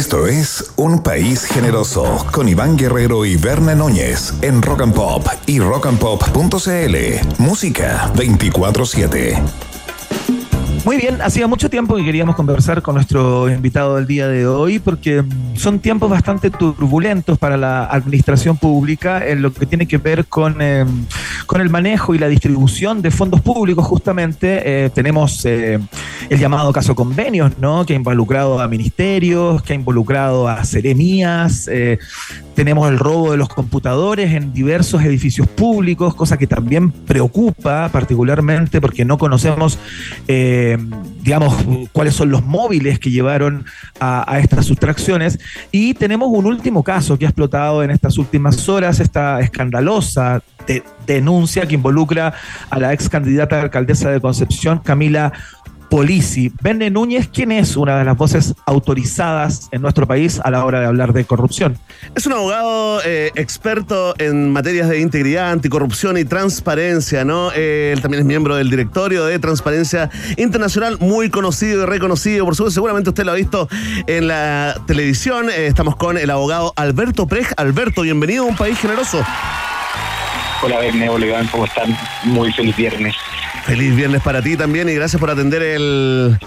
Esto 0.00 0.26
es 0.26 0.72
Un 0.76 1.02
País 1.02 1.44
Generoso 1.44 2.26
con 2.32 2.48
Iván 2.48 2.74
Guerrero 2.78 3.26
y 3.26 3.36
Berna 3.36 3.74
Núñez 3.74 4.32
en 4.40 4.62
Rock 4.62 4.80
and 4.80 4.94
Pop 4.94 5.26
y 5.44 5.60
rockandpop.cl. 5.60 6.96
Música 7.36 8.10
24-7. 8.14 9.36
Muy 10.86 10.96
bien, 10.96 11.20
hacía 11.20 11.46
mucho 11.46 11.68
tiempo 11.68 11.96
que 11.96 12.04
queríamos 12.04 12.34
conversar 12.34 12.80
con 12.80 12.94
nuestro 12.94 13.50
invitado 13.50 13.96
del 13.96 14.06
día 14.06 14.26
de 14.26 14.46
hoy 14.46 14.78
porque 14.78 15.22
son 15.54 15.78
tiempos 15.78 16.08
bastante 16.08 16.48
turbulentos 16.48 17.38
para 17.38 17.58
la 17.58 17.84
administración 17.84 18.56
pública 18.56 19.26
en 19.26 19.42
lo 19.42 19.52
que 19.52 19.66
tiene 19.66 19.86
que 19.86 19.98
ver 19.98 20.24
con, 20.24 20.56
eh, 20.60 20.86
con 21.44 21.60
el 21.60 21.68
manejo 21.68 22.14
y 22.14 22.18
la 22.18 22.28
distribución 22.28 23.02
de 23.02 23.10
fondos 23.10 23.42
públicos 23.42 23.86
justamente. 23.86 24.62
Eh, 24.64 24.90
tenemos 24.90 25.44
eh, 25.44 25.78
el 26.30 26.38
llamado 26.38 26.72
caso 26.72 26.94
convenios, 26.94 27.58
¿no? 27.58 27.84
Que 27.84 27.92
ha 27.92 27.96
involucrado 27.96 28.60
a 28.60 28.68
ministerios, 28.68 29.62
que 29.62 29.74
ha 29.74 29.76
involucrado 29.76 30.48
a 30.48 30.64
seremías. 30.64 31.68
tenemos 32.54 32.88
el 32.88 32.98
robo 32.98 33.32
de 33.32 33.36
los 33.36 33.48
computadores 33.48 34.32
en 34.32 34.52
diversos 34.52 35.02
edificios 35.02 35.48
públicos, 35.48 36.14
cosa 36.14 36.38
que 36.38 36.46
también 36.46 36.90
preocupa 36.92 37.88
particularmente 37.90 38.80
porque 38.80 39.04
no 39.04 39.18
conocemos 39.18 39.78
eh, 40.28 40.78
digamos, 41.22 41.54
cuáles 41.92 42.14
son 42.14 42.30
los 42.30 42.44
móviles 42.44 42.98
que 42.98 43.10
llevaron 43.10 43.64
a, 44.00 44.38
estas 44.38 44.66
sustracciones. 44.66 45.38
Y 45.70 45.94
tenemos 45.94 46.28
un 46.30 46.46
último 46.46 46.82
caso 46.82 47.18
que 47.18 47.26
ha 47.26 47.28
explotado 47.28 47.82
en 47.82 47.90
estas 47.90 48.18
últimas 48.18 48.68
horas, 48.68 49.00
esta 49.00 49.40
escandalosa 49.40 50.42
denuncia 51.06 51.66
que 51.66 51.74
involucra 51.74 52.32
a 52.68 52.78
la 52.78 52.92
ex 52.92 53.08
candidata 53.08 53.60
alcaldesa 53.60 54.10
de 54.10 54.20
Concepción, 54.20 54.78
Camila 54.78 55.32
Polisi. 55.90 56.52
Benne 56.62 56.88
Núñez, 56.88 57.28
¿quién 57.32 57.52
es 57.52 57.76
una 57.76 57.98
de 57.98 58.04
las 58.04 58.16
voces 58.16 58.54
autorizadas 58.64 59.68
en 59.72 59.82
nuestro 59.82 60.06
país 60.06 60.40
a 60.42 60.50
la 60.50 60.64
hora 60.64 60.80
de 60.80 60.86
hablar 60.86 61.12
de 61.12 61.24
corrupción? 61.24 61.76
Es 62.14 62.26
un 62.26 62.32
abogado 62.32 63.00
eh, 63.04 63.32
experto 63.34 64.14
en 64.18 64.52
materias 64.52 64.88
de 64.88 65.00
integridad, 65.00 65.50
anticorrupción 65.50 66.16
y 66.16 66.24
transparencia, 66.24 67.24
¿no? 67.24 67.50
Eh, 67.54 67.92
él 67.94 68.00
también 68.00 68.20
es 68.20 68.26
miembro 68.26 68.54
del 68.54 68.70
directorio 68.70 69.24
de 69.24 69.38
Transparencia 69.38 70.10
Internacional, 70.36 70.96
muy 71.00 71.28
conocido 71.28 71.82
y 71.82 71.86
reconocido, 71.86 72.44
por 72.44 72.54
supuesto, 72.54 72.74
seguramente 72.74 73.10
usted 73.10 73.24
lo 73.24 73.32
ha 73.32 73.34
visto 73.34 73.68
en 74.06 74.28
la 74.28 74.76
televisión. 74.86 75.50
Eh, 75.50 75.66
estamos 75.66 75.96
con 75.96 76.16
el 76.16 76.30
abogado 76.30 76.72
Alberto 76.76 77.26
Prej. 77.26 77.48
Alberto, 77.56 78.02
bienvenido 78.02 78.44
a 78.44 78.46
un 78.46 78.56
país 78.56 78.78
generoso. 78.78 79.22
Hola, 80.62 80.78
Berne, 80.78 81.08
hola, 81.08 81.42
¿cómo 81.50 81.64
están? 81.64 81.96
Muy 82.24 82.52
feliz 82.52 82.76
viernes. 82.76 83.16
Feliz 83.64 83.96
viernes 83.96 84.20
para 84.22 84.42
ti 84.42 84.58
también 84.58 84.90
y 84.90 84.94
gracias 84.94 85.18
por 85.18 85.30
atender 85.30 85.62
el, 85.62 86.38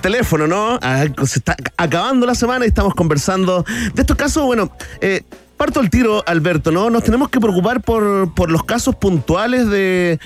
teléfono, 0.00 0.48
¿no? 0.48 0.80
Ah, 0.82 1.04
se 1.24 1.38
está 1.38 1.54
acabando 1.76 2.26
la 2.26 2.34
semana 2.34 2.64
y 2.64 2.68
estamos 2.68 2.92
conversando 2.94 3.64
de 3.94 4.02
estos 4.02 4.16
casos, 4.16 4.44
bueno, 4.44 4.72
eh, 5.00 5.22
parto 5.62 5.78
el 5.78 5.90
tiro, 5.90 6.24
Alberto, 6.26 6.72
¿no? 6.72 6.90
Nos 6.90 7.04
tenemos 7.04 7.28
que 7.28 7.38
preocupar 7.38 7.82
por, 7.82 8.34
por 8.34 8.50
los 8.50 8.64
casos 8.64 8.96
puntuales 8.96 9.70
de, 9.70 10.18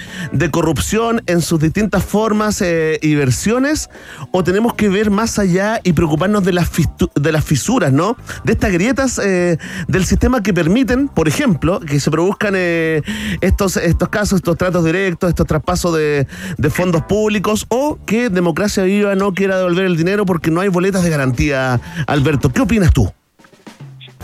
corrupción 0.50 1.22
en 1.26 1.42
sus 1.42 1.60
distintas 1.60 2.02
formas 2.02 2.62
eh, 2.62 2.98
y 3.02 3.16
versiones, 3.16 3.90
o 4.30 4.42
tenemos 4.42 4.72
que 4.72 4.88
ver 4.88 5.10
más 5.10 5.38
allá 5.38 5.78
y 5.84 5.92
preocuparnos 5.92 6.42
de 6.42 6.54
las, 6.54 6.70
de 7.14 7.32
las 7.32 7.44
fisuras, 7.44 7.92
¿no? 7.92 8.16
De 8.44 8.54
estas 8.54 8.72
grietas 8.72 9.20
eh, 9.22 9.58
del 9.88 10.06
sistema 10.06 10.42
que 10.42 10.54
permiten, 10.54 11.06
por 11.06 11.28
ejemplo, 11.28 11.80
que 11.80 12.00
se 12.00 12.10
produzcan 12.10 12.54
eh, 12.56 13.02
estos, 13.42 13.76
estos 13.76 14.08
casos, 14.08 14.36
estos 14.38 14.56
tratos 14.56 14.86
directos, 14.86 15.28
estos 15.28 15.46
traspasos 15.46 15.94
de, 15.94 16.26
de 16.56 16.70
fondos 16.70 17.02
públicos, 17.02 17.66
o 17.68 17.98
que 18.06 18.30
Democracia 18.30 18.84
Viva 18.84 19.14
no 19.16 19.34
quiera 19.34 19.58
devolver 19.58 19.84
el 19.84 19.98
dinero 19.98 20.24
porque 20.24 20.50
no 20.50 20.62
hay 20.62 20.68
boletas 20.68 21.02
de 21.02 21.10
garantía, 21.10 21.78
Alberto. 22.06 22.48
¿Qué 22.48 22.62
opinas 22.62 22.94
tú? 22.94 23.12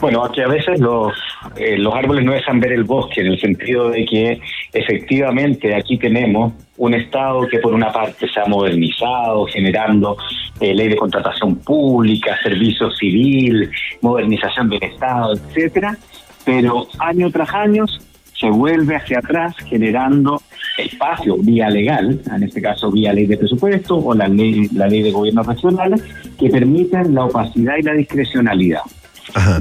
Bueno, 0.03 0.25
aquí 0.25 0.41
a 0.41 0.49
veces 0.49 0.81
los, 0.81 1.13
eh, 1.55 1.79
los 1.79 1.95
árboles 1.95 2.25
no 2.25 2.33
dejan 2.33 2.59
ver 2.59 2.73
el 2.73 2.83
bosque, 2.83 3.21
en 3.21 3.29
el 3.29 3.41
sentido 3.41 3.89
de 3.89 4.05
que 4.05 4.41
efectivamente 4.73 5.77
aquí 5.77 5.97
tenemos 5.97 6.55
un 6.77 6.95
Estado 6.95 7.47
que 7.47 7.61
por 7.61 7.73
una 7.73 7.93
parte 7.93 8.27
se 8.29 8.41
ha 8.41 8.47
modernizado, 8.47 9.47
generando 9.47 10.17
eh, 10.59 10.75
ley 10.75 10.89
de 10.89 10.97
contratación 10.97 11.55
pública, 11.55 12.37
servicio 12.43 12.91
civil, 12.91 13.71
modernización 14.01 14.71
del 14.71 14.83
Estado, 14.83 15.35
etcétera, 15.35 15.97
pero 16.45 16.89
año 16.99 17.31
tras 17.31 17.55
año 17.55 17.85
se 17.87 18.51
vuelve 18.51 18.97
hacia 18.97 19.21
atrás 19.21 19.55
generando 19.69 20.43
espacio 20.79 21.37
vía 21.37 21.71
legal, 21.71 22.21
en 22.35 22.43
este 22.43 22.61
caso 22.61 22.91
vía 22.91 23.13
ley 23.13 23.27
de 23.27 23.39
presupuesto 23.39 23.99
o 23.99 24.15
la 24.15 24.27
ley, 24.27 24.69
la 24.75 24.89
ley 24.89 25.03
de 25.03 25.13
gobiernos 25.13 25.47
regionales, 25.47 26.03
que 26.37 26.51
permiten 26.51 27.15
la 27.15 27.27
opacidad 27.27 27.77
y 27.79 27.83
la 27.83 27.93
discrecionalidad. 27.93 28.81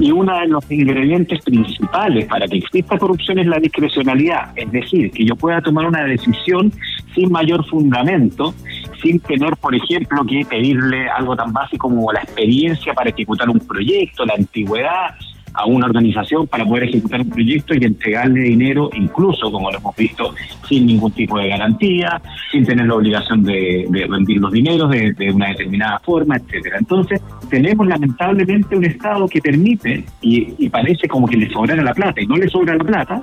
Y 0.00 0.10
uno 0.10 0.38
de 0.38 0.48
los 0.48 0.70
ingredientes 0.70 1.42
principales 1.42 2.26
para 2.26 2.46
que 2.46 2.58
exista 2.58 2.98
corrupción 2.98 3.38
es 3.38 3.46
la 3.46 3.58
discrecionalidad, 3.58 4.52
es 4.56 4.70
decir, 4.70 5.10
que 5.10 5.24
yo 5.24 5.36
pueda 5.36 5.60
tomar 5.60 5.86
una 5.86 6.04
decisión 6.04 6.72
sin 7.14 7.30
mayor 7.30 7.64
fundamento, 7.66 8.54
sin 9.02 9.20
tener, 9.20 9.56
por 9.56 9.74
ejemplo, 9.74 10.24
que 10.24 10.44
pedirle 10.48 11.08
algo 11.08 11.36
tan 11.36 11.52
básico 11.52 11.88
como 11.88 12.12
la 12.12 12.20
experiencia 12.20 12.94
para 12.94 13.10
ejecutar 13.10 13.48
un 13.48 13.60
proyecto, 13.60 14.24
la 14.24 14.34
antigüedad, 14.34 15.14
a 15.54 15.66
una 15.66 15.86
organización 15.86 16.46
para 16.46 16.64
poder 16.64 16.84
ejecutar 16.84 17.20
un 17.20 17.30
proyecto 17.30 17.74
y 17.74 17.84
entregarle 17.84 18.40
dinero, 18.40 18.90
incluso 18.94 19.50
como 19.50 19.70
lo 19.70 19.78
hemos 19.78 19.94
visto, 19.96 20.34
sin 20.68 20.86
ningún 20.86 21.12
tipo 21.12 21.38
de 21.38 21.48
garantía, 21.48 22.20
sin 22.50 22.64
tener 22.64 22.86
la 22.86 22.94
obligación 22.94 23.42
de, 23.42 23.86
rendir 24.08 24.40
los 24.40 24.52
dineros 24.52 24.90
de, 24.90 25.30
una 25.32 25.48
determinada 25.48 25.98
forma, 26.00 26.36
etcétera. 26.36 26.78
Entonces, 26.78 27.20
tenemos 27.50 27.86
lamentablemente 27.86 28.76
un 28.76 28.84
Estado 28.84 29.28
que 29.28 29.40
permite, 29.40 30.04
y, 30.20 30.68
parece 30.68 31.06
como 31.06 31.26
que 31.26 31.36
le 31.36 31.50
sobrara 31.50 31.82
la 31.82 31.94
plata, 31.94 32.20
y 32.20 32.26
no 32.26 32.36
le 32.36 32.48
sobra 32.48 32.74
la 32.74 32.84
plata, 32.84 33.22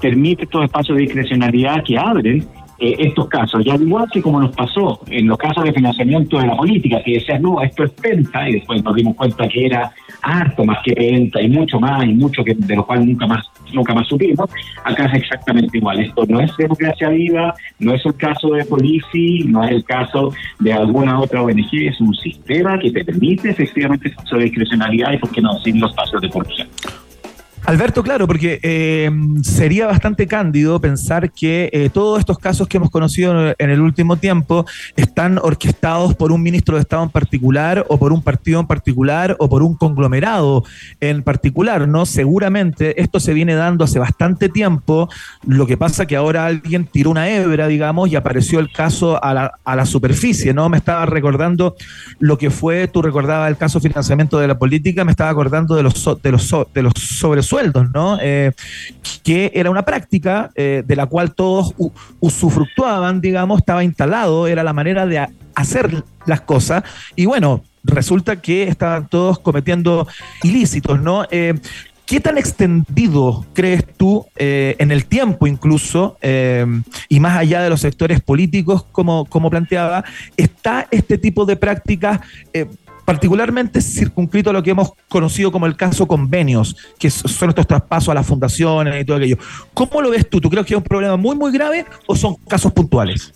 permite 0.00 0.44
estos 0.44 0.64
espacios 0.64 0.96
de 0.96 1.02
discrecionalidad 1.02 1.82
que 1.84 1.98
abren 1.98 2.46
eh, 2.78 2.96
estos 2.98 3.28
casos. 3.28 3.64
Y 3.64 3.70
al 3.70 3.82
igual 3.82 4.06
que 4.12 4.22
como 4.22 4.40
nos 4.40 4.54
pasó 4.54 5.00
en 5.08 5.26
los 5.26 5.38
casos 5.38 5.64
de 5.64 5.72
financiamiento 5.72 6.38
de 6.38 6.46
la 6.46 6.56
política, 6.56 7.02
que 7.04 7.14
decían, 7.14 7.42
no, 7.42 7.60
esto 7.62 7.84
es 7.84 7.90
penta, 7.92 8.48
y 8.48 8.54
después 8.54 8.82
nos 8.82 8.94
dimos 8.94 9.14
cuenta 9.16 9.48
que 9.48 9.66
era 9.66 9.92
harto 10.22 10.64
más 10.64 10.78
que 10.84 10.92
penta 10.94 11.40
y 11.40 11.48
mucho 11.48 11.78
más, 11.78 12.04
y 12.04 12.14
mucho 12.14 12.42
que 12.42 12.54
de 12.54 12.76
lo 12.76 12.86
cual 12.86 13.06
nunca 13.06 13.26
más 13.26 13.50
nunca 13.72 13.94
más 13.94 14.06
supimos, 14.06 14.48
acá 14.84 15.06
es 15.06 15.14
exactamente 15.14 15.78
igual. 15.78 16.00
Esto 16.00 16.24
no 16.28 16.40
es 16.40 16.56
democracia 16.56 17.08
viva, 17.08 17.54
no 17.78 17.94
es 17.94 18.04
el 18.06 18.14
caso 18.16 18.50
de 18.50 18.64
Polici, 18.64 19.44
no 19.44 19.64
es 19.64 19.72
el 19.72 19.84
caso 19.84 20.32
de 20.60 20.72
alguna 20.72 21.20
otra 21.20 21.42
ONG, 21.42 21.68
es 21.72 22.00
un 22.00 22.14
sistema 22.14 22.78
que 22.78 22.90
te 22.90 23.04
permite 23.04 23.50
efectivamente 23.50 24.14
esa 24.24 24.36
discrecionalidad 24.36 25.12
y, 25.12 25.18
por 25.18 25.30
qué 25.30 25.40
no, 25.40 25.58
sin 25.60 25.80
los 25.80 25.92
pasos 25.94 26.20
de 26.20 26.30
corrupción. 26.30 26.68
Alberto, 27.66 28.02
claro, 28.02 28.26
porque 28.26 28.60
eh, 28.62 29.10
sería 29.42 29.86
bastante 29.86 30.26
cándido 30.26 30.78
pensar 30.82 31.32
que 31.32 31.70
eh, 31.72 31.88
todos 31.88 32.18
estos 32.18 32.38
casos 32.38 32.68
que 32.68 32.76
hemos 32.76 32.90
conocido 32.90 33.54
en 33.56 33.70
el 33.70 33.80
último 33.80 34.18
tiempo 34.18 34.66
están 34.96 35.38
orquestados 35.38 36.14
por 36.14 36.30
un 36.30 36.42
ministro 36.42 36.76
de 36.76 36.82
Estado 36.82 37.04
en 37.04 37.08
particular 37.08 37.86
o 37.88 37.98
por 37.98 38.12
un 38.12 38.20
partido 38.20 38.60
en 38.60 38.66
particular 38.66 39.34
o 39.38 39.48
por 39.48 39.62
un 39.62 39.76
conglomerado 39.76 40.62
en 41.00 41.22
particular, 41.22 41.88
¿no? 41.88 42.04
Seguramente 42.04 43.00
esto 43.00 43.18
se 43.18 43.32
viene 43.32 43.54
dando 43.54 43.84
hace 43.84 43.98
bastante 43.98 44.50
tiempo, 44.50 45.08
lo 45.46 45.66
que 45.66 45.78
pasa 45.78 46.04
que 46.04 46.16
ahora 46.16 46.44
alguien 46.44 46.84
tiró 46.84 47.10
una 47.10 47.30
hebra, 47.30 47.66
digamos, 47.66 48.10
y 48.10 48.16
apareció 48.16 48.60
el 48.60 48.70
caso 48.72 49.24
a 49.24 49.32
la, 49.32 49.54
a 49.64 49.74
la 49.74 49.86
superficie, 49.86 50.52
¿no? 50.52 50.68
Me 50.68 50.76
estaba 50.76 51.06
recordando 51.06 51.76
lo 52.18 52.36
que 52.36 52.50
fue, 52.50 52.88
tú 52.88 53.00
recordabas 53.00 53.48
el 53.48 53.56
caso 53.56 53.80
financiamiento 53.80 54.38
de 54.38 54.48
la 54.48 54.58
política, 54.58 55.02
me 55.02 55.12
estaba 55.12 55.30
acordando 55.30 55.74
de 55.76 55.82
los, 55.82 56.04
de 56.22 56.30
los, 56.30 56.54
de 56.74 56.82
los 56.82 56.92
sobresueldos 56.92 57.53
sueldos, 57.54 57.88
¿no? 57.94 58.18
Eh, 58.20 58.50
que 59.22 59.52
era 59.54 59.70
una 59.70 59.84
práctica 59.84 60.50
eh, 60.56 60.82
de 60.84 60.96
la 60.96 61.06
cual 61.06 61.34
todos 61.34 61.72
usufructuaban, 62.18 63.20
digamos, 63.20 63.60
estaba 63.60 63.84
instalado, 63.84 64.48
era 64.48 64.64
la 64.64 64.72
manera 64.72 65.06
de 65.06 65.24
hacer 65.54 66.02
las 66.26 66.40
cosas. 66.40 66.82
Y 67.14 67.26
bueno, 67.26 67.62
resulta 67.84 68.42
que 68.42 68.64
estaban 68.64 69.08
todos 69.08 69.38
cometiendo 69.38 70.08
ilícitos, 70.42 71.00
¿no? 71.00 71.26
Eh, 71.30 71.54
¿Qué 72.06 72.18
tan 72.18 72.38
extendido 72.38 73.46
crees 73.54 73.84
tú 73.96 74.26
en 74.36 74.90
el 74.90 75.06
tiempo 75.06 75.46
incluso, 75.46 76.18
y 77.08 77.18
más 77.18 77.38
allá 77.38 77.62
de 77.62 77.70
los 77.70 77.80
sectores 77.80 78.20
políticos, 78.20 78.84
como, 78.92 79.24
como 79.24 79.48
planteaba, 79.48 80.04
está 80.36 80.86
este 80.90 81.16
tipo 81.16 81.46
de 81.46 81.56
prácticas 81.56 82.20
particularmente 83.04 83.80
circunscrito 83.80 84.50
a 84.50 84.52
lo 84.52 84.62
que 84.62 84.70
hemos 84.70 84.92
conocido 85.08 85.52
como 85.52 85.66
el 85.66 85.76
caso 85.76 86.06
convenios, 86.06 86.76
que 86.98 87.10
son 87.10 87.50
estos 87.50 87.66
traspasos 87.66 88.10
a 88.10 88.14
las 88.14 88.26
fundaciones 88.26 89.00
y 89.00 89.04
todo 89.04 89.18
aquello. 89.18 89.36
¿Cómo 89.72 90.00
lo 90.00 90.10
ves 90.10 90.28
tú? 90.28 90.40
¿Tú 90.40 90.50
crees 90.50 90.66
que 90.66 90.74
es 90.74 90.78
un 90.78 90.84
problema 90.84 91.16
muy, 91.16 91.36
muy 91.36 91.52
grave 91.52 91.84
o 92.06 92.16
son 92.16 92.36
casos 92.48 92.72
puntuales? 92.72 93.32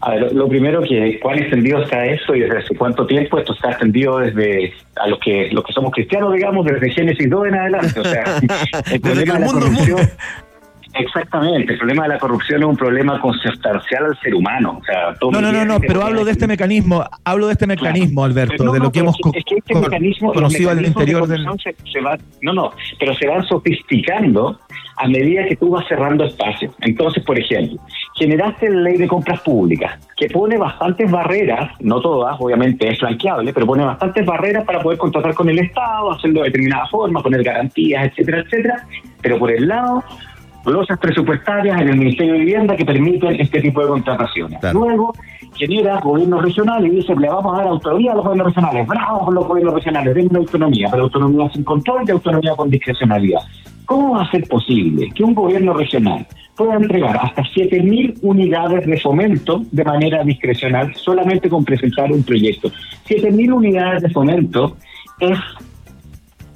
A 0.00 0.10
ver, 0.10 0.34
lo 0.34 0.48
primero 0.48 0.82
que 0.82 1.18
cuán 1.18 1.38
extendido 1.38 1.82
está 1.82 2.04
eso 2.04 2.34
y 2.34 2.40
desde 2.40 2.58
hace 2.58 2.76
cuánto 2.76 3.06
tiempo 3.06 3.38
esto 3.38 3.54
está 3.54 3.70
extendido 3.70 4.18
desde 4.18 4.74
a 4.96 5.08
los 5.08 5.18
que 5.18 5.48
los 5.50 5.64
que 5.64 5.72
somos 5.72 5.92
cristianos, 5.92 6.34
digamos, 6.34 6.66
desde 6.66 6.90
Génesis 6.90 7.30
2 7.30 7.46
en 7.48 7.54
adelante. 7.54 8.00
O 8.00 8.04
sea, 8.04 8.24
el 8.92 9.00
problema 9.00 9.34
de 9.34 9.40
la 9.40 9.46
corrupción 9.46 9.98
Exactamente, 10.94 11.72
el 11.72 11.78
problema 11.78 12.04
de 12.04 12.10
la 12.10 12.18
corrupción 12.18 12.62
es 12.62 12.68
un 12.68 12.76
problema 12.76 13.20
consustancial 13.20 14.04
al 14.04 14.20
ser 14.20 14.34
humano. 14.34 14.78
O 14.80 14.84
sea, 14.84 15.16
no, 15.20 15.40
no, 15.40 15.52
no, 15.52 15.64
no, 15.64 15.80
pero 15.80 16.02
hablo 16.02 16.24
de 16.24 16.32
este 16.32 16.46
mecanismo, 16.46 17.04
hablo 17.24 17.46
de 17.46 17.52
este 17.52 17.66
mecanismo, 17.66 18.24
Alberto, 18.24 18.72
de 18.72 18.78
lo 18.78 18.92
que 18.92 19.00
hemos 19.00 19.16
es 19.34 19.44
que 19.44 19.56
este 19.56 19.74
mecanismo, 19.74 20.32
conocido 20.32 20.70
al 20.70 20.84
interior 20.84 21.26
del... 21.26 21.44
Se, 21.62 21.74
se 21.90 22.00
va, 22.00 22.16
no, 22.42 22.52
no, 22.52 22.72
pero 22.98 23.14
se 23.14 23.26
van 23.26 23.44
sofisticando 23.44 24.60
a 24.96 25.08
medida 25.08 25.44
que 25.46 25.56
tú 25.56 25.70
vas 25.70 25.86
cerrando 25.88 26.24
espacios. 26.24 26.72
Entonces, 26.80 27.24
por 27.24 27.38
ejemplo, 27.38 27.80
generaste 28.14 28.70
la 28.70 28.80
ley 28.82 28.96
de 28.96 29.08
compras 29.08 29.40
públicas, 29.40 29.98
que 30.16 30.28
pone 30.28 30.56
bastantes 30.56 31.10
barreras, 31.10 31.72
no 31.80 32.00
todas, 32.00 32.36
obviamente 32.38 32.88
es 32.88 33.00
flanqueable, 33.00 33.52
pero 33.52 33.66
pone 33.66 33.84
bastantes 33.84 34.24
barreras 34.24 34.64
para 34.64 34.80
poder 34.80 34.98
contratar 34.98 35.34
con 35.34 35.48
el 35.48 35.58
Estado, 35.58 36.12
hacerlo 36.12 36.40
de 36.40 36.46
determinada 36.46 36.86
forma, 36.86 37.20
poner 37.20 37.42
garantías, 37.42 38.06
etcétera, 38.06 38.40
etcétera. 38.40 38.86
Pero 39.20 39.38
por 39.38 39.50
el 39.50 39.66
lado 39.66 40.04
glosas 40.64 40.98
presupuestarias 40.98 41.80
en 41.80 41.88
el 41.88 41.96
Ministerio 41.98 42.34
de 42.34 42.38
Vivienda 42.40 42.76
que 42.76 42.84
permiten 42.84 43.40
este 43.40 43.60
tipo 43.60 43.82
de 43.82 43.88
contrataciones. 43.88 44.60
Luego 44.72 45.12
genera 45.54 46.00
gobiernos 46.00 46.42
regionales 46.42 46.92
y 46.92 46.96
dice, 46.96 47.14
le 47.14 47.28
vamos 47.28 47.54
a 47.54 47.58
dar 47.58 47.68
autonomía 47.68 48.12
a 48.12 48.14
los 48.16 48.24
gobiernos 48.24 48.54
regionales, 48.54 48.86
bravo 48.86 49.24
con 49.26 49.34
los 49.34 49.46
gobiernos 49.46 49.74
regionales, 49.74 50.14
denme 50.14 50.38
autonomía, 50.38 50.88
pero 50.90 51.04
autonomía 51.04 51.50
sin 51.50 51.64
control 51.64 52.02
y 52.06 52.10
autonomía 52.10 52.54
con 52.56 52.70
discrecionalidad. 52.70 53.40
¿Cómo 53.86 54.14
va 54.14 54.22
a 54.22 54.30
ser 54.30 54.48
posible 54.48 55.10
que 55.14 55.22
un 55.22 55.34
gobierno 55.34 55.74
regional 55.74 56.26
pueda 56.56 56.76
entregar 56.76 57.18
hasta 57.20 57.42
7.000 57.42 58.20
unidades 58.22 58.86
de 58.86 58.98
fomento 58.98 59.62
de 59.70 59.84
manera 59.84 60.24
discrecional 60.24 60.94
solamente 60.94 61.50
con 61.50 61.64
presentar 61.64 62.10
un 62.10 62.22
proyecto? 62.22 62.70
7.000 63.06 63.52
unidades 63.52 64.02
de 64.02 64.10
fomento 64.10 64.76
es 65.20 65.38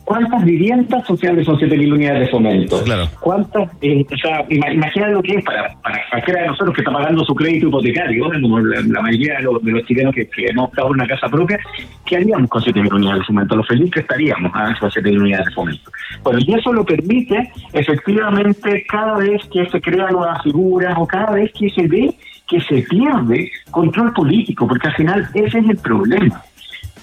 ¿Cuántas 0.09 0.43
viviendas 0.43 1.07
sociales 1.07 1.45
son 1.45 1.59
7.000 1.59 1.93
unidades 1.93 2.21
de 2.21 2.29
fomento? 2.29 2.83
Claro. 2.83 3.07
¿Cuántas? 3.21 3.69
Eh, 3.83 4.07
o 4.11 4.17
sea, 4.17 4.43
imagina 4.49 5.09
lo 5.09 5.23
que 5.23 5.35
es 5.35 5.45
para, 5.45 5.71
para 5.83 6.01
cualquiera 6.09 6.41
de 6.41 6.47
nosotros 6.47 6.75
que 6.75 6.81
está 6.81 6.91
pagando 6.91 7.23
su 7.27 7.35
crédito 7.35 7.69
hipotecario, 7.69 8.25
como 8.41 8.59
la, 8.59 9.03
mayoría 9.03 9.37
de 9.37 9.43
los, 9.43 9.63
de 9.63 9.71
los 9.71 9.85
chilenos 9.85 10.15
que, 10.15 10.27
hemos 10.49 10.71
estado 10.71 10.89
en 10.89 10.95
una 10.95 11.07
casa 11.07 11.29
propia, 11.29 11.61
¿qué 12.07 12.17
haríamos 12.17 12.49
con 12.49 12.63
7.000 12.63 12.91
unidades 12.91 13.19
de 13.19 13.25
fomento? 13.27 13.57
Lo 13.57 13.65
feliz 13.65 13.91
que 13.91 14.01
estaríamos 14.01 14.51
¿ah? 14.55 14.75
con 14.81 14.91
7.000 14.91 15.21
unidades 15.21 15.45
de 15.45 15.53
fomento. 15.53 15.91
Bueno, 16.23 16.39
y 16.41 16.55
eso 16.55 16.73
lo 16.73 16.87
permite 16.87 17.53
efectivamente 17.75 18.87
cada 18.89 19.19
vez 19.19 19.43
que 19.53 19.69
se 19.69 19.79
crean 19.79 20.13
nuevas 20.13 20.43
figuras 20.43 20.95
o 20.97 21.07
cada 21.07 21.33
vez 21.33 21.53
que 21.53 21.69
se 21.69 21.87
ve 21.87 22.15
que 22.47 22.63
se 22.63 22.81
pierde 22.89 23.53
control 23.71 24.15
político, 24.15 24.67
porque 24.67 24.89
al 24.89 24.95
final 24.95 25.29
ese 25.35 25.59
es 25.59 25.69
el 25.69 25.77
problema 25.77 26.43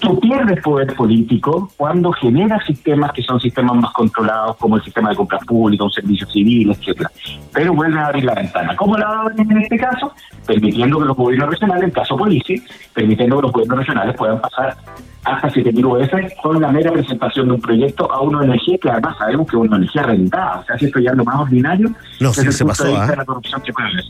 Tú 0.06 0.20
pierdes 0.20 0.62
poder 0.62 0.94
político 0.94 1.68
cuando 1.76 2.12
generas 2.12 2.64
sistemas 2.64 3.10
que 3.10 3.22
son 3.22 3.40
sistemas 3.40 3.74
más 3.74 3.92
controlados, 3.92 4.54
como 4.56 4.76
el 4.76 4.84
sistema 4.84 5.10
de 5.10 5.16
compras 5.16 5.44
públicas, 5.44 5.84
un 5.84 5.90
servicio 5.90 6.28
civil, 6.28 6.70
etcétera. 6.70 7.10
Pero 7.52 7.74
vuelves 7.74 7.98
a 7.98 8.06
abrir 8.06 8.24
la 8.24 8.34
ventana. 8.34 8.76
¿Cómo 8.76 8.96
la 8.96 9.08
abren 9.08 9.50
en 9.50 9.62
este 9.62 9.76
caso? 9.76 10.12
Permitiendo 10.46 11.00
que 11.00 11.06
los 11.06 11.16
gobiernos 11.16 11.50
regionales, 11.50 11.84
en 11.86 11.90
caso 11.90 12.16
policía, 12.16 12.62
permitiendo 12.94 13.34
que 13.34 13.42
los 13.42 13.50
gobiernos 13.50 13.78
regionales 13.80 14.16
puedan 14.16 14.40
pasar 14.40 14.76
hasta 15.24 15.48
7.000 15.48 15.98
veces 15.98 16.32
con 16.40 16.62
la 16.62 16.68
mera 16.68 16.92
presentación 16.92 17.48
de 17.48 17.54
un 17.54 17.60
proyecto 17.60 18.12
a 18.12 18.20
una 18.20 18.38
ONG 18.38 18.78
que 18.80 18.88
además 18.88 19.18
sabemos 19.18 19.48
que 19.48 19.56
es 19.56 19.62
una 19.62 19.74
ONG 19.74 19.92
rentada. 19.92 20.60
O 20.60 20.64
sea, 20.66 20.78
si 20.78 20.84
esto 20.84 21.00
ya 21.00 21.10
es 21.10 21.16
lo 21.16 21.24
más 21.24 21.40
ordinario, 21.40 21.90
no, 22.20 22.32
sí, 22.32 22.52
se 22.52 22.64
pasó, 22.64 22.84
de 22.84 22.92
¿eh? 22.92 23.16
la 23.16 23.24
corrupción 23.24 23.60
que 23.60 23.72
puede 23.72 23.88
haber. 23.88 24.04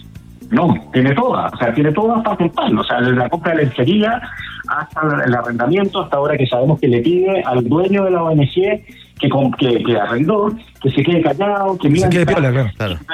No, 0.51 0.75
tiene 0.93 1.15
todas, 1.15 1.53
o 1.55 1.57
sea, 1.57 1.75
tiene 1.75 1.91
todas 1.91 2.23
para 2.23 2.37
contar, 2.37 2.73
o 2.73 2.85
sea, 2.85 3.01
la 3.01 3.29
compra 3.29 3.53
de 3.53 3.65
lencería 3.65 4.21
hasta 4.69 5.25
el 5.25 5.35
arrendamiento, 5.35 6.03
hasta 6.03 6.17
ahora 6.17 6.37
que 6.37 6.47
sabemos 6.47 6.81
que 6.81 6.89
le 6.89 7.01
pide 7.01 7.43
al 7.43 7.69
dueño 7.69 8.05
de 8.05 8.11
la 8.11 8.23
ONG 8.23 8.55
que, 9.19 9.31
que, 9.59 9.83
que 9.83 9.97
arrendó, 9.99 10.53
que 10.83 10.91
se 10.91 11.03
quede 11.03 11.23
callado, 11.23 11.77
que 11.79 11.89
mira... 11.89 12.11
Se 12.11 12.17
quede 12.17 12.27
piola, 12.27 12.73
claro. 12.77 12.99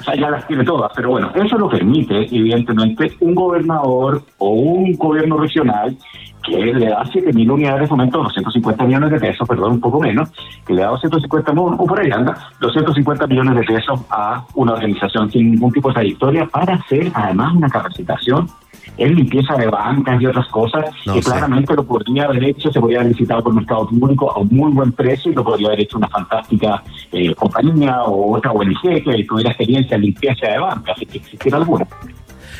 O 0.00 0.02
sea, 0.02 0.14
ya 0.14 0.30
las 0.30 0.46
tiene 0.46 0.64
todas, 0.64 0.90
pero 0.96 1.10
bueno, 1.10 1.30
eso 1.34 1.58
lo 1.58 1.68
permite, 1.68 2.22
evidentemente, 2.34 3.12
un 3.20 3.34
gobernador 3.34 4.22
o 4.38 4.48
un 4.48 4.94
gobierno 4.94 5.36
regional 5.36 5.94
que 6.42 6.56
le 6.56 6.86
da 6.86 7.04
7.000 7.04 7.50
unidades 7.50 7.82
de 7.82 7.86
fomento, 7.86 8.22
250 8.22 8.84
millones 8.84 9.10
de 9.10 9.20
pesos, 9.20 9.46
perdón, 9.46 9.72
un 9.72 9.80
poco 9.80 10.00
menos, 10.00 10.30
que 10.66 10.72
le 10.72 10.80
da 10.80 10.88
250, 10.88 11.52
o 11.52 11.86
por 11.86 12.00
ahí 12.00 12.10
anda, 12.10 12.34
250 12.60 13.26
millones 13.26 13.56
de 13.56 13.62
pesos 13.62 14.00
a 14.08 14.42
una 14.54 14.72
organización 14.72 15.30
sin 15.30 15.50
ningún 15.50 15.70
tipo 15.70 15.88
de 15.88 15.94
trayectoria 15.94 16.46
para 16.46 16.76
hacer 16.76 17.10
además 17.12 17.54
una 17.54 17.68
capacitación 17.68 18.48
en 18.96 19.14
limpieza 19.14 19.54
de 19.54 19.66
bancas 19.66 20.20
y 20.20 20.26
otras 20.26 20.46
cosas 20.48 20.84
que 21.12 21.20
claramente 21.20 21.74
lo 21.74 21.84
podría 21.84 22.24
haber 22.24 22.44
hecho, 22.44 22.70
se 22.70 22.80
podría 22.80 23.00
haber 23.00 23.12
licitado 23.12 23.42
por 23.42 23.54
mercado 23.54 23.88
público 23.88 24.30
a 24.30 24.38
un 24.38 24.48
muy 24.50 24.72
buen 24.72 24.92
precio 24.92 25.32
y 25.32 25.34
lo 25.34 25.44
podría 25.44 25.68
haber 25.68 25.80
hecho 25.80 25.98
una 25.98 26.08
fantástica 26.08 26.82
eh, 27.12 27.34
compañía 27.34 28.02
o 28.02 28.36
otra 28.36 28.52
ONG 28.52 29.02
que 29.02 29.24
tuviera 29.28 29.50
experiencia 29.50 29.96
en 29.96 30.02
limpieza 30.02 30.46
de 30.46 30.58
bancas, 30.58 30.98
si 30.98 31.18
existiera 31.18 31.58
alguna. 31.58 31.86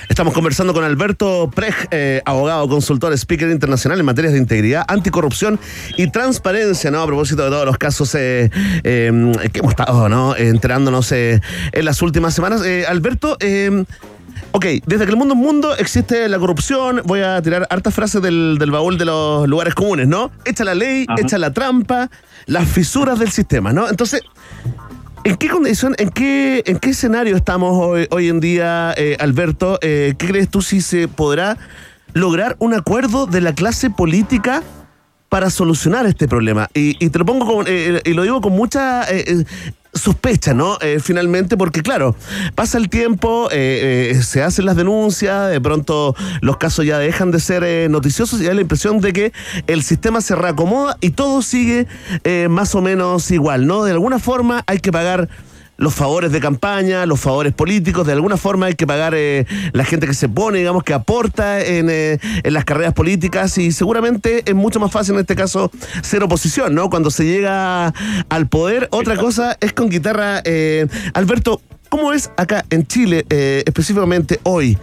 Estamos 0.08 0.34
conversando 0.34 0.74
con 0.74 0.82
Alberto 0.82 1.50
Prej, 1.54 1.74
eh, 1.92 2.20
abogado, 2.24 2.68
consultor, 2.68 3.12
speaker 3.12 3.48
internacional 3.48 4.00
en 4.00 4.06
materias 4.06 4.32
de 4.32 4.40
integridad, 4.40 4.84
anticorrupción 4.88 5.60
y 5.96 6.10
transparencia, 6.10 6.90
¿no? 6.90 7.00
A 7.00 7.06
propósito 7.06 7.44
de 7.44 7.50
todos 7.50 7.64
los 7.64 7.78
casos 7.78 8.12
eh, 8.16 8.50
em, 8.82 9.32
que 9.32 9.60
hemos 9.60 9.70
estado, 9.70 10.08
¿no? 10.08 10.34
Enterándonos 10.34 11.12
en 11.12 11.40
las 11.72 12.02
últimas 12.02 12.34
semanas. 12.34 12.62
Alberto, 12.88 13.36
Ok, 14.52 14.66
desde 14.84 15.04
que 15.04 15.10
el 15.12 15.16
mundo 15.16 15.34
es 15.34 15.40
mundo 15.40 15.76
existe 15.76 16.28
la 16.28 16.38
corrupción. 16.38 17.02
Voy 17.04 17.20
a 17.20 17.40
tirar 17.40 17.66
hartas 17.70 17.94
frases 17.94 18.20
del, 18.20 18.58
baúl 18.70 18.98
de 18.98 19.04
los 19.04 19.48
lugares 19.48 19.74
comunes, 19.74 20.08
¿no? 20.08 20.32
Echa 20.44 20.64
la 20.64 20.74
ley, 20.74 21.06
echa 21.18 21.38
la 21.38 21.52
trampa, 21.52 22.10
las 22.46 22.68
fisuras 22.68 23.18
del 23.18 23.30
sistema, 23.30 23.72
¿no? 23.72 23.88
Entonces, 23.88 24.22
¿en 25.22 25.36
qué 25.36 25.48
condición, 25.48 25.94
en 25.98 26.10
qué, 26.10 26.64
en 26.66 26.78
qué 26.78 26.90
escenario 26.90 27.36
estamos 27.36 27.76
hoy, 27.76 28.08
hoy 28.10 28.28
en 28.28 28.40
día, 28.40 28.92
eh, 28.96 29.16
Alberto? 29.20 29.78
Eh, 29.82 30.14
¿Qué 30.18 30.26
crees 30.26 30.48
tú 30.48 30.62
si 30.62 30.80
se 30.80 31.06
podrá 31.06 31.56
lograr 32.12 32.56
un 32.58 32.74
acuerdo 32.74 33.26
de 33.26 33.40
la 33.40 33.54
clase 33.54 33.90
política? 33.90 34.62
para 35.28 35.48
solucionar 35.48 36.06
este 36.06 36.26
problema. 36.26 36.68
Y, 36.74 37.08
te 37.08 37.16
lo 37.20 37.24
pongo 37.24 37.46
con, 37.46 37.64
eh, 37.68 38.02
y 38.04 38.14
lo 38.14 38.24
digo 38.24 38.40
con 38.40 38.52
mucha 38.52 39.04
sospecha, 39.92 40.54
¿no? 40.54 40.78
Eh, 40.80 40.98
finalmente, 41.00 41.56
porque 41.56 41.82
claro, 41.82 42.14
pasa 42.54 42.78
el 42.78 42.88
tiempo, 42.88 43.48
eh, 43.50 44.12
eh, 44.12 44.22
se 44.22 44.42
hacen 44.42 44.64
las 44.66 44.76
denuncias, 44.76 45.50
de 45.50 45.60
pronto 45.60 46.14
los 46.40 46.56
casos 46.58 46.84
ya 46.84 46.98
dejan 46.98 47.30
de 47.30 47.40
ser 47.40 47.90
noticiosos 47.90 48.40
y 48.40 48.44
da 48.44 48.54
la 48.54 48.60
impresión 48.60 49.00
de 49.00 49.12
que 49.12 49.32
el 49.66 49.82
sistema 49.82 50.20
se 50.20 50.34
reacomoda 50.34 50.96
y 51.00 51.10
todo 51.10 51.42
sigue 51.42 51.86
más 52.48 52.74
o 52.74 52.82
menos 52.82 53.30
igual, 53.30 53.66
¿no? 53.66 53.84
De 53.84 53.92
alguna 53.92 54.18
forma 54.18 54.62
hay 54.66 54.78
que 54.78 54.92
pagar 54.92 55.28
los 55.80 55.94
favores 55.94 56.30
de 56.30 56.40
campaña, 56.40 57.06
los 57.06 57.18
favores 57.18 57.54
políticos, 57.54 58.06
de 58.06 58.12
alguna 58.12 58.36
forma 58.36 58.66
hay 58.66 58.74
que 58.74 58.86
pagar 58.86 59.14
eh, 59.16 59.46
la 59.72 59.84
gente 59.84 60.06
que 60.06 60.12
se 60.12 60.28
pone, 60.28 60.58
digamos, 60.58 60.84
que 60.84 60.92
aporta 60.92 61.64
en, 61.64 61.88
eh, 61.88 62.18
en, 62.42 62.52
las 62.52 62.66
carreras 62.66 62.92
políticas 62.92 63.56
y 63.56 63.72
seguramente 63.72 64.42
es 64.44 64.54
mucho 64.54 64.78
más 64.78 64.92
fácil 64.92 65.14
en 65.14 65.20
este 65.20 65.34
caso 65.34 65.70
ser 66.02 66.22
oposición, 66.22 66.74
¿no? 66.74 66.90
Cuando 66.90 67.10
se 67.10 67.24
llega 67.24 67.94
al 68.28 68.46
poder, 68.46 68.88
otra 68.90 69.16
cosa 69.16 69.56
es 69.60 69.72
con 69.72 69.88
guitarra. 69.88 70.42
Eh, 70.44 70.86
Alberto, 71.14 71.62
¿Cómo 71.90 72.12
es 72.12 72.30
acá 72.36 72.64
en 72.70 72.86
Chile, 72.86 73.26
eh, 73.30 73.64
específicamente 73.66 74.38
hoy, 74.44 74.78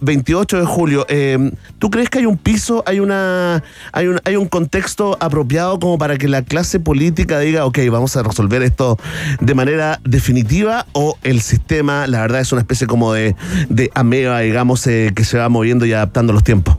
28 0.00 0.56
eh, 0.56 0.60
de 0.60 0.66
julio? 0.66 1.04
Eh, 1.08 1.50
¿Tú 1.80 1.90
crees 1.90 2.08
que 2.08 2.20
hay 2.20 2.26
un 2.26 2.38
piso, 2.38 2.84
hay, 2.86 3.00
una, 3.00 3.64
hay, 3.90 4.06
un, 4.06 4.20
hay 4.22 4.36
un 4.36 4.46
contexto 4.46 5.16
apropiado 5.18 5.80
como 5.80 5.98
para 5.98 6.16
que 6.16 6.28
la 6.28 6.42
clase 6.42 6.78
política 6.78 7.40
diga, 7.40 7.66
ok, 7.66 7.80
vamos 7.90 8.16
a 8.16 8.22
resolver 8.22 8.62
esto 8.62 8.96
de 9.40 9.54
manera 9.56 10.00
definitiva? 10.04 10.86
¿O 10.92 11.18
el 11.24 11.40
sistema, 11.40 12.06
la 12.06 12.20
verdad, 12.20 12.42
es 12.42 12.52
una 12.52 12.60
especie 12.60 12.86
como 12.86 13.12
de, 13.12 13.34
de 13.68 13.90
ameba, 13.94 14.38
digamos, 14.38 14.84
que 14.84 15.24
se 15.24 15.38
va 15.38 15.48
moviendo 15.48 15.84
y 15.84 15.94
adaptando 15.94 16.32
los 16.32 16.44
tiempos? 16.44 16.76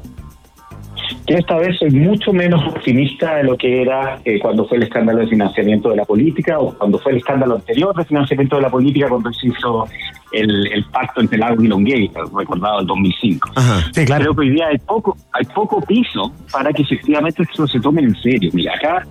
Yo 1.27 1.37
esta 1.37 1.57
vez 1.57 1.77
soy 1.77 1.91
mucho 1.91 2.31
menos 2.31 2.65
optimista 2.65 3.35
de 3.35 3.43
lo 3.43 3.57
que 3.57 3.81
era 3.81 4.17
eh, 4.23 4.39
cuando 4.39 4.65
fue 4.65 4.77
el 4.77 4.83
escándalo 4.83 5.19
de 5.19 5.27
financiamiento 5.27 5.89
de 5.89 5.97
la 5.97 6.05
política 6.05 6.57
o 6.57 6.73
cuando 6.73 6.99
fue 6.99 7.11
el 7.11 7.17
escándalo 7.17 7.55
anterior 7.55 7.93
de 7.93 8.05
financiamiento 8.05 8.55
de 8.55 8.61
la 8.61 8.69
política 8.69 9.09
cuando 9.09 9.33
se 9.33 9.47
hizo 9.47 9.85
el, 10.31 10.85
pacto 10.91 11.19
entre 11.19 11.37
Lago 11.37 11.61
y 11.61 11.67
Longuey, 11.67 12.11
recordado 12.33 12.79
el 12.79 12.87
2005. 12.87 13.51
Sí, 13.93 14.05
claro. 14.05 14.23
Creo 14.23 14.35
que 14.35 14.41
hoy 14.41 14.49
día 14.51 14.67
hay 14.67 14.77
poco, 14.77 15.17
hay 15.33 15.45
poco 15.53 15.81
piso 15.81 16.31
para 16.51 16.71
que 16.71 16.83
efectivamente 16.83 17.43
esto 17.43 17.67
se 17.67 17.79
tome 17.81 18.01
en 18.01 18.15
serio. 18.21 18.49
Mira, 18.53 18.73
acá 18.75 19.05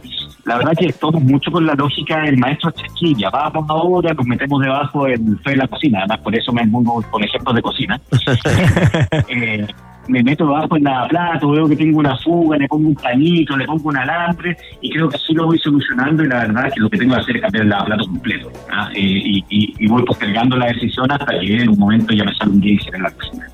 la 0.46 0.58
verdad 0.58 0.72
que 0.78 0.86
estamos 0.86 1.22
mucho 1.22 1.50
con 1.50 1.66
la 1.66 1.74
lógica 1.74 2.22
del 2.22 2.38
maestro 2.38 2.70
Chasquilla. 2.70 3.28
Vamos 3.30 3.66
ahora, 3.68 4.14
nos 4.14 4.26
metemos 4.26 4.62
debajo 4.62 5.04
del 5.04 5.38
fe 5.40 5.50
de 5.50 5.56
la 5.56 5.68
cocina. 5.68 5.98
Además, 5.98 6.18
por 6.20 6.34
eso 6.34 6.52
me 6.52 6.66
pongo 6.68 7.02
con 7.10 7.22
ejemplos 7.24 7.54
de 7.56 7.62
cocina. 7.62 8.00
eh, 9.28 9.66
me 10.08 10.22
meto 10.22 10.46
debajo 10.46 10.76
en 10.76 10.84
la 10.84 11.06
plata, 11.08 11.46
veo 11.46 11.68
que 11.68 11.76
tengo 11.76 11.98
una 11.98 12.16
fuga, 12.18 12.56
le 12.56 12.68
pongo 12.68 12.88
un 12.88 12.94
pañito, 12.94 13.56
le 13.56 13.64
pongo 13.66 13.88
un 13.88 13.96
alambre 13.96 14.56
y 14.80 14.90
creo 14.90 15.08
que 15.08 15.16
así 15.16 15.34
lo 15.34 15.46
voy 15.46 15.58
solucionando 15.58 16.24
y 16.24 16.28
la 16.28 16.40
verdad 16.40 16.72
que 16.72 16.80
lo 16.80 16.90
que 16.90 16.98
tengo 16.98 17.14
que 17.14 17.20
hacer 17.20 17.36
es 17.36 17.42
cambiar 17.42 17.64
el 17.64 17.70
lavaplato 17.70 18.04
completo 18.06 18.52
¿ah? 18.72 18.90
eh, 18.94 19.00
y, 19.00 19.44
y, 19.50 19.86
voy 19.86 20.04
postergando 20.04 20.56
la 20.56 20.66
decisión 20.66 21.10
hasta 21.10 21.38
que 21.38 21.62
en 21.62 21.68
un 21.70 21.78
momento 21.78 22.14
ya 22.14 22.24
me 22.24 22.34
sale 22.34 22.50
un 22.50 22.62
geyser 22.62 22.94
en 22.94 23.02
la 23.02 23.10
cocina. 23.10 23.46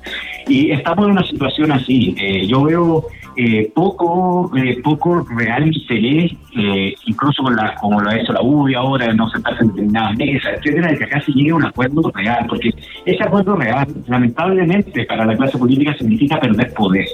Y 0.47 0.71
estamos 0.71 1.05
en 1.05 1.11
una 1.11 1.23
situación 1.23 1.71
así. 1.71 2.15
Eh, 2.17 2.45
yo 2.47 2.63
veo 2.63 3.05
eh, 3.35 3.71
poco 3.73 4.51
eh, 4.55 4.79
poco 4.83 5.25
real 5.37 5.67
interés, 5.67 6.31
eh, 6.55 6.93
incluso 7.05 7.43
con 7.43 7.55
la, 7.55 7.75
como 7.75 7.99
lo 7.99 8.09
ha 8.09 8.17
hecho 8.17 8.33
la 8.33 8.41
UBI 8.41 8.75
ahora, 8.75 9.07
de 9.07 9.15
no 9.15 9.29
sentarse 9.29 9.63
en 9.63 9.69
determinadas 9.69 10.17
mesas, 10.17 10.53
etcétera, 10.57 10.91
de 10.91 10.97
que 10.97 11.03
acá 11.05 11.21
se 11.21 11.31
llegue 11.31 11.51
a 11.51 11.55
un 11.55 11.65
acuerdo 11.65 12.11
real, 12.13 12.45
porque 12.47 12.73
ese 13.05 13.23
acuerdo 13.23 13.55
real, 13.55 13.87
lamentablemente, 14.07 15.05
para 15.05 15.25
la 15.25 15.35
clase 15.35 15.57
política 15.57 15.95
significa 15.97 16.39
perder 16.39 16.73
poder. 16.73 17.05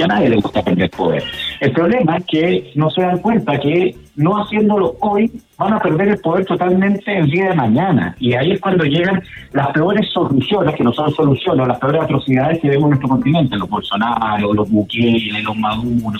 Y 0.00 0.02
a 0.02 0.06
nadie 0.06 0.30
le 0.30 0.36
gusta 0.36 0.62
perder 0.62 0.88
poder. 0.92 1.22
El 1.60 1.72
problema 1.72 2.16
es 2.16 2.24
que 2.24 2.72
no 2.74 2.88
se 2.88 3.02
dan 3.02 3.18
cuenta 3.18 3.60
que 3.60 3.94
no 4.16 4.42
haciéndolo 4.42 4.96
hoy 5.00 5.30
van 5.58 5.74
a 5.74 5.78
perder 5.78 6.08
el 6.08 6.18
poder 6.20 6.46
totalmente 6.46 7.18
el 7.18 7.30
día 7.30 7.50
de 7.50 7.54
mañana. 7.54 8.16
Y 8.18 8.32
ahí 8.32 8.52
es 8.52 8.60
cuando 8.62 8.84
llegan 8.84 9.22
las 9.52 9.68
peores 9.72 10.08
soluciones, 10.10 10.74
que 10.74 10.84
no 10.84 10.92
son 10.94 11.12
soluciones, 11.12 11.68
las 11.68 11.78
peores 11.78 12.00
atrocidades 12.00 12.60
que 12.60 12.70
vemos 12.70 12.84
en 12.84 12.90
nuestro 12.92 13.10
continente, 13.10 13.58
los 13.58 13.68
Bolsonaro, 13.68 14.54
los 14.54 14.70
Bukele, 14.70 15.42
los 15.42 15.56
Maduro, 15.58 16.14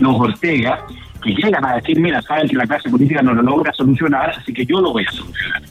los 0.00 0.20
Ortega, 0.20 0.84
que 1.22 1.30
llegan 1.30 1.64
a 1.64 1.76
decir, 1.76 2.00
mira, 2.00 2.20
saben 2.22 2.48
que 2.48 2.56
la 2.56 2.66
clase 2.66 2.90
política 2.90 3.22
no 3.22 3.32
lo 3.32 3.42
logra 3.42 3.72
solucionar, 3.74 4.30
así 4.30 4.52
que 4.52 4.66
yo 4.66 4.80
lo 4.80 4.90
voy 4.90 5.04
a 5.06 5.12
solucionar. 5.12 5.62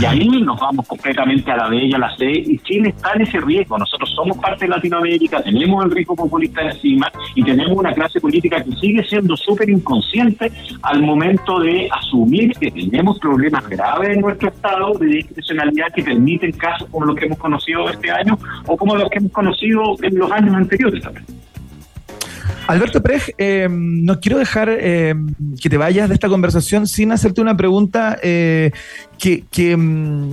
Y 0.00 0.04
ahí 0.04 0.28
nos 0.42 0.60
vamos 0.60 0.86
completamente 0.86 1.50
a 1.50 1.56
la 1.56 1.68
B 1.68 1.84
y 1.84 1.94
a 1.94 1.98
la 1.98 2.16
C, 2.16 2.30
y 2.30 2.58
Chile 2.58 2.90
está 2.90 3.12
en 3.14 3.22
ese 3.22 3.40
riesgo. 3.40 3.78
Nosotros 3.78 4.10
somos 4.14 4.36
parte 4.38 4.66
de 4.66 4.70
Latinoamérica, 4.70 5.42
tenemos 5.42 5.84
el 5.84 5.90
riesgo 5.90 6.14
populista 6.14 6.62
encima 6.62 7.10
y 7.34 7.42
tenemos 7.42 7.76
una 7.76 7.92
clase 7.92 8.20
política 8.20 8.62
que 8.62 8.72
sigue 8.76 9.02
siendo 9.04 9.36
súper 9.36 9.68
inconsciente 9.70 10.52
al 10.82 11.02
momento 11.02 11.58
de 11.60 11.88
asumir 11.90 12.52
que 12.58 12.70
tenemos 12.70 13.18
problemas 13.18 13.68
graves 13.68 14.10
en 14.10 14.20
nuestro 14.20 14.48
Estado 14.48 14.92
de 14.98 15.06
discrecionalidad 15.06 15.86
que 15.94 16.02
permiten 16.02 16.52
casos 16.52 16.88
como 16.90 17.06
los 17.06 17.16
que 17.16 17.26
hemos 17.26 17.38
conocido 17.38 17.88
este 17.88 18.10
año 18.10 18.38
o 18.66 18.76
como 18.76 18.94
los 18.94 19.08
que 19.10 19.18
hemos 19.18 19.32
conocido 19.32 19.96
en 20.02 20.18
los 20.18 20.30
años 20.30 20.54
anteriores 20.54 21.02
también. 21.02 21.24
Alberto 22.68 23.02
Prej, 23.02 23.34
eh, 23.38 23.66
no 23.70 24.20
quiero 24.20 24.36
dejar 24.36 24.68
eh, 24.70 25.14
que 25.58 25.70
te 25.70 25.78
vayas 25.78 26.10
de 26.10 26.14
esta 26.14 26.28
conversación 26.28 26.86
sin 26.86 27.10
hacerte 27.12 27.40
una 27.40 27.56
pregunta 27.56 28.18
eh, 28.22 28.72
que, 29.18 29.74
mm, 29.74 30.32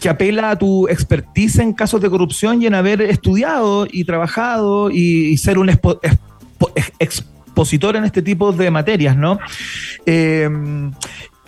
que, 0.00 0.08
apela 0.08 0.50
a 0.50 0.58
tu 0.58 0.88
expertise 0.88 1.60
en 1.60 1.72
casos 1.72 2.00
de 2.00 2.10
corrupción 2.10 2.60
y 2.60 2.66
en 2.66 2.74
haber 2.74 3.02
estudiado 3.02 3.86
y 3.88 4.02
trabajado 4.02 4.90
y, 4.90 5.36
ser 5.38 5.58
un 5.58 5.68
expo, 5.68 6.00
expo, 6.02 6.72
expositor 6.98 7.94
en 7.94 8.04
este 8.04 8.20
tipo 8.20 8.50
de 8.50 8.68
materias, 8.72 9.16
¿no? 9.16 9.38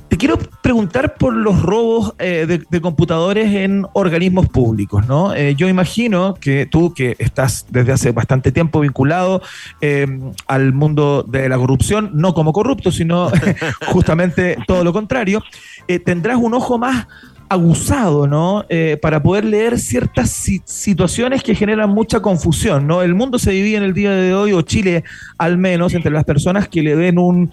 Te 0.09 0.17
quiero 0.17 0.39
preguntar 0.63 1.17
por 1.17 1.35
los 1.35 1.61
robos 1.61 2.15
eh, 2.19 2.65
de, 2.69 2.81
computadores 2.81 3.55
en 3.55 3.87
organismos 3.93 4.49
públicos, 4.49 5.07
¿no? 5.07 5.35
Eh, 5.35 5.55
yo 5.55 5.69
imagino 5.69 6.33
que 6.35 6.65
tú, 6.65 6.95
que 6.95 7.15
estás 7.19 7.67
desde 7.69 7.93
hace 7.93 8.13
bastante 8.13 8.51
tiempo 8.51 8.81
vinculado 8.81 9.43
eh, 9.83 10.07
al 10.47 10.73
mundo 10.73 11.27
de 11.29 11.51
la 11.51 11.59
corrupción, 11.59 12.13
no 12.15 12.33
como 12.33 12.55
corrupto, 12.55 12.91
sino 12.91 13.31
justamente 13.89 14.57
todo 14.67 14.83
lo 14.83 14.95
contrario, 14.95 15.43
eh, 15.89 15.99
tendrás 15.99 16.39
un 16.39 16.55
ojo 16.55 16.79
más 16.79 17.07
aguzado, 17.51 18.27
¿no? 18.27 18.67
Para 19.01 19.23
poder 19.23 19.47
leer 19.47 19.79
ciertas 19.79 20.29
si 20.29 20.61
situaciones 20.67 21.43
que 21.43 21.55
generan 21.55 21.89
mucha 21.89 22.21
confusión, 22.21 22.87
¿no? 22.87 23.01
El 23.01 23.15
mundo 23.15 23.39
se 23.39 23.53
divide 23.53 23.79
en 23.79 23.85
el 23.85 23.95
día 23.95 24.11
de 24.11 24.35
hoy, 24.35 24.53
o 24.53 24.61
Chile 24.61 25.03
al 25.39 25.57
menos, 25.57 25.95
entre 25.95 26.11
las 26.11 26.25
personas 26.25 26.69
que 26.69 26.83
le 26.83 26.95
ven 26.95 27.19
un 27.19 27.51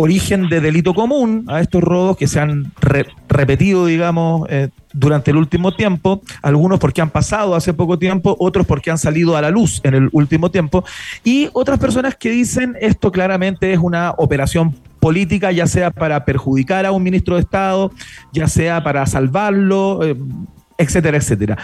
origen 0.00 0.48
de 0.48 0.60
delito 0.60 0.94
común 0.94 1.44
a 1.48 1.60
estos 1.60 1.82
robos 1.82 2.16
que 2.16 2.28
se 2.28 2.38
han 2.38 2.70
re 2.80 3.04
repetido, 3.28 3.84
digamos, 3.84 4.46
eh, 4.48 4.68
durante 4.92 5.32
el 5.32 5.36
último 5.36 5.74
tiempo, 5.74 6.22
algunos 6.40 6.78
porque 6.78 7.00
han 7.00 7.10
pasado 7.10 7.56
hace 7.56 7.74
poco 7.74 7.98
tiempo, 7.98 8.36
otros 8.38 8.64
porque 8.64 8.92
han 8.92 8.98
salido 8.98 9.36
a 9.36 9.42
la 9.42 9.50
luz 9.50 9.80
en 9.82 9.94
el 9.94 10.08
último 10.12 10.52
tiempo, 10.52 10.84
y 11.24 11.48
otras 11.52 11.80
personas 11.80 12.14
que 12.14 12.30
dicen 12.30 12.76
esto 12.80 13.10
claramente 13.10 13.72
es 13.72 13.80
una 13.80 14.14
operación 14.18 14.72
política, 15.00 15.50
ya 15.50 15.66
sea 15.66 15.90
para 15.90 16.24
perjudicar 16.24 16.86
a 16.86 16.92
un 16.92 17.02
ministro 17.02 17.34
de 17.34 17.40
Estado, 17.40 17.90
ya 18.32 18.46
sea 18.46 18.84
para 18.84 19.04
salvarlo, 19.04 20.04
eh, 20.04 20.16
etcétera, 20.78 21.16
etcétera. 21.16 21.58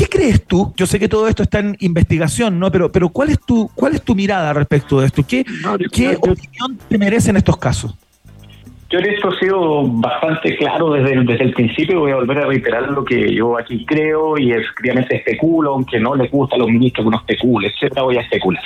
¿Qué 0.00 0.06
crees 0.08 0.46
tú? 0.46 0.72
Yo 0.78 0.86
sé 0.86 0.98
que 0.98 1.10
todo 1.10 1.28
esto 1.28 1.42
está 1.42 1.58
en 1.58 1.76
investigación, 1.80 2.58
¿no? 2.58 2.72
Pero, 2.72 2.90
pero 2.90 3.10
¿cuál 3.10 3.28
es 3.28 3.38
tu, 3.38 3.68
cuál 3.74 3.94
es 3.94 4.00
tu 4.00 4.14
mirada 4.14 4.54
respecto 4.54 4.98
de 4.98 5.08
esto? 5.08 5.22
¿Qué, 5.28 5.44
no, 5.62 5.76
yo, 5.76 5.90
¿qué 5.92 6.12
yo, 6.12 6.32
opinión 6.32 6.78
te 6.88 6.96
merecen 6.96 7.36
estos 7.36 7.58
casos? 7.58 7.94
Yo 8.88 8.98
en 8.98 9.10
esto 9.10 9.30
he 9.30 9.38
sido 9.40 9.86
bastante 9.86 10.56
claro 10.56 10.94
desde 10.94 11.12
el, 11.12 11.26
desde 11.26 11.44
el 11.44 11.52
principio. 11.52 12.00
Voy 12.00 12.12
a 12.12 12.14
volver 12.14 12.38
a 12.38 12.46
reiterar 12.46 12.90
lo 12.90 13.04
que 13.04 13.34
yo 13.34 13.58
aquí 13.58 13.84
creo 13.84 14.38
y 14.38 14.52
efectivamente 14.52 15.16
especulo, 15.16 15.74
aunque 15.74 16.00
no 16.00 16.14
les 16.14 16.30
gusta 16.30 16.56
a 16.56 16.60
los 16.60 16.68
ministros 16.68 17.04
que 17.04 17.08
uno 17.08 17.18
especule, 17.18 17.68
etcétera, 17.68 18.00
voy 18.00 18.16
a 18.16 18.22
especular. 18.22 18.62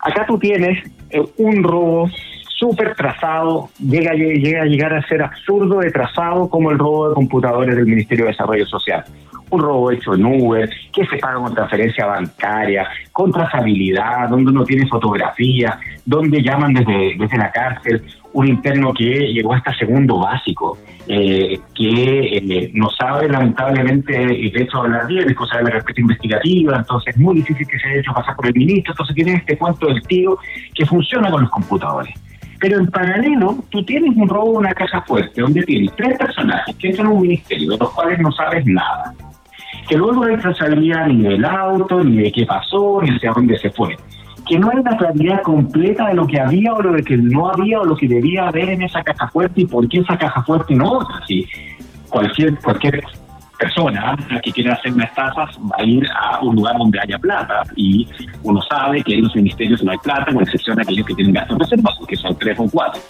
Acá 0.00 0.26
tú 0.26 0.38
tienes 0.38 0.84
eh, 1.08 1.22
un 1.38 1.62
robo 1.62 2.10
súper 2.58 2.94
trazado, 2.94 3.70
llega, 3.78 4.12
llega 4.12 4.64
a 4.64 4.66
llegar 4.66 4.92
a 4.92 5.00
ser 5.08 5.22
absurdo 5.22 5.78
de 5.78 5.90
trazado 5.90 6.50
como 6.50 6.70
el 6.70 6.78
robo 6.78 7.08
de 7.08 7.14
computadores 7.14 7.74
del 7.74 7.86
Ministerio 7.86 8.26
de 8.26 8.32
Desarrollo 8.32 8.66
Social. 8.66 9.02
Un 9.52 9.60
robo 9.60 9.90
hecho 9.90 10.14
en 10.14 10.24
Uber, 10.24 10.68
que 10.92 11.06
se 11.06 11.18
paga 11.18 11.36
con 11.36 11.54
transferencia 11.54 12.06
bancaria, 12.06 12.88
con 13.12 13.30
trazabilidad, 13.30 14.28
donde 14.28 14.50
uno 14.50 14.64
tiene 14.64 14.86
fotografía, 14.86 15.78
donde 16.04 16.42
llaman 16.42 16.74
desde, 16.74 17.16
desde 17.18 17.38
la 17.38 17.52
cárcel, 17.52 18.02
un 18.32 18.48
interno 18.48 18.92
que 18.92 19.32
llegó 19.32 19.54
hasta 19.54 19.76
segundo 19.76 20.18
básico, 20.20 20.78
eh, 21.06 21.60
que 21.74 22.38
eh, 22.38 22.70
no 22.74 22.88
sabe 22.90 23.28
lamentablemente, 23.28 24.34
y 24.34 24.50
de 24.50 24.62
hecho 24.62 24.78
hablar 24.78 25.06
bien, 25.06 25.28
es 25.28 25.36
cosa 25.36 25.58
de 25.58 25.64
la 25.64 25.70
respuesta 25.70 26.00
investigativa, 26.00 26.76
entonces 26.78 27.14
es 27.14 27.20
muy 27.20 27.36
difícil 27.36 27.66
que 27.66 27.78
se 27.78 27.88
haya 27.88 28.00
hecho 28.00 28.12
pasar 28.14 28.34
por 28.36 28.46
el 28.46 28.54
ministro, 28.54 28.92
entonces 28.92 29.14
tiene 29.14 29.34
este 29.34 29.58
cuento 29.58 29.86
del 29.86 30.02
tío 30.04 30.38
que 30.74 30.86
funciona 30.86 31.30
con 31.30 31.42
los 31.42 31.50
computadores. 31.50 32.14
Pero 32.60 32.78
en 32.78 32.86
paralelo, 32.86 33.56
tú 33.70 33.84
tienes 33.84 34.16
un 34.16 34.28
robo 34.28 34.52
de 34.52 34.58
una 34.58 34.72
caja 34.72 35.02
fuerte, 35.02 35.40
donde 35.40 35.62
tienes 35.64 35.94
tres 35.96 36.16
personajes 36.16 36.74
que 36.76 36.88
entran 36.90 37.08
a 37.08 37.10
un 37.10 37.22
ministerio, 37.22 37.72
de 37.72 37.78
los 37.78 37.90
cuales 37.90 38.20
no 38.20 38.30
sabes 38.30 38.64
nada. 38.66 39.12
Que 39.88 39.96
luego 39.96 40.24
hay 40.24 40.36
trazabilidad 40.36 41.06
ni 41.08 41.22
del 41.22 41.44
auto, 41.44 42.02
ni 42.02 42.18
de 42.18 42.32
qué 42.32 42.46
pasó, 42.46 43.00
ni 43.02 43.10
hacia 43.10 43.32
dónde 43.32 43.58
se 43.58 43.70
fue. 43.70 43.96
Que 44.48 44.58
no 44.58 44.70
hay 44.70 44.78
una 44.78 44.96
claridad 44.96 45.42
completa 45.42 46.08
de 46.08 46.14
lo 46.14 46.26
que 46.26 46.40
había 46.40 46.72
o 46.72 46.82
lo 46.82 47.02
que 47.02 47.16
no 47.16 47.48
había 47.50 47.80
o 47.80 47.84
lo 47.84 47.96
que 47.96 48.08
debía 48.08 48.48
haber 48.48 48.70
en 48.70 48.82
esa 48.82 49.02
caja 49.02 49.28
fuerte 49.28 49.62
y 49.62 49.66
por 49.66 49.88
qué 49.88 49.98
esa 50.00 50.16
caja 50.16 50.42
fuerte 50.42 50.74
no 50.74 50.98
otra. 50.98 51.24
Si 51.26 51.46
cualquier, 52.08 52.58
cualquier 52.58 53.02
persona 53.62 54.16
que 54.42 54.50
quiera 54.52 54.74
hacer 54.74 54.92
una 54.92 55.04
estafa 55.04 55.44
va 55.44 55.76
a 55.78 55.84
ir 55.84 56.04
a 56.20 56.40
un 56.40 56.56
lugar 56.56 56.76
donde 56.76 56.98
haya 57.00 57.18
plata 57.18 57.62
y 57.76 58.08
uno 58.42 58.60
sabe 58.62 59.02
que 59.02 59.14
en 59.14 59.22
los 59.22 59.36
ministerios 59.36 59.82
no 59.84 59.92
hay 59.92 59.98
plata, 59.98 60.32
con 60.32 60.42
excepción 60.42 60.76
de 60.76 60.82
aquellos 60.82 61.06
que 61.06 61.14
tienen 61.14 61.34
gastos 61.34 61.58
reservados, 61.58 62.06
que 62.06 62.16
son 62.16 62.36
tres 62.36 62.58
o 62.58 62.68
cuatro. 62.70 63.00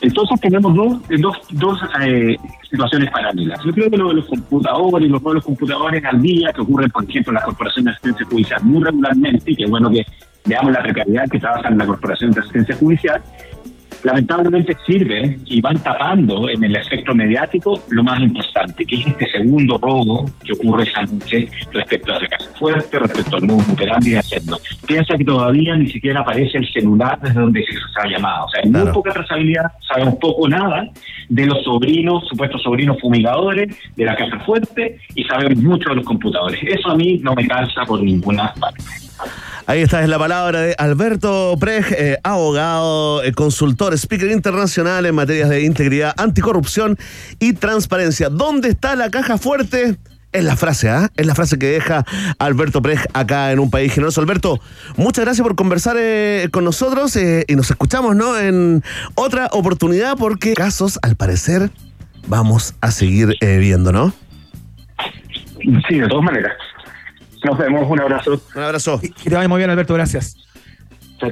Entonces 0.00 0.40
tenemos 0.40 0.74
dos, 0.74 0.98
dos, 1.18 1.36
dos 1.50 1.80
eh, 2.02 2.36
situaciones 2.70 3.10
paralelas. 3.10 3.62
Yo 3.64 3.72
creo 3.72 3.90
que 3.90 3.96
lo 3.96 4.08
de 4.08 4.14
los 4.14 4.26
computadores 4.26 5.08
los 5.08 5.22
de 5.22 5.34
los 5.34 5.44
computadores 5.44 6.04
al 6.04 6.20
día, 6.20 6.52
que 6.52 6.60
ocurren, 6.60 6.90
por 6.90 7.04
ejemplo, 7.04 7.30
en 7.30 7.34
la 7.34 7.42
Corporación 7.42 7.84
de 7.84 7.90
Asistencia 7.92 8.26
Judicial 8.26 8.60
muy 8.62 8.82
regularmente, 8.82 9.50
y 9.50 9.56
que 9.56 9.66
bueno 9.66 9.90
que 9.90 10.06
veamos 10.44 10.72
la 10.72 10.82
precariedad 10.82 11.28
que 11.28 11.40
trabaja 11.40 11.68
en 11.68 11.78
la 11.78 11.86
Corporación 11.86 12.30
de 12.32 12.40
Asistencia 12.40 12.76
Judicial, 12.76 13.22
lamentablemente 14.04 14.76
sirven 14.86 15.40
y 15.46 15.60
van 15.60 15.78
tapando 15.82 16.48
en 16.48 16.62
el 16.64 16.76
efecto 16.76 17.14
mediático 17.14 17.82
lo 17.90 18.02
más 18.02 18.20
importante, 18.20 18.84
que 18.84 18.96
es 18.96 19.06
este 19.06 19.30
segundo 19.30 19.78
robo 19.78 20.30
que 20.44 20.52
ocurre 20.52 20.84
esa 20.84 21.02
noche 21.02 21.48
respecto 21.72 22.14
a 22.14 22.20
la 22.20 22.28
casa 22.28 22.50
fuerte, 22.58 22.98
respecto 22.98 23.36
al 23.36 23.46
nuevo 23.46 23.62
operandi 23.72 24.12
y 24.12 24.14
haciendo. 24.16 24.58
Piensa 24.86 25.16
que 25.16 25.24
todavía 25.24 25.76
ni 25.76 25.88
siquiera 25.90 26.20
aparece 26.20 26.58
el 26.58 26.72
celular 26.72 27.18
desde 27.20 27.40
donde 27.40 27.64
se 27.64 27.76
ha 28.00 28.08
llamado. 28.08 28.46
O 28.46 28.48
sea, 28.50 28.60
hay 28.64 28.70
claro. 28.70 28.86
muy 28.86 28.94
poca 28.94 29.12
trazabilidad, 29.12 29.72
sabemos 29.86 30.16
poco 30.16 30.48
nada 30.48 30.88
de 31.28 31.46
los 31.46 31.62
sobrinos, 31.64 32.26
supuestos 32.28 32.62
sobrinos 32.62 33.00
fumigadores 33.00 33.76
de 33.96 34.04
la 34.04 34.16
casa 34.16 34.38
fuerte 34.40 34.98
y 35.14 35.24
sabemos 35.24 35.62
mucho 35.62 35.90
de 35.90 35.96
los 35.96 36.04
computadores. 36.04 36.60
Eso 36.62 36.90
a 36.90 36.96
mí 36.96 37.18
no 37.22 37.34
me 37.34 37.46
calza 37.46 37.84
por 37.84 38.02
ninguna 38.02 38.52
parte. 38.54 38.82
Ahí 39.68 39.82
está, 39.82 40.00
es 40.00 40.08
la 40.08 40.18
palabra 40.18 40.60
de 40.60 40.76
Alberto 40.78 41.56
Prej, 41.58 41.86
eh, 41.90 42.18
abogado, 42.22 43.24
eh, 43.24 43.32
consultor, 43.32 43.94
speaker 43.94 44.30
internacional 44.30 45.06
en 45.06 45.14
materias 45.16 45.48
de 45.48 45.64
integridad, 45.64 46.14
anticorrupción 46.16 46.96
y 47.40 47.52
transparencia. 47.54 48.28
¿Dónde 48.28 48.68
está 48.68 48.94
la 48.94 49.10
caja 49.10 49.38
fuerte? 49.38 49.96
Es 50.30 50.44
la 50.44 50.54
frase, 50.54 50.88
¿ah? 50.88 51.08
Es 51.16 51.26
la 51.26 51.34
frase 51.34 51.58
que 51.58 51.66
deja 51.66 52.04
Alberto 52.38 52.80
Prej 52.80 53.00
acá 53.12 53.50
en 53.50 53.58
un 53.58 53.68
país 53.68 53.92
generoso. 53.92 54.20
Alberto, 54.20 54.60
muchas 54.96 55.24
gracias 55.24 55.44
por 55.44 55.56
conversar 55.56 55.96
eh, 55.98 56.48
con 56.52 56.62
nosotros 56.62 57.16
y 57.16 57.56
nos 57.56 57.68
escuchamos, 57.68 58.14
¿no? 58.14 58.38
En 58.38 58.84
otra 59.16 59.48
oportunidad 59.50 60.16
porque 60.16 60.54
casos, 60.54 60.96
al 61.02 61.16
parecer, 61.16 61.70
vamos 62.28 62.76
a 62.80 62.92
seguir 62.92 63.34
viendo, 63.40 63.90
¿no? 63.90 64.12
Sí, 65.88 65.98
de 65.98 66.06
todas 66.06 66.24
maneras. 66.24 66.52
Nos 67.46 67.58
vemos, 67.58 67.88
un 67.88 68.00
abrazo. 68.00 68.40
Un 68.56 68.62
abrazo. 68.62 69.00
Que 69.00 69.30
te 69.30 69.34
vaya 69.36 69.48
muy 69.48 69.58
bien, 69.58 69.70
Alberto, 69.70 69.94
gracias. 69.94 70.36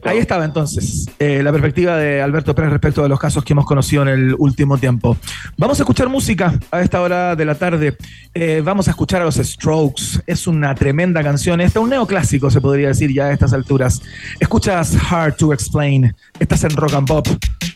Ahí 0.05 0.17
estaba 0.17 0.45
entonces 0.47 1.11
eh, 1.19 1.43
la 1.43 1.51
perspectiva 1.51 1.97
de 1.99 2.23
Alberto 2.23 2.55
Pérez 2.55 2.71
respecto 2.71 3.03
de 3.03 3.09
los 3.09 3.19
casos 3.19 3.45
que 3.45 3.53
hemos 3.53 3.67
conocido 3.67 4.03
en 4.03 4.09
el 4.09 4.35
último 4.39 4.79
tiempo. 4.79 5.19
Vamos 5.59 5.79
a 5.79 5.83
escuchar 5.83 6.09
música 6.09 6.55
a 6.71 6.81
esta 6.81 7.03
hora 7.03 7.35
de 7.35 7.45
la 7.45 7.57
tarde. 7.57 7.97
Eh, 8.33 8.63
vamos 8.65 8.87
a 8.87 8.93
escuchar 8.93 9.23
a 9.23 9.25
los 9.25 9.35
Strokes. 9.35 10.23
Es 10.27 10.47
una 10.47 10.75
tremenda 10.75 11.23
canción. 11.23 11.61
Esta 11.61 11.81
un 11.81 11.91
neoclásico, 11.91 12.49
se 12.49 12.61
podría 12.61 12.89
decir 12.89 13.13
ya 13.13 13.25
a 13.25 13.33
estas 13.33 13.53
alturas. 13.53 14.01
Escuchas 14.39 14.97
Hard 15.11 15.35
to 15.35 15.53
Explain. 15.53 16.15
Estás 16.39 16.63
en 16.63 16.71
Rock 16.71 16.95
and 16.95 17.09
Pop. 17.09 17.27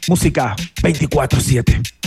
Música 0.09 0.55
24-7. 0.81 1.99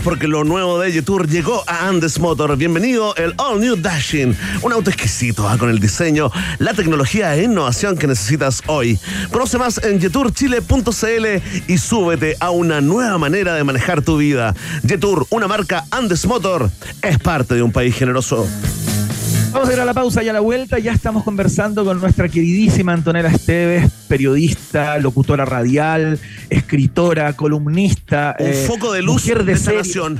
Porque 0.00 0.26
lo 0.26 0.42
nuevo 0.42 0.78
de 0.78 0.90
Yetur 0.90 1.28
llegó 1.28 1.64
a 1.66 1.86
Andes 1.86 2.18
Motor. 2.18 2.56
Bienvenido 2.56 3.14
el 3.16 3.34
All 3.36 3.60
New 3.60 3.76
Dashing, 3.76 4.34
un 4.62 4.72
auto 4.72 4.88
exquisito 4.88 5.46
ah, 5.46 5.58
con 5.58 5.68
el 5.68 5.80
diseño, 5.80 6.30
la 6.58 6.72
tecnología 6.72 7.34
e 7.34 7.42
innovación 7.42 7.98
que 7.98 8.06
necesitas 8.06 8.62
hoy. 8.68 8.98
Conoce 9.30 9.58
más 9.58 9.82
en 9.84 10.00
yeturchile.cl 10.00 11.26
y 11.68 11.78
súbete 11.78 12.36
a 12.40 12.50
una 12.50 12.80
nueva 12.80 13.18
manera 13.18 13.54
de 13.54 13.64
manejar 13.64 14.00
tu 14.00 14.16
vida. 14.16 14.54
Yetur, 14.82 15.26
una 15.28 15.46
marca 15.46 15.84
Andes 15.90 16.24
Motor, 16.24 16.70
es 17.02 17.18
parte 17.18 17.54
de 17.54 17.62
un 17.62 17.72
país 17.72 17.94
generoso. 17.94 18.48
Vamos 19.52 19.68
a 19.68 19.72
ir 19.74 19.80
a 19.80 19.84
la 19.84 19.92
pausa 19.92 20.22
y 20.22 20.28
a 20.30 20.32
la 20.32 20.40
vuelta. 20.40 20.78
Ya 20.78 20.92
estamos 20.92 21.24
conversando 21.24 21.84
con 21.84 22.00
nuestra 22.00 22.26
queridísima 22.26 22.94
Antonella 22.94 23.28
Esteves, 23.28 23.92
periodista, 24.08 24.96
locutora 24.98 25.44
radial, 25.44 26.18
escritora, 26.62 27.32
columnista. 27.34 28.36
Un 28.38 28.54
foco 28.66 28.92
de 28.92 29.02
luz 29.02 29.22
mujer 29.22 29.44
de 29.44 29.52
esta 29.52 29.72
nación. 29.72 30.18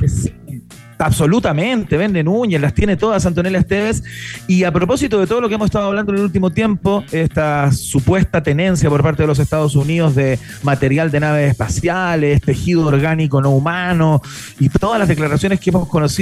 Absolutamente, 1.03 1.97
vende 1.97 2.23
uñas, 2.23 2.61
las 2.61 2.75
tiene 2.75 2.97
todas 2.97 3.27
Antonella 3.27 3.59
Esteves. 3.59 4.05
Y 4.47 4.63
a 4.63 4.71
propósito 4.71 5.19
de 5.19 5.27
todo 5.27 5.41
lo 5.41 5.49
que 5.49 5.57
hemos 5.57 5.67
estado 5.67 5.87
hablando 5.87 6.13
en 6.13 6.19
el 6.19 6.25
último 6.25 6.51
tiempo, 6.51 7.03
esta 7.11 7.73
supuesta 7.73 8.41
tenencia 8.41 8.89
por 8.89 9.03
parte 9.03 9.25
de 9.25 9.27
los 9.27 9.41
Estados 9.41 9.75
Unidos 9.75 10.15
de 10.15 10.39
material 10.63 11.11
de 11.11 11.19
naves 11.19 11.51
espaciales, 11.51 12.41
tejido 12.41 12.87
orgánico 12.87 13.43
no 13.43 13.51
humano 13.51 14.23
y 14.61 14.69
todas 14.69 15.01
las 15.01 15.09
declaraciones 15.09 15.59
que 15.59 15.71
hemos 15.71 15.89
conocido 15.89 16.21